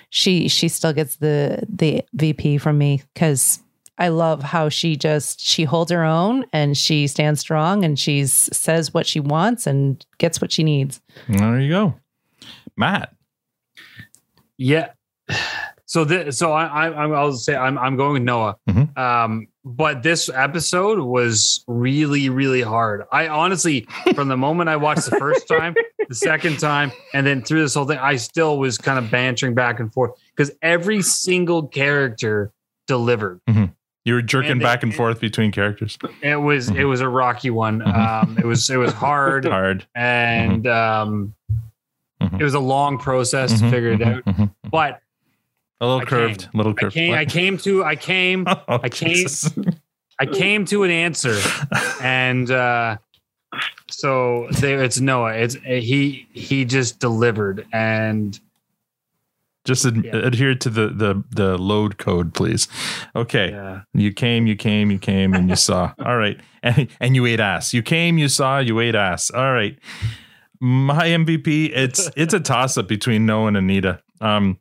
[0.09, 3.59] she she still gets the the VP from me because
[3.97, 8.25] I love how she just she holds her own and she stands strong and she
[8.25, 11.01] says what she wants and gets what she needs.
[11.27, 11.95] There you go.
[12.77, 13.13] Matt.
[14.57, 14.89] Yeah.
[15.87, 18.55] So this, so I, I, I'm- I'll say I'm, I'm going with Noah.
[18.95, 23.03] Um, but this episode was really, really hard.
[23.11, 25.75] I honestly, from the moment I watched the first time,
[26.09, 29.53] the second time, and then through this whole thing, I still was kind of bantering
[29.53, 32.51] back and forth because every single character
[32.87, 33.39] delivered.
[33.49, 33.65] Mm-hmm.
[34.03, 35.97] You were jerking And they- back and forth between characters.
[36.23, 36.89] It was it mm-hmm.
[36.89, 37.81] was a rocky one.
[37.81, 38.29] Mm-hmm.
[38.31, 41.35] Um, it was it was hard, hard, and um,
[42.19, 44.49] it was a long process to Mhm, figure it out.
[44.71, 45.01] But
[45.81, 46.41] A little I curved.
[46.41, 46.49] came.
[46.53, 46.93] little I curved.
[46.93, 49.27] came, I came to I came Oh, I came
[50.19, 51.35] I came to an answer,
[52.01, 52.97] and uh,
[53.89, 55.33] so there it's Noah.
[55.33, 58.39] It's he he just delivered, and
[59.65, 62.67] Just ad- adhere to the, the the load code, please.
[63.15, 63.81] Okay.
[63.95, 65.93] You came, you came, you came, and you saw.
[66.05, 66.39] All right.
[66.61, 67.73] And and you ate ass.
[67.73, 69.31] You came, you saw, you ate ass.
[69.31, 69.77] All right.
[70.59, 73.99] My MVP, it's it's a toss up between Noah and Anita.
[74.19, 74.59] Um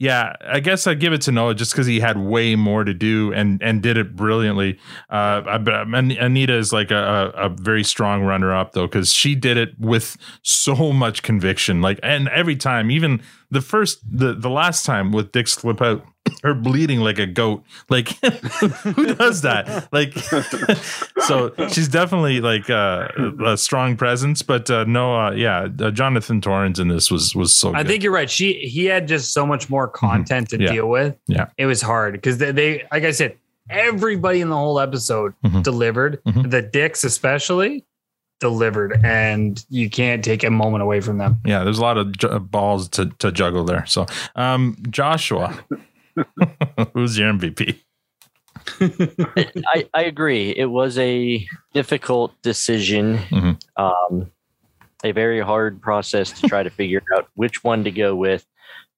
[0.00, 2.94] yeah, I guess I'd give it to Noah just because he had way more to
[2.94, 4.78] do and and did it brilliantly.
[5.10, 9.12] Uh, I, but Anita is like a, a, a very strong runner up though because
[9.12, 11.82] she did it with so much conviction.
[11.82, 13.20] Like and every time, even
[13.50, 16.02] the first the the last time with Dick slip out,
[16.42, 17.64] her bleeding like a goat.
[17.88, 19.88] Like who does that?
[19.92, 20.12] Like
[21.26, 23.08] so she's definitely like uh,
[23.44, 24.42] a strong presence.
[24.42, 27.74] But uh, no, uh, yeah, uh, Jonathan Torrens in this was was so.
[27.74, 27.88] I good.
[27.88, 28.30] think you're right.
[28.30, 30.66] She he had just so much more content to Mm-hmm.
[30.66, 30.72] Yeah.
[30.72, 31.16] deal with.
[31.26, 31.46] Yeah.
[31.56, 33.36] it was hard because they, they like I said,
[33.70, 35.62] everybody in the whole episode Mm-hmm.
[35.62, 36.20] delivered.
[36.24, 37.84] The Dycks especially.
[38.40, 41.36] delivered, and you can't take a moment away from them.
[41.44, 43.84] Yeah, there's a lot of ju- balls to, to juggle there.
[43.86, 45.58] So, um, Joshua,
[46.94, 47.78] who's your MVP?
[49.66, 50.50] I, I agree.
[50.50, 53.82] It was a difficult decision, Mm-hmm.
[53.82, 54.30] um,
[55.02, 58.44] a very hard process to try to figure out which one to go with.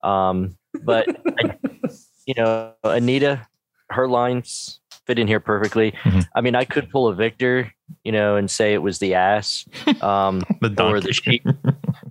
[0.03, 1.07] Um, but
[1.39, 1.57] I,
[2.27, 3.47] you know, Anita,
[3.91, 5.93] her lines fit in here perfectly.
[5.93, 6.21] Mm-hmm.
[6.35, 7.73] I mean, I could pull a Victor,
[8.05, 9.65] you know, and say it was the ass,
[10.01, 10.43] um,
[10.79, 11.47] or the sheep.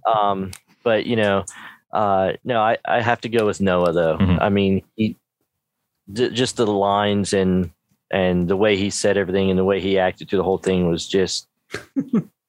[0.06, 0.52] Um,
[0.84, 1.46] but you know,
[1.94, 4.18] uh, no, I, I have to go with Noah though.
[4.18, 4.40] Mm-hmm.
[4.42, 5.18] I mean, he,
[6.12, 7.72] d- just the lines and
[8.12, 10.90] and the way he said everything and the way he acted through the whole thing
[10.90, 11.48] was just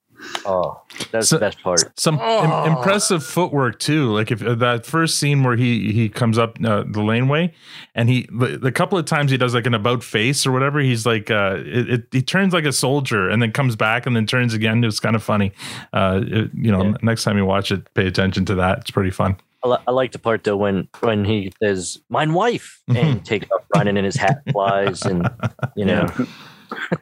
[0.47, 0.81] oh
[1.11, 4.13] that's So- the best part Some im- impressive footwork too.
[4.13, 7.53] Like if uh, that first scene where he he comes up uh, the laneway,
[7.95, 10.81] and he the, the couple of times he does like an about face or whatever,
[10.81, 14.15] he's like uh, it, it, he turns like a soldier and then comes back and
[14.17, 14.85] then turns again.
[14.85, 15.53] It's kind of funny.
[15.93, 18.79] Uh, it- you know, next time you watch it, pay attention to that.
[18.81, 19.37] It's pretty fun.
[19.65, 23.47] I, li- I like the part though when when he says "mine wife" and takes
[23.53, 25.29] off running and his hat flies and
[25.77, 26.07] you know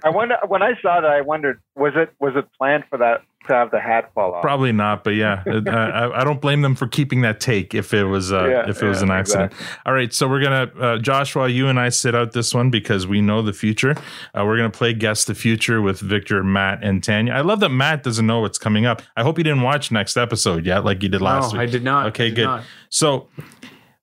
[0.04, 1.10] I wonder when I saw that.
[1.10, 4.42] I wondered was it was it planned for that to have the hat fall off?
[4.42, 7.94] Probably not, but yeah, I, I- I don't blame them for keeping that take if
[7.94, 9.52] it was uh, Yeah, if it was an accident.
[9.86, 13.06] All right, so we're gonna uh, Joshua, you and I sit out this one because
[13.06, 13.92] we know the future.
[14.36, 17.32] Uh, we're gonna play guess the future with Victor, Matt, and Tanya.
[17.32, 19.00] I love that Matt doesn't know what's coming up.
[19.16, 21.68] I hope you didn't watch next episode yet, like you did last No, week.
[21.68, 22.06] I did not.
[22.08, 22.44] Okay, I did good.
[22.44, 22.64] not.
[22.90, 23.28] So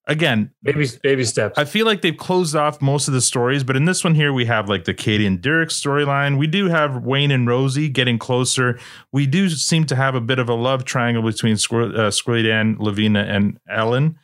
[0.07, 1.57] again, baby baby steps.
[1.57, 4.33] I feel like they've closed off most of the stories, but in this one here,
[4.33, 6.37] we have like the Katy and Derek storyline.
[6.37, 8.79] We do have Wayne and Rosie getting closer.
[9.11, 12.43] We do seem to have a bit of a love triangle between Squir- uh, Squirrely
[12.43, 14.17] Dan, Lavina, and Ellen.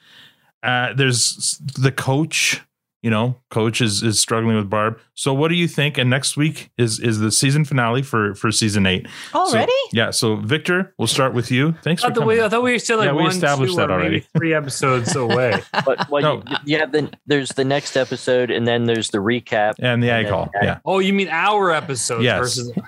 [0.63, 2.61] Uh, there's the coach.
[3.03, 4.97] You know, coach is is struggling with Barb.
[5.13, 5.97] So, what do you think?
[5.97, 9.07] And next week is is the season finale for for season eight.
[9.33, 9.73] So- Already?
[9.91, 10.09] yeah.
[10.11, 11.73] So, Victor, we'll start with you.
[11.83, 12.29] Thanks I for coming.
[12.29, 14.19] we, I thought we were still like Yeah, we one, established two, that maybe already.
[14.37, 15.61] three episodes away.
[15.85, 19.73] but well, you, you have the there's the next episode and then there's the recap
[19.79, 20.49] and the Ag Hall.
[20.61, 20.79] Yeah.
[20.85, 22.39] Oh, you mean our episodes Yes.
[22.39, 22.71] versus?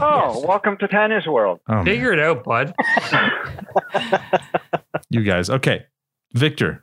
[0.00, 1.60] Oh, welcome to Tanya's world.
[1.68, 1.84] Oh, man.
[1.84, 2.72] Figure it out, bud.
[5.10, 5.50] You guys.
[5.50, 5.84] Okay.
[6.34, 6.80] Victor,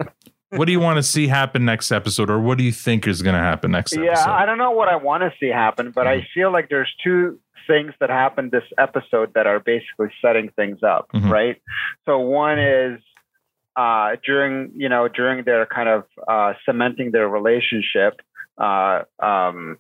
[0.52, 3.22] what do you want to see happen next episode, or what do you think is
[3.22, 4.06] going to happen next episode?
[4.06, 4.30] Yeah, episode?
[4.32, 7.40] I don't know what I want to see happen, but I feel like there's two
[7.68, 11.30] things that happened this episode that are basically setting things up, Mhm.
[11.30, 11.62] right?
[12.06, 13.00] So one is
[13.76, 18.20] uh, during you know during their kind of uh, cementing their relationship,
[18.58, 19.78] uh, um,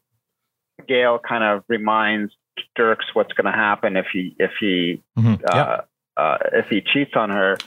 [0.87, 2.31] Gail kind of reminds
[2.77, 5.41] Dierks what's going to happen if he if he Mhm.
[5.51, 5.81] uh,
[6.15, 7.57] uh, if he cheats on her,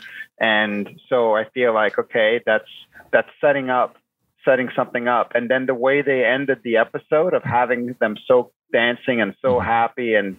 [0.41, 2.69] and so I feel like okay, that's
[3.12, 3.97] that's setting up
[4.44, 8.51] setting something up, and then the way they ended the episode of having them so
[8.72, 10.36] dancing and so happy and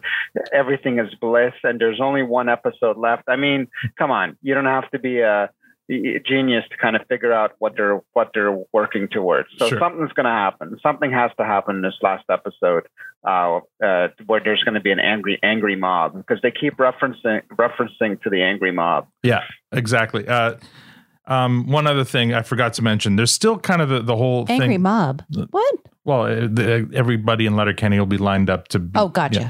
[0.51, 3.23] everything is bliss, and there's only one episode left.
[3.27, 3.67] I mean,
[3.97, 5.49] come on, you don't have to be a
[5.91, 9.49] a genius to kind of figure out what they're what they're working towards.
[9.57, 9.79] So Sure.
[9.79, 10.77] something's going to happen.
[10.81, 12.87] Something has to happen in this last episode
[13.27, 17.41] uh, uh, where there's going to be an angry angry mob because they keep referencing
[17.51, 19.07] referencing to the angry mob.
[19.23, 19.41] Yeah,
[19.71, 20.27] exactly.
[20.27, 20.55] Uh,
[21.27, 24.45] um, one other thing I forgot to mention: there's still kind of the, the whole
[24.49, 24.81] Angry thing.
[24.81, 25.23] mob.
[25.51, 25.75] What?
[26.05, 28.79] Well, uh, the, everybody in Letterkenny will be lined up to.
[28.79, 29.39] Be, Oh, gotcha.
[29.39, 29.49] yeah.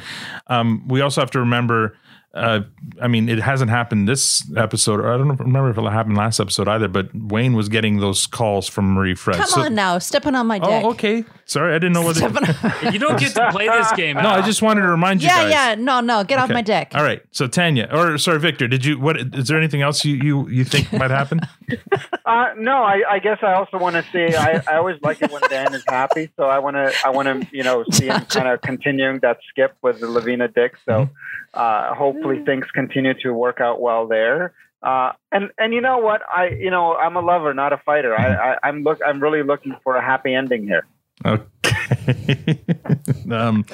[0.59, 1.97] Um, we also have to remember.
[2.33, 2.61] Uh,
[2.99, 6.39] I mean, it hasn't happened this episode, or I don't remember if it happened last
[6.39, 6.87] episode either.
[6.87, 9.37] But Wayne was getting those calls from Marie Fred.
[9.37, 10.67] Come So- on now, stepping on my dick.
[10.69, 11.23] Oh, okay.
[11.45, 12.21] Sorry, I didn't know whether.
[12.91, 14.15] you don't get to play this game.
[14.15, 15.51] no, I just wanted to remind you Yeah, guys.
[15.51, 15.75] yeah.
[15.75, 16.23] No, no.
[16.23, 16.93] Get off my dick.
[16.95, 17.21] All right.
[17.31, 18.97] So Tanya, or sorry, Victor, did you?
[18.99, 21.41] What is there anything else you you, you think might happen?
[22.25, 24.33] Uh, no, I, I guess I also want to see.
[24.35, 27.27] I, I always like it when Dan is happy, so I want to I want
[27.27, 30.75] to you know see him kind of continuing that skip with the Lavina Dyck.
[30.85, 31.09] So
[31.53, 31.93] uh,
[32.23, 34.53] hopefully things continue to work out well there.
[34.81, 38.17] Uh, and and you know what I you know I'm a lover, not a fighter.
[38.17, 40.85] I, I I'm look I'm really looking for a happy ending here.
[41.25, 42.57] Okay.
[43.31, 43.65] um,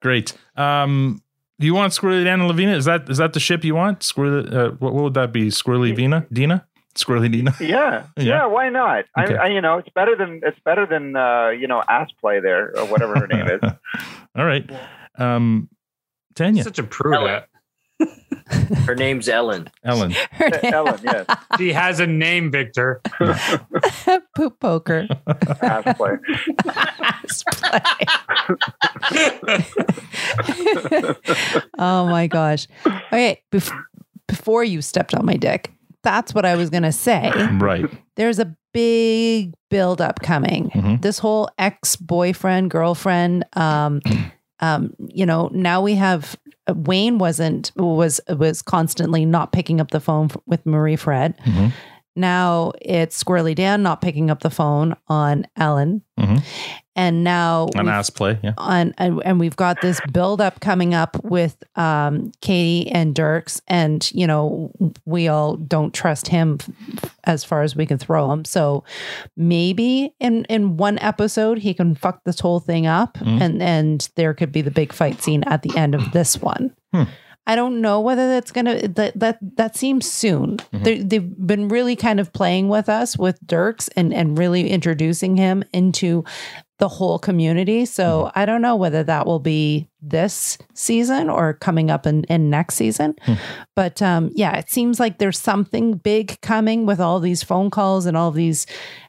[0.00, 0.36] great.
[0.56, 1.22] Um,
[1.60, 2.74] do you want Squirrely Dan and Lavina?
[2.74, 4.00] Is that is that the ship you want?
[4.00, 4.52] Squirrely.
[4.52, 5.48] Uh, what, what would that be?
[5.48, 6.26] Squirrely Vina?
[6.32, 6.66] Dina?
[6.96, 7.54] Squirrely Dina?
[7.60, 8.06] Yeah, Yeah.
[8.16, 8.46] yeah.
[8.46, 9.04] why not?
[9.16, 9.36] Okay.
[9.36, 12.40] I, I you know it's better than it's better than uh, you know ass play
[12.40, 13.60] there or whatever her name is.
[14.36, 14.68] All right.
[15.16, 15.68] Um,
[16.34, 16.64] Tanya.
[16.64, 17.44] Such a prude.
[18.84, 20.14] Her name's ellen Ellen.
[20.62, 21.26] Ellen, yes.
[21.58, 23.00] She has a name, Victor.
[24.36, 25.06] Poop poker.
[25.62, 26.16] Ass play.
[31.78, 32.66] oh my gosh.
[32.86, 33.72] Okay, bef-
[34.26, 35.72] before you stepped on my dick,
[36.02, 37.30] that's what I was going to say.
[37.58, 37.86] Right.
[38.16, 40.70] There's a big buildup coming.
[40.70, 41.02] Mhm.
[41.02, 44.00] This whole ex boyfriend, girlfriend, um,
[44.60, 46.36] um, you know, now we have
[46.68, 51.34] Wayne wasn't was was constantly not picking up the phone f- with Marie Fred.
[51.44, 51.72] Mhm.
[52.16, 56.42] Now it's Squirrely Dan not picking up the phone on Ellen, Mhm.
[56.96, 58.52] and now On we've- ass play, yeah.
[58.58, 63.60] on and, and we've got this build up coming up with um Katy and Dierks
[63.68, 64.70] and you know
[65.06, 68.82] we all don't trust him f- as far as we can throw him so
[69.36, 73.40] maybe in in one episode he can fuck this whole thing up Mhm.
[73.40, 76.74] and and there could be the big fight scene at the end of this one
[76.92, 77.04] Hmm.
[77.46, 80.58] I don't know whether that's gonna that that that seems soon.
[80.72, 80.84] Mhm.
[80.84, 85.36] They, they've been really kind of playing with us with Dierks and and really introducing
[85.36, 86.22] him into
[86.80, 87.84] the whole community.
[87.84, 92.50] So I don't know whether that will be this season or coming up in, in
[92.50, 93.14] next season.
[93.76, 98.06] But um, yeah, it seems like there's something big coming with all these phone calls
[98.06, 98.66] and all these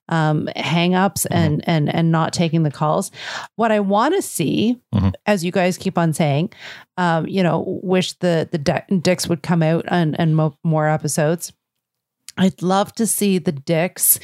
[0.10, 3.12] um, hang-ups and and and not taking the calls.
[3.56, 4.78] What I want to see,
[5.26, 6.52] as you guys keep on saying,
[6.98, 11.54] um, you know, wish the the Dycks would come out and and mo- more episodes.
[12.38, 14.20] I'd love to see the Dycks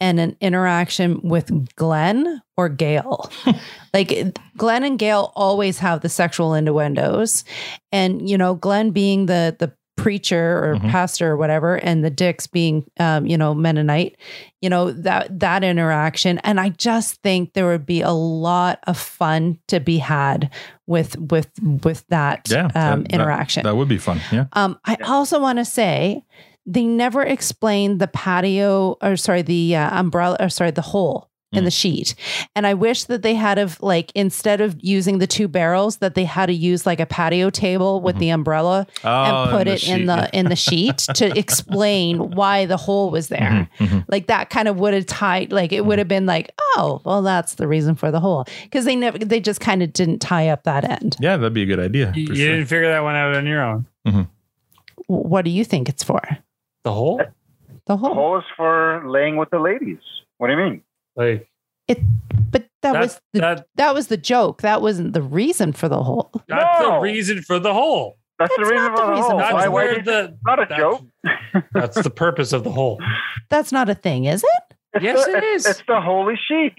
[0.00, 3.30] and an interaction with Glenn or Gail.
[3.94, 7.44] like Glenn and Gail always have the sexual innuendos,
[7.92, 12.50] and you know, Glenn being the the preacher or pastor or whatever, and the Dycks
[12.50, 14.16] being um, you know Mennonite.
[14.60, 18.98] You know that that interaction, and I just think there would be a lot of
[18.98, 20.50] fun to be had
[20.86, 21.50] with with
[21.84, 22.64] with that Yeah.
[22.64, 23.62] um, that- that- interaction.
[23.64, 24.20] That, would be fun.
[24.32, 24.46] Yeah.
[24.54, 26.24] Um, I also want to say
[26.66, 31.58] they never explained the patio or sorry, the uh, umbrella or sorry, the hole Mm.
[31.58, 32.14] in the sheet.
[32.56, 36.14] And I wish that they had of like instead of using the two barrels, that
[36.14, 39.64] they had to use like a patio table with the umbrella Oh, and in put
[39.66, 43.68] the it in the in the sheet to explain why the hole was there.
[43.78, 47.02] Mm-hmm, Like that kind of would have tied like it would have been like, oh,
[47.04, 48.46] well, that's the reason for the hole.
[48.62, 51.16] Because they never they just kind of didn't tie up that end.
[51.20, 52.14] Yeah, that'd be a good idea.
[52.16, 52.46] You you sure.
[52.48, 53.86] didn't figure that one out on your own.
[54.06, 54.26] W-
[55.06, 56.22] What do you think it's for?
[56.84, 57.20] The hole?
[57.86, 58.08] The hole.
[58.10, 59.98] The hole is for laying with the ladies.
[60.38, 60.82] What do you mean?
[61.16, 61.48] Like
[61.88, 61.98] it
[62.50, 64.62] But that That- was the, that, was the joke.
[64.62, 66.30] That wasn't the reason for the hole.
[66.48, 68.16] that's the reason for the hole.
[68.38, 69.38] That's, the reason for the hole.
[69.38, 71.02] That's Why, why where did- the not a that's- joke.
[71.74, 72.98] That's the purpose of the hole.
[73.50, 74.74] That's not a thing, is it?
[74.94, 75.66] It's Yes, the, it's.
[75.68, 76.74] It's the holy sheet.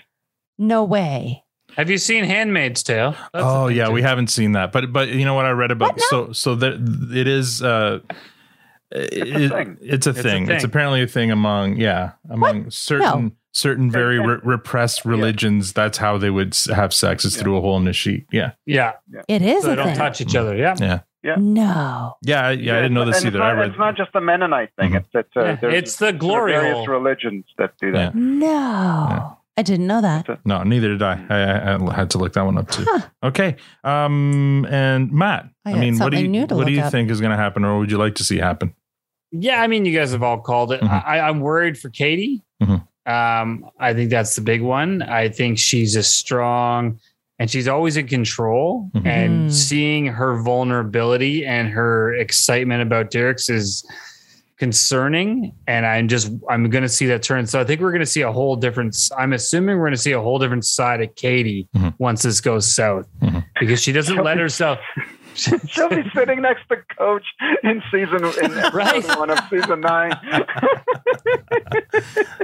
[0.58, 1.44] No way.
[1.78, 3.12] Have you seen Handmaid's Tale?
[3.34, 3.92] That's oh yeah, too.
[3.92, 6.74] we haven't seen that, but but you know what I read about so so that
[7.16, 8.00] it is uh
[8.96, 9.78] it- thing.
[9.82, 10.50] it's a It's a thing.
[10.50, 15.74] It's apparently a thing among yeah among certain certain very re- repressed religions.
[15.74, 18.26] That's how they would have sex is through a hole in the sheet.
[18.32, 18.94] Yeah, Yeah.
[19.28, 19.96] It is So they a don't thing.
[19.96, 20.56] touch each other.
[20.56, 20.76] Yeah.
[20.80, 21.36] yeah, Yeah.
[21.38, 22.16] No.
[22.24, 22.50] yeah.
[22.50, 23.38] Yeah, I didn't know this either.
[23.38, 23.70] It's I not, read.
[23.70, 24.96] it's not just the Mennonite thing.
[24.96, 26.88] It's it's, uh, Yeah, there's- it's the there are glory various hole.
[26.88, 28.16] religions that do that.
[28.16, 29.38] No.
[29.56, 30.28] I didn't know that.
[30.46, 31.24] No, neither did I.
[31.30, 31.40] I,
[31.76, 32.88] I I had to look that one up too.
[33.22, 33.56] Okay.
[33.84, 36.92] Um, and Matt, I I, mean, what do you what do you up.
[36.92, 38.74] think is going to happen, or would you like to see happen?
[39.36, 40.80] Yeah, I mean, you guys have all called it.
[40.82, 41.06] Mhm.
[41.06, 42.44] I, I'm worried for Katy.
[42.62, 42.86] Mhm.
[43.06, 45.02] Um, I think that's the big one.
[45.02, 47.00] I think she's a strong,
[47.40, 48.90] and she's always in control.
[48.96, 49.06] Mhm.
[49.08, 49.52] And Mm.
[49.54, 53.84] seeing her vulnerability and her excitement about Derek's is
[54.58, 55.52] concerning.
[55.68, 57.46] And I'm just, I'm going to see that turn.
[57.48, 58.96] So I think we're going to see a whole different.
[59.18, 61.96] I'm assuming we're going to see a whole different side of Katy Mhm.
[61.98, 63.08] once this goes south
[63.60, 64.80] because she doesn't let herself.
[65.68, 67.26] She'll be sitting next to Coach
[67.64, 68.26] in season in
[68.58, 69.04] episode Right.
[69.18, 70.12] one of season nine.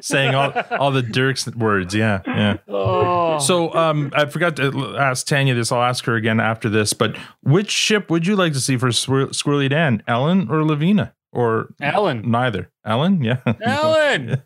[0.02, 1.94] Saying all all the Dirk's words.
[1.94, 2.58] Yeah, yeah.
[2.68, 3.40] Oh.
[3.40, 5.72] So um, I forgot to ask Tanya this.
[5.72, 6.94] I'll ask her again after this.
[6.94, 11.14] But which ship would you like to see for Swir- Squirrely Dan, Ellen or Lavina,
[11.32, 12.30] or Ellen.
[12.30, 12.70] Neither.
[12.86, 13.24] Ellen.
[13.24, 13.38] Yeah.
[13.62, 14.42] Ellen.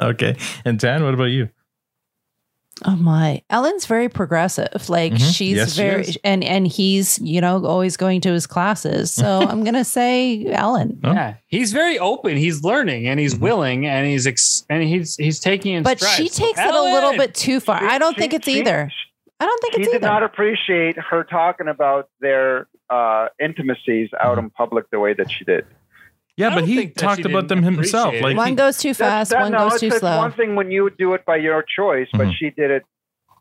[0.00, 0.36] okay.
[0.64, 1.48] And Dan, what about you?
[2.84, 3.42] Oh my.
[3.50, 4.88] Ellen's very progressive.
[4.88, 5.34] Like Mhm.
[5.34, 6.18] she's Yes, very is.
[6.24, 9.12] and and he's, you know, always going to his classes.
[9.12, 10.98] So I'm going to say Ellen.
[11.04, 12.36] Yeah, he's very open.
[12.36, 13.22] He's learning and Mm-hmm.
[13.22, 16.16] he's willing and he's ex- and he's he's taking in But strides.
[16.16, 17.82] she So takes it a little bit too far.
[17.82, 18.90] I don't She- think it's she- either.
[19.40, 24.38] I don't think He it's did not appreciate her talking about their uh, intimacies out
[24.38, 25.64] in public the way that she did.
[26.36, 28.14] Yeah, but he talked about them himself.
[28.20, 30.16] Like one he- goes too fast, that- one no, goes too slow.
[30.18, 32.34] one thing when you do it by your choice, but Mhm.
[32.36, 32.82] she did it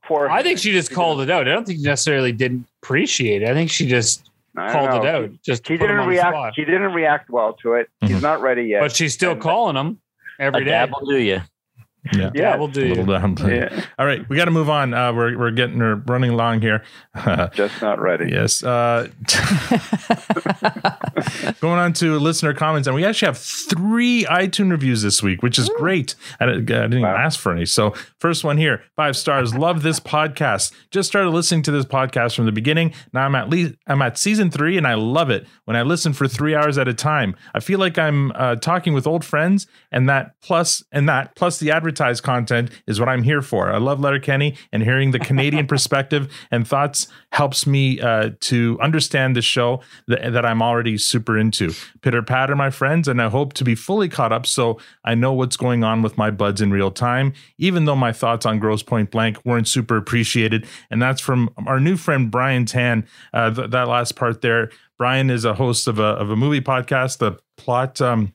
[0.07, 0.29] for.
[0.29, 1.47] I think she just called it out.
[1.47, 3.49] I don't think she necessarily didn't appreciate it.
[3.49, 5.29] I think she just I called don't it out.
[5.45, 6.33] Just He to put him didn't react.
[6.35, 6.53] spot.
[6.55, 7.87] He didn't react well to it.
[8.03, 8.07] Mhm.
[8.09, 8.81] He's not ready yet.
[8.81, 9.99] But she's still And- calling him
[10.39, 10.71] every a day.
[10.71, 11.41] dab will do you.
[12.13, 12.31] Yeah.
[12.33, 12.55] Yeah.
[12.57, 12.85] we'll do.
[12.85, 13.35] A Little you.
[13.35, 13.49] down.
[13.49, 13.85] Yeah.
[13.99, 14.93] All right, we got to move on.
[14.93, 16.83] Uh, we're we're getting we're running long here.
[17.53, 18.29] Just not ready.
[18.31, 18.63] yes.
[18.63, 19.07] Uh,
[21.59, 25.59] Going on to listener comments, and we actually have three iTunes reviews this week, which
[25.59, 26.15] is great.
[26.39, 27.65] I didn't, I didn't even ask for any.
[27.65, 29.53] So, first one here, five stars.
[29.53, 30.71] Love this podcast.
[30.89, 32.93] Just started listening to this podcast from the beginning.
[33.13, 35.45] Now I'm at least I'm at season three, and I love it.
[35.65, 38.93] When I listen for three hours at a time, I feel like I'm uh, talking
[38.93, 43.23] with old friends, and that plus and that plus the advertised content is what I'm
[43.23, 43.69] here for.
[43.69, 49.35] I love Letterkenny, and hearing the Canadian perspective and thoughts helps me uh, to understand
[49.35, 51.73] the show that, that I'm already super into.
[52.01, 55.33] Pitter patter, my friends, and I hope to be fully caught up so I know
[55.33, 58.83] what's going on with my buds in real time, even though my thoughts on Grosse
[58.83, 60.65] Pointe Blank weren't super appreciated.
[60.89, 63.05] And that's from our new friend Brian Tan.
[63.33, 64.69] Uh, th- that last part there.
[64.97, 67.99] Brian is a host of a, of a movie podcast, the plot.
[67.99, 68.33] Um,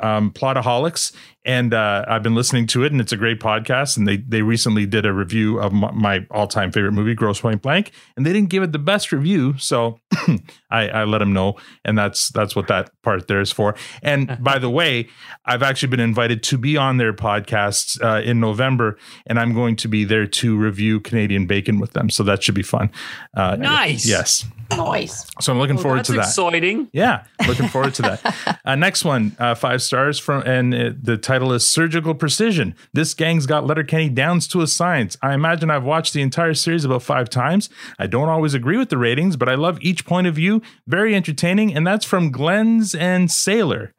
[0.00, 1.12] um, Plotaholics,
[1.44, 3.96] and uh, I've been listening to it, and it's a great podcast.
[3.96, 7.40] And they they recently did a review of my, my all time favorite movie, Grosse
[7.40, 10.00] Pointe Blank, and they didn't give it the best review, so
[10.70, 13.74] I, I let them know, and that's that's what that part there is for.
[14.02, 15.08] And by the way,
[15.44, 19.76] I've actually been invited to be on their podcast uh, in November, and I'm going
[19.76, 22.90] to be there to review Canadian Bacon with them, so that should be fun.
[23.36, 24.06] Uh, Nice.
[24.06, 24.44] Yes.
[24.70, 25.26] Nice.
[25.40, 26.26] So I'm looking Well, forward that's to that.
[26.28, 26.88] exciting.
[26.92, 28.56] Yeah, looking forward to that.
[28.64, 32.74] Uh, next one, uh, five stars from, and it, the title is Surgical Precision.
[32.92, 35.16] This gang's got Letterkenny downs to a science.
[35.22, 37.70] I imagine I've watched the entire series about five times.
[38.00, 40.60] I don't always agree with the ratings, but I love each point of view.
[40.88, 43.94] Very entertaining, and that's from Glens and Sailor.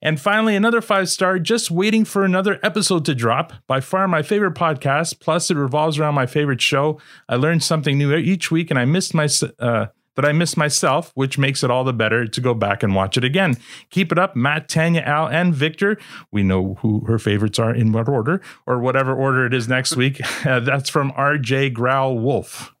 [0.00, 3.52] And finally, another five star, just waiting for another episode to drop.
[3.66, 5.20] By far my favorite podcast.
[5.20, 6.98] Plus, it revolves around my favorite show.
[7.28, 9.88] I learned something new each week, and I missed my uh,
[10.18, 13.16] that I missed myself, which makes it all the better to go back and watch
[13.16, 13.56] it again.
[13.90, 15.96] Keep it up, Matt, Tanya, Al, and Victor.
[16.32, 19.96] We know who her favorites are in what order, or whatever order it is next
[19.96, 20.20] week.
[20.48, 22.74] Uh, that's from RJ Growl Wolf.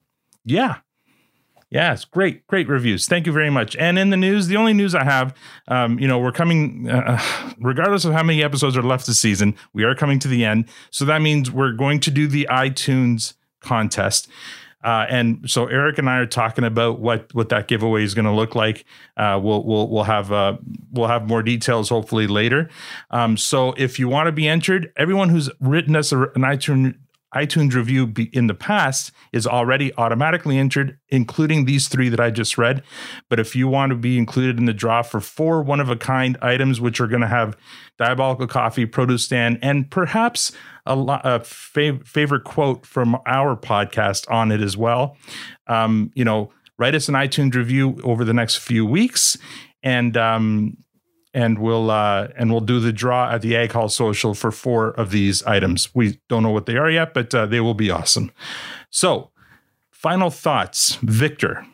[0.44, 0.76] Yeah,
[1.70, 3.06] Yes, great, great reviews.
[3.06, 3.76] Thank you very much.
[3.76, 5.34] And in the news, the only news I have,
[5.66, 7.20] um, you know, we're coming, uh,
[7.58, 10.66] regardless of how many episodes are left this season, we are coming to the end.
[10.90, 14.28] So that means we're going to do the iTunes contest.
[14.84, 18.26] Uh, and so Eric and I are talking about what what that giveaway is going
[18.26, 18.84] to look like.
[19.16, 20.56] Uh, we'll we'll we'll have uh,
[20.92, 22.70] we'll have more details hopefully later.
[23.10, 26.96] Um, so if you want to be entered, everyone who's written us a, an iTunes
[27.34, 32.30] iTunes review be, in the past is already automatically entered, including these three that I
[32.30, 32.82] just read.
[33.28, 35.96] But if you want to be included in the draw for four one of a
[35.96, 37.56] kind items, which are going to have
[37.98, 40.52] diabolical coffee, produce stand, and perhaps
[40.86, 45.16] a, a fav- favorite quote from our podcast on it as well,
[45.66, 49.36] um, you know, write us an iTunes review over the next few weeks,
[49.82, 50.76] and um,
[51.34, 54.90] and we'll uh, and we'll do the draw at the Ag Hall Social for four
[54.90, 55.94] of these items.
[55.94, 58.30] We don't know what they are yet, but uh, they will be awesome.
[58.90, 59.30] So,
[59.90, 61.66] final thoughts, Victor.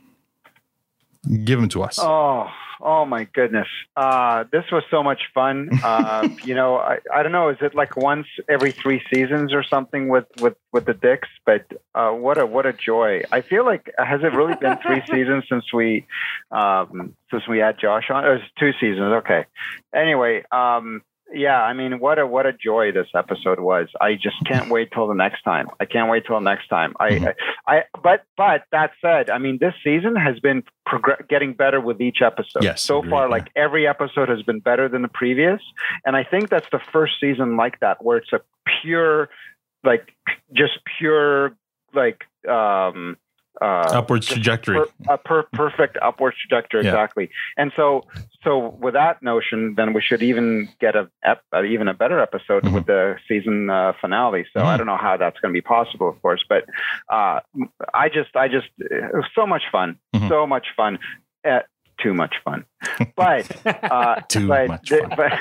[1.45, 1.99] Give them to us.
[1.99, 2.49] Oh,
[2.85, 3.67] oh my goodness.
[3.97, 5.71] Uh, this was so much fun.
[5.83, 7.49] Uh, you know, I, I don't know.
[7.49, 11.29] Is it like once every three seasons or something with, with, with the Dycks?
[11.47, 13.23] But uh, what a what a joy!
[13.33, 16.07] I feel like has it really been three seasons since we
[16.51, 18.25] um, since we had Josh on?
[18.25, 19.23] It was two seasons.
[19.25, 19.47] Okay.
[19.95, 21.03] Anyway, um,
[21.35, 21.63] yeah.
[21.63, 23.89] I mean, what a what a joy this episode was.
[24.01, 25.69] I just can't wait till the next time.
[25.81, 26.95] I can't wait till next time.
[27.01, 27.35] I, I,
[27.67, 30.63] I but but that said, I mean, this season has been
[31.29, 32.63] getting better with each episode.
[32.63, 33.31] Yes, so agreed, far, yeah.
[33.31, 35.61] like every episode has been better than the previous,
[36.05, 38.41] and I think that's the first season like that where it's a
[38.83, 39.29] pure,
[39.83, 40.13] like
[40.53, 41.57] just pure,
[41.93, 43.17] like um
[43.61, 44.77] uh Upwards trajectory.
[44.79, 46.91] per, a per, perfect upward trajectory Yeah.
[46.91, 48.05] exactly and so
[48.43, 52.21] so with that notion then we should even get a ep, uh, even a better
[52.21, 52.75] episode Mm-hmm.
[52.75, 56.09] with the season uh, finale so i don't know how that's going to be possible
[56.09, 56.65] of course but
[57.11, 57.39] uh
[57.95, 60.29] i just i just it was so much fun Mm-hmm.
[60.29, 60.99] so much fun
[61.47, 61.61] uh,
[62.05, 62.65] too much fun
[63.17, 65.33] but uh Too but, much but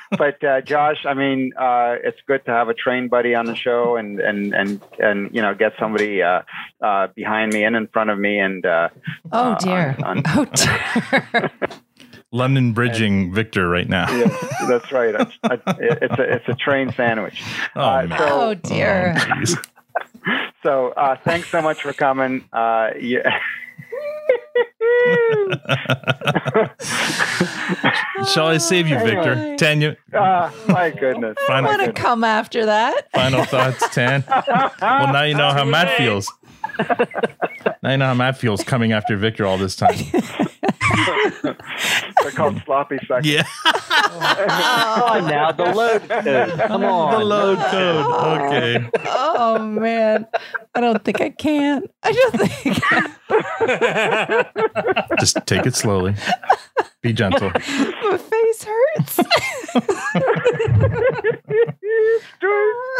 [0.18, 3.54] but uh, Josh, I mean, uh, it's good to have a train buddy on the
[3.54, 6.42] show, and and and and you know, get somebody uh,
[6.82, 8.88] uh, behind me and in front of me, and uh,
[9.32, 9.96] Oh uh, dear.
[10.04, 11.50] on- on- oh dear.
[12.32, 14.06] London bridging Victor right now.
[14.10, 15.14] Yes, that's right.
[15.14, 15.36] It's,
[15.78, 17.42] it's a it's a train sandwich.
[17.76, 19.14] Oh, Uh, so, Oh dear.
[19.16, 19.68] Jeez.
[20.64, 22.44] so uh, thanks so much for coming.
[22.52, 23.38] Uh, yeah.
[28.32, 29.32] Shall I save you, Victor?
[29.32, 29.56] Anyway.
[29.56, 31.36] Tanya, Ah, my goodness.
[31.42, 33.10] I Final- want to come after that.
[33.12, 34.24] final thoughts, Tan.
[34.80, 36.30] Well, now you know how Matt feels.
[37.82, 39.96] Now you know how Matt feels coming after Victor all this time.
[42.22, 43.26] They're called sloppy seconds.
[43.26, 43.44] Yeah.
[43.64, 46.58] Come on now, the load code.
[46.60, 47.18] Come on.
[47.18, 48.06] The load code.
[48.42, 48.90] Okay.
[49.06, 50.26] Oh man.
[50.74, 51.84] I don't think I can.
[52.02, 52.76] I just think
[55.20, 56.14] Just take it slowly.
[57.02, 57.50] Be gentle.
[57.54, 59.20] My face hurts.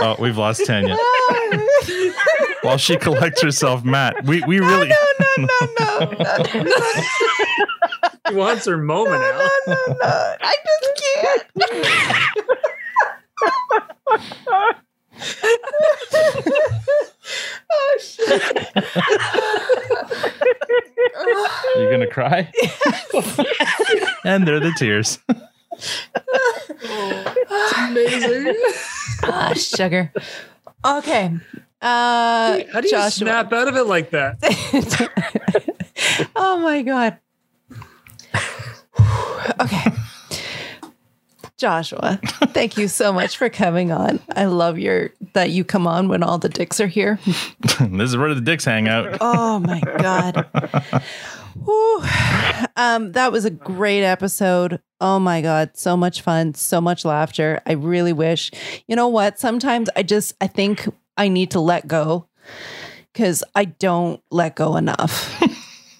[0.03, 0.97] Oh, we've lost Tanya.
[2.63, 4.89] While she collects herself, Matt, we, we really.
[4.89, 4.97] no,
[5.39, 5.47] no,
[5.79, 5.99] no,
[6.63, 6.65] no.
[8.29, 9.51] She wants her moment out.
[9.67, 9.95] no, no.
[10.01, 10.37] No.
[10.41, 11.45] I just can't.
[17.73, 18.43] oh shit.
[21.77, 22.51] You're going to cry?
[24.25, 25.19] and there are the tears.
[26.83, 28.57] It's amazing.
[29.25, 30.13] Ah, sugar.
[30.85, 31.33] Okay.
[31.83, 33.11] Uh How do you Joshua.
[33.11, 34.39] snap out of it like that?
[36.37, 37.19] oh my god.
[39.61, 39.93] okay.
[41.57, 42.19] Joshua,
[42.55, 44.19] thank you so much for coming on.
[44.35, 47.19] I love your that you come on when all the dicks are here.
[47.81, 49.19] this is where the dicks hang out.
[49.21, 50.47] Oh my god.
[52.77, 54.81] Um, that was a great episode.
[55.01, 57.61] Oh my god, so much fun, so much laughter.
[57.67, 58.51] I really wish.
[58.87, 59.39] You know what?
[59.39, 62.27] Sometimes I just I think I need to let go
[63.15, 65.43] cuz I don't let go enough.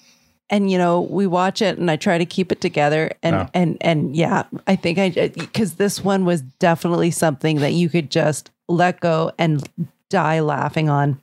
[0.49, 3.47] and you know, we watch it and I try to keep it together and Oh.
[3.53, 8.09] and and yeah, I think I cuz this one was definitely something that you could
[8.09, 9.67] just let go and
[10.09, 11.19] die laughing on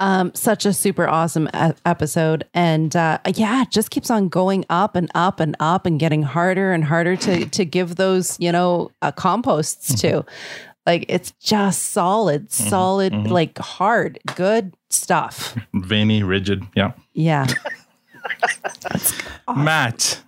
[0.00, 1.48] um such a super awesome
[1.84, 5.98] episode and uh yeah it just keeps on going up and up and up and
[6.00, 10.24] getting harder and harder to to give those you know uh, composts to
[10.86, 13.28] like it's just solid solid mhm.
[13.28, 16.64] like hard good stuff Veiny, rigid.
[16.74, 16.92] Yeah.
[17.12, 17.46] yeah
[19.56, 20.20] Matt.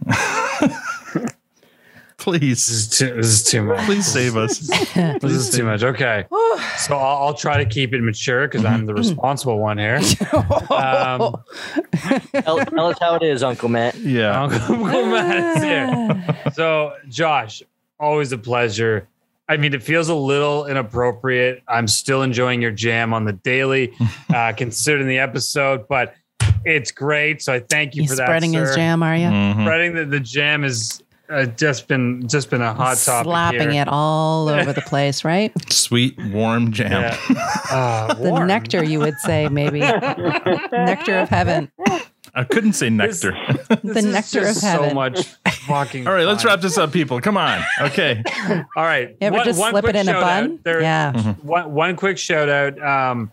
[2.28, 2.66] Please.
[2.66, 3.84] This is too, this is too much.
[3.86, 4.58] Please save us.
[4.58, 5.82] This is too much.
[5.82, 6.26] Okay.
[6.78, 10.00] So I'll, I'll try to keep it mature because I'm the responsible one here.
[10.70, 11.36] Um,
[12.32, 13.96] tell, tell us how it is, Uncle Matt.
[13.96, 14.42] Yeah.
[14.68, 14.76] Uncle
[15.06, 16.52] Matt is here.
[16.52, 17.62] So, Josh,
[17.98, 19.08] always a pleasure.
[19.48, 21.62] I mean, it feels a little inappropriate.
[21.66, 23.92] I'm still enjoying your jam on the daily,
[24.34, 26.14] uh, considering the episode, but
[26.64, 27.42] it's great.
[27.42, 28.26] So I thank you He's for that.
[28.26, 29.26] spreading his jam, are you?
[29.26, 29.62] Mhm.
[29.64, 33.24] Spreading the, the jam is uh, just been just been a hot topic.
[33.30, 33.82] slapping here.
[33.82, 36.90] it all over the place right Sweet, warm jam.
[36.92, 37.16] Yeah.
[37.70, 38.46] Uh, the warm.
[38.48, 39.80] nectar you would say maybe
[40.72, 41.70] nectar of heaven
[42.34, 43.32] I couldn't say nectar.
[43.68, 45.24] the This is nectar of just heaven So much
[45.66, 46.06] fucking.
[46.06, 47.20] All right, let's wrap this up, people.
[47.20, 47.62] Come on.
[47.80, 48.22] Okay.
[48.76, 49.10] All right.
[49.20, 50.52] You ever just slip it in a bun?
[50.52, 50.64] out.
[50.64, 51.12] There- Yeah.
[51.12, 51.46] Mm-hmm.
[51.46, 53.32] One, one quick shout out um,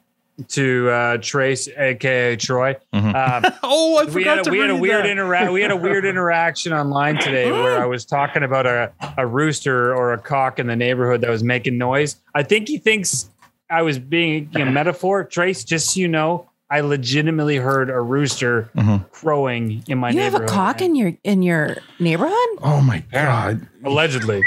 [0.50, 2.76] to uh, Trace, aka Troy.
[2.94, 3.14] Um,
[3.64, 6.74] oh, I we had a, we had a weird intera- we had a weird interaction
[6.74, 10.76] online today where I was talking about a, a rooster or a cock in the
[10.76, 12.18] neighborhood that was making noise.
[12.34, 13.30] I think he thinks
[13.70, 15.24] I was being a metaphor.
[15.24, 18.70] Trace, just so you know, I legitimately heard a rooster
[19.12, 20.34] crowing in my neighborhood.
[20.34, 23.68] you have a cock in your in your neighborhood Oh my god.
[23.84, 24.44] allegedly.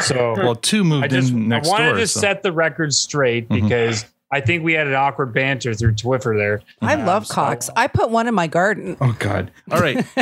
[0.00, 1.96] So Well, two moved I just in next I wanted door.
[1.98, 3.62] to so- set the record straight Mhm.
[3.62, 6.62] because I think we had an awkward banter through Twiffer there.
[6.80, 9.50] i Um, love so- cocks i put one in my garden Oh God!
[9.70, 10.04] All right.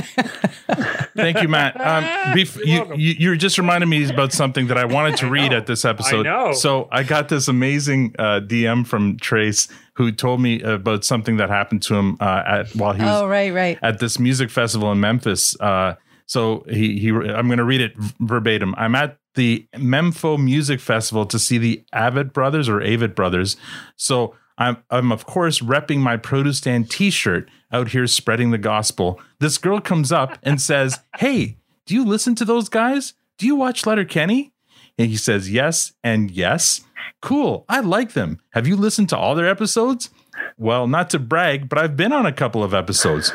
[1.17, 1.81] Thank you, Matt.
[1.81, 2.05] Um,
[2.37, 5.67] bef- you, you you just reminded me about something that I wanted to read at
[5.67, 6.25] this episode.
[6.25, 6.53] know.
[6.53, 11.49] So I got this amazing uh, DM from Trace who told me about something that
[11.51, 14.93] happened to him uh, at while he was oh right right at this music festival
[14.93, 15.59] in Memphis.
[15.61, 15.95] Uh,
[16.27, 18.75] so he he I'm going to read it verbatim.
[18.77, 23.57] I'm at the Mempho Music Festival to see the Avett Brothers or Avett Brothers.
[23.97, 29.21] So I'm I'm of course repping my produce stand T-shirt out here spreading the gospel.
[29.39, 31.57] This girl comes up and says, "Hey,
[31.87, 33.15] do you listen to those guys?
[33.39, 34.53] Do you watch Letterkenny?"
[34.99, 36.83] And he says, "Yes and yes."
[37.23, 37.65] Cool.
[37.69, 38.41] I like them.
[38.51, 40.11] Have you listened to all their episodes?
[40.57, 43.33] Well, not to brag, but I've been on a couple of episodes.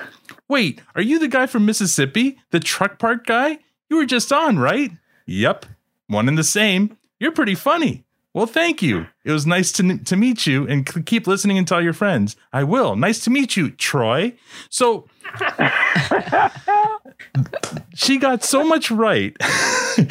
[0.50, 2.38] Wait, are you the guy from Mississippi?
[2.52, 3.60] The truck park guy?
[3.90, 4.92] You were just on, right?
[5.26, 5.66] Yep.
[6.14, 6.98] One and the same.
[7.20, 8.06] You're pretty funny.
[8.34, 9.06] Well, thank you.
[9.24, 12.36] It was nice to, to meet you and c- keep listening and tell your friends.
[12.52, 12.96] I will.
[12.96, 14.34] Nice to meet you, Troy.
[14.70, 15.08] So
[17.94, 19.36] she got so much right.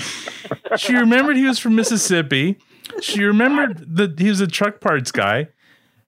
[0.77, 2.59] she remembered he was from Mississippi.
[3.01, 5.49] She remembered that he was a truck parts guy.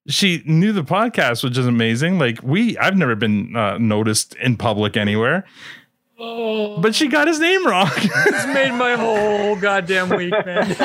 [0.06, 2.18] She knew the podcast, which is amazing.
[2.18, 5.44] Like we, I've never been uh, noticed in public anywhere.
[6.16, 7.90] But she got his name wrong.
[8.26, 10.76] It's made my whole goddamn week, man.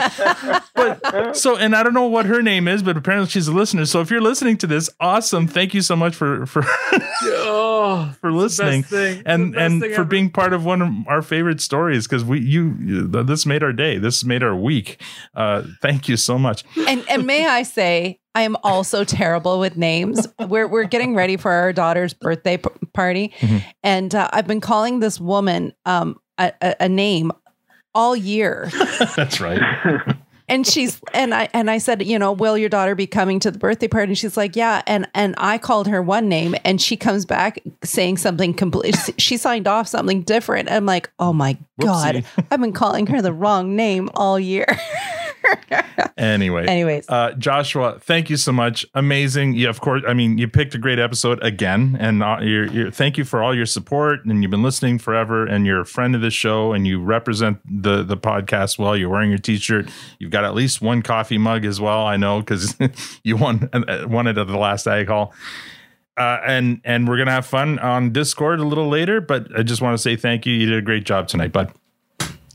[0.75, 3.85] but so, and I don't know what her name is, but apparently she's a listener.
[3.85, 5.47] So if you're listening to this, awesome.
[5.47, 9.23] Thank you so much for for oh, for listening thing.
[9.25, 10.05] and best and thing for ever.
[10.05, 13.73] being part of one of our favorite stories because we you you- this made our
[13.73, 13.97] day.
[13.97, 15.01] This made our week.
[15.35, 16.63] Uh, thank you so much.
[16.87, 20.27] and and may I say, I am also terrible with names.
[20.39, 23.33] We're we're getting ready for our daughter's birthday p- party,
[23.83, 27.31] and uh, I've been calling this woman um, a, a, a name
[27.93, 28.69] all year.
[29.15, 29.61] That's right.
[30.49, 33.51] and she's and I and I said, you know, will your daughter be coming to
[33.51, 34.11] the birthday party?
[34.11, 34.81] And she's like, yeah.
[34.87, 38.95] And and I called her one name, and she comes back saying something complete.
[39.17, 40.71] She signed off something different.
[40.71, 44.65] I'm like, oh my god, I've been calling her the wrong name all year.
[46.17, 47.07] Anyway, Anyways.
[47.09, 48.85] uh, Joshua, thank you so much.
[48.93, 49.53] Amazing.
[49.53, 52.91] You, of course, I mean, you picked a great episode again, and uh, you're, you're,
[52.91, 54.25] thank you for all your support.
[54.25, 57.59] And you've been listening forever, and you're a friend of the show, and you represent
[57.65, 58.97] the the podcast well.
[58.97, 59.89] You're wearing your T-shirt.
[60.19, 62.05] You've got at least one coffee mug as well.
[62.05, 62.75] I know because
[63.23, 65.33] you won uh, won it at the last Ag Hall.
[66.17, 69.21] Uh, and and we're gonna have fun on Discord a little later.
[69.21, 70.53] But I just want to say thank you.
[70.53, 71.71] You did a great job tonight, bud.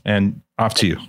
[0.05, 0.99] And off to you.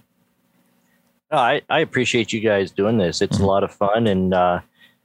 [1.33, 3.21] No, I, I appreciate you guys doing this.
[3.21, 4.61] It's a lot of fun, and uh,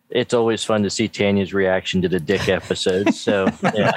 [0.10, 3.19] it's always fun to see Tanya's reaction to the Dyck episodes.
[3.19, 3.91] So, yeah.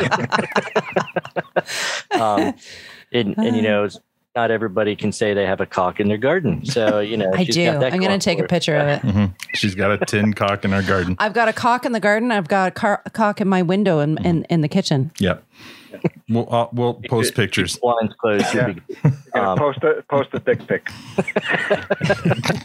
[2.13, 2.55] um,
[3.13, 4.01] and, and you know, it's-
[4.37, 6.65] not everybody can say they have a cock in their garden.
[6.65, 7.67] So, you know, I she's do.
[7.67, 9.03] got that I'm going going to take a picture of it.
[9.03, 9.33] Mhm.
[9.55, 11.15] She's got a tin cock in her garden.
[11.21, 12.33] I've got a cock in the garden.
[12.33, 15.13] I've got a, car- a cock in my window in, in, in the kitchen.
[15.21, 15.45] Yep.
[16.29, 17.77] We'll uh, we'll post pictures.
[17.77, 18.47] Blinds closed.
[18.55, 18.69] Yeah.
[18.69, 18.83] be good.
[19.05, 20.89] You're gonna Um, post a post a dick pic.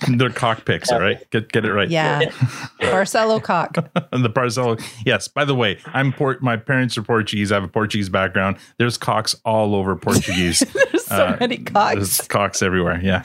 [0.18, 1.30] They're cock pics, all right?
[1.32, 1.90] Get get it right.
[1.90, 2.22] Yeah.
[2.82, 3.78] Barcelo cock.
[4.12, 4.82] And the Barcelo.
[5.06, 5.28] Yes.
[5.28, 6.42] By the way, I'm port.
[6.42, 7.52] My parents are Portuguese.
[7.52, 8.58] I have a Portuguese background.
[8.78, 10.60] There's cocks all over Portuguese.
[10.60, 11.96] There's so many cocks.
[11.96, 13.00] There's cocks everywhere.
[13.04, 13.24] Yeah.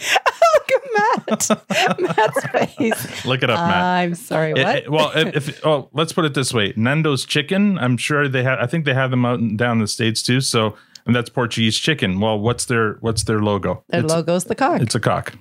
[0.96, 2.00] Matt.
[2.00, 3.24] Matt's face.
[3.24, 3.82] Look it up, Matt.
[3.82, 4.52] I'm sorry.
[4.52, 4.76] What?
[4.76, 7.78] it- well, if, if oh, let's put it this way: Nando's chicken.
[7.78, 8.58] I'm sure they have.
[8.58, 10.40] I think they have them out and down in the states too.
[10.40, 10.76] So,
[11.06, 12.20] and that's Portuguese chicken.
[12.20, 13.84] Well, what's their what's their logo?
[13.88, 14.80] Their it's, logo's the cock.
[14.80, 15.34] It's a cock.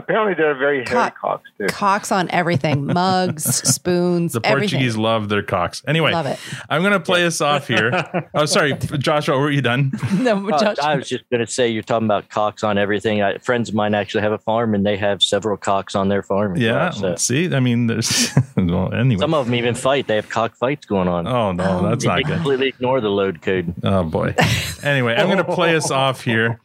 [0.00, 1.18] Apparently, they're very hairy Cock.
[1.18, 1.66] cocks too.
[1.68, 2.86] Cocks on everything.
[2.92, 4.70] Mugs, spoons, The everything.
[4.78, 5.82] Portuguese love their cocks.
[5.86, 6.38] Anyway, Love it.
[6.70, 7.90] I'm going to play us off here.
[8.34, 9.92] oh, sorry, Joshua, were you done?
[10.20, 13.22] No, Uh, I was just going to say, you're talking about cocks on everything.
[13.22, 16.22] I, friends of mine actually have a farm, and they have several cocks on their
[16.22, 16.56] farm.
[16.56, 16.72] Yeah.
[16.72, 17.14] well, so.
[17.16, 19.20] See, I mean, there's well, anyway.
[19.20, 20.06] Some of them even fight.
[20.06, 21.26] They have cock fights going on.
[21.26, 22.32] Oh no, that's they not good.
[22.32, 23.74] I completely ignore the load code.
[23.82, 24.34] Oh boy.
[24.82, 26.60] Anyway, I'm going to play us off here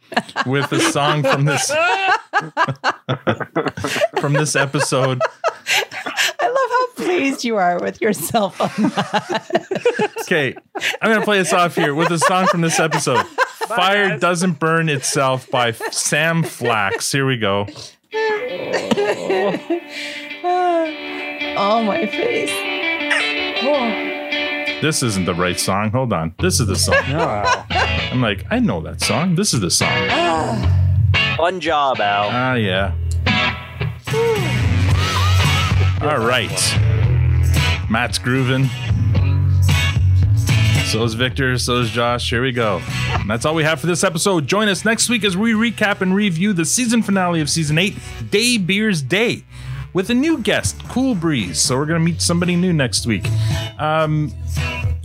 [0.46, 1.70] with a song from this
[4.20, 5.20] from this episode.
[6.40, 10.14] I love how pleased you are with yourself on that.
[10.22, 10.54] Okay,
[11.00, 13.24] I'm going to play us off here with a song from this episode.
[13.68, 17.10] Fire doesn't burn itself by Sam Flax.
[17.10, 17.66] Here we go.
[21.58, 22.50] oh, my face.
[23.62, 24.80] Oh.
[24.82, 25.90] This isn't the right song.
[25.90, 26.34] Hold on.
[26.38, 26.96] This is the song.
[27.00, 29.34] I'm like, I know that song.
[29.34, 30.08] This is the song.
[31.36, 32.28] Fun job, Al.
[32.30, 32.94] Ah, yeah.
[36.02, 36.50] All right.
[37.90, 38.68] Matt's grooving.
[40.86, 41.58] So is Victor.
[41.58, 42.30] So is Josh.
[42.30, 42.80] Here we go.
[43.10, 44.46] And that's all we have for this episode.
[44.46, 47.96] Join us next week as we recap and review the season finale of season eight,
[48.30, 49.42] Day Beers Day,
[49.96, 51.58] with a new guest, Cool Breeze.
[51.58, 53.26] So we're going to meet somebody new next week.
[53.78, 54.30] Um,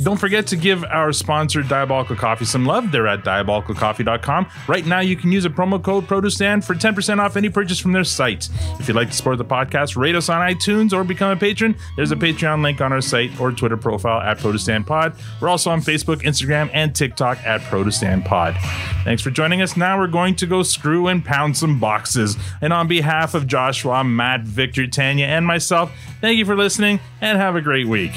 [0.03, 2.91] don't forget to give our sponsor Diabolical Coffee some love.
[2.91, 4.49] They're at diabolicalcoffee.com.
[4.67, 7.91] Right now, you can use a promo code ProduceStand for 10% off any purchase from
[7.91, 8.49] their site.
[8.79, 11.75] If you'd like to support the podcast, rate us on iTunes or become a patron.
[11.95, 15.19] There's a Patreon link on our site or Twitter profile at ProduceStandPod.
[15.39, 18.57] We're also on Facebook, Instagram, and TikTok at ProduceStandPod.
[19.03, 19.77] Thanks for joining us.
[19.77, 22.37] Now we're going to go screw and pound some boxes.
[22.61, 25.91] And on behalf of Joshua, Matt, Victor, Tanya, and myself.
[26.21, 28.13] Thank you for listening and have a great week.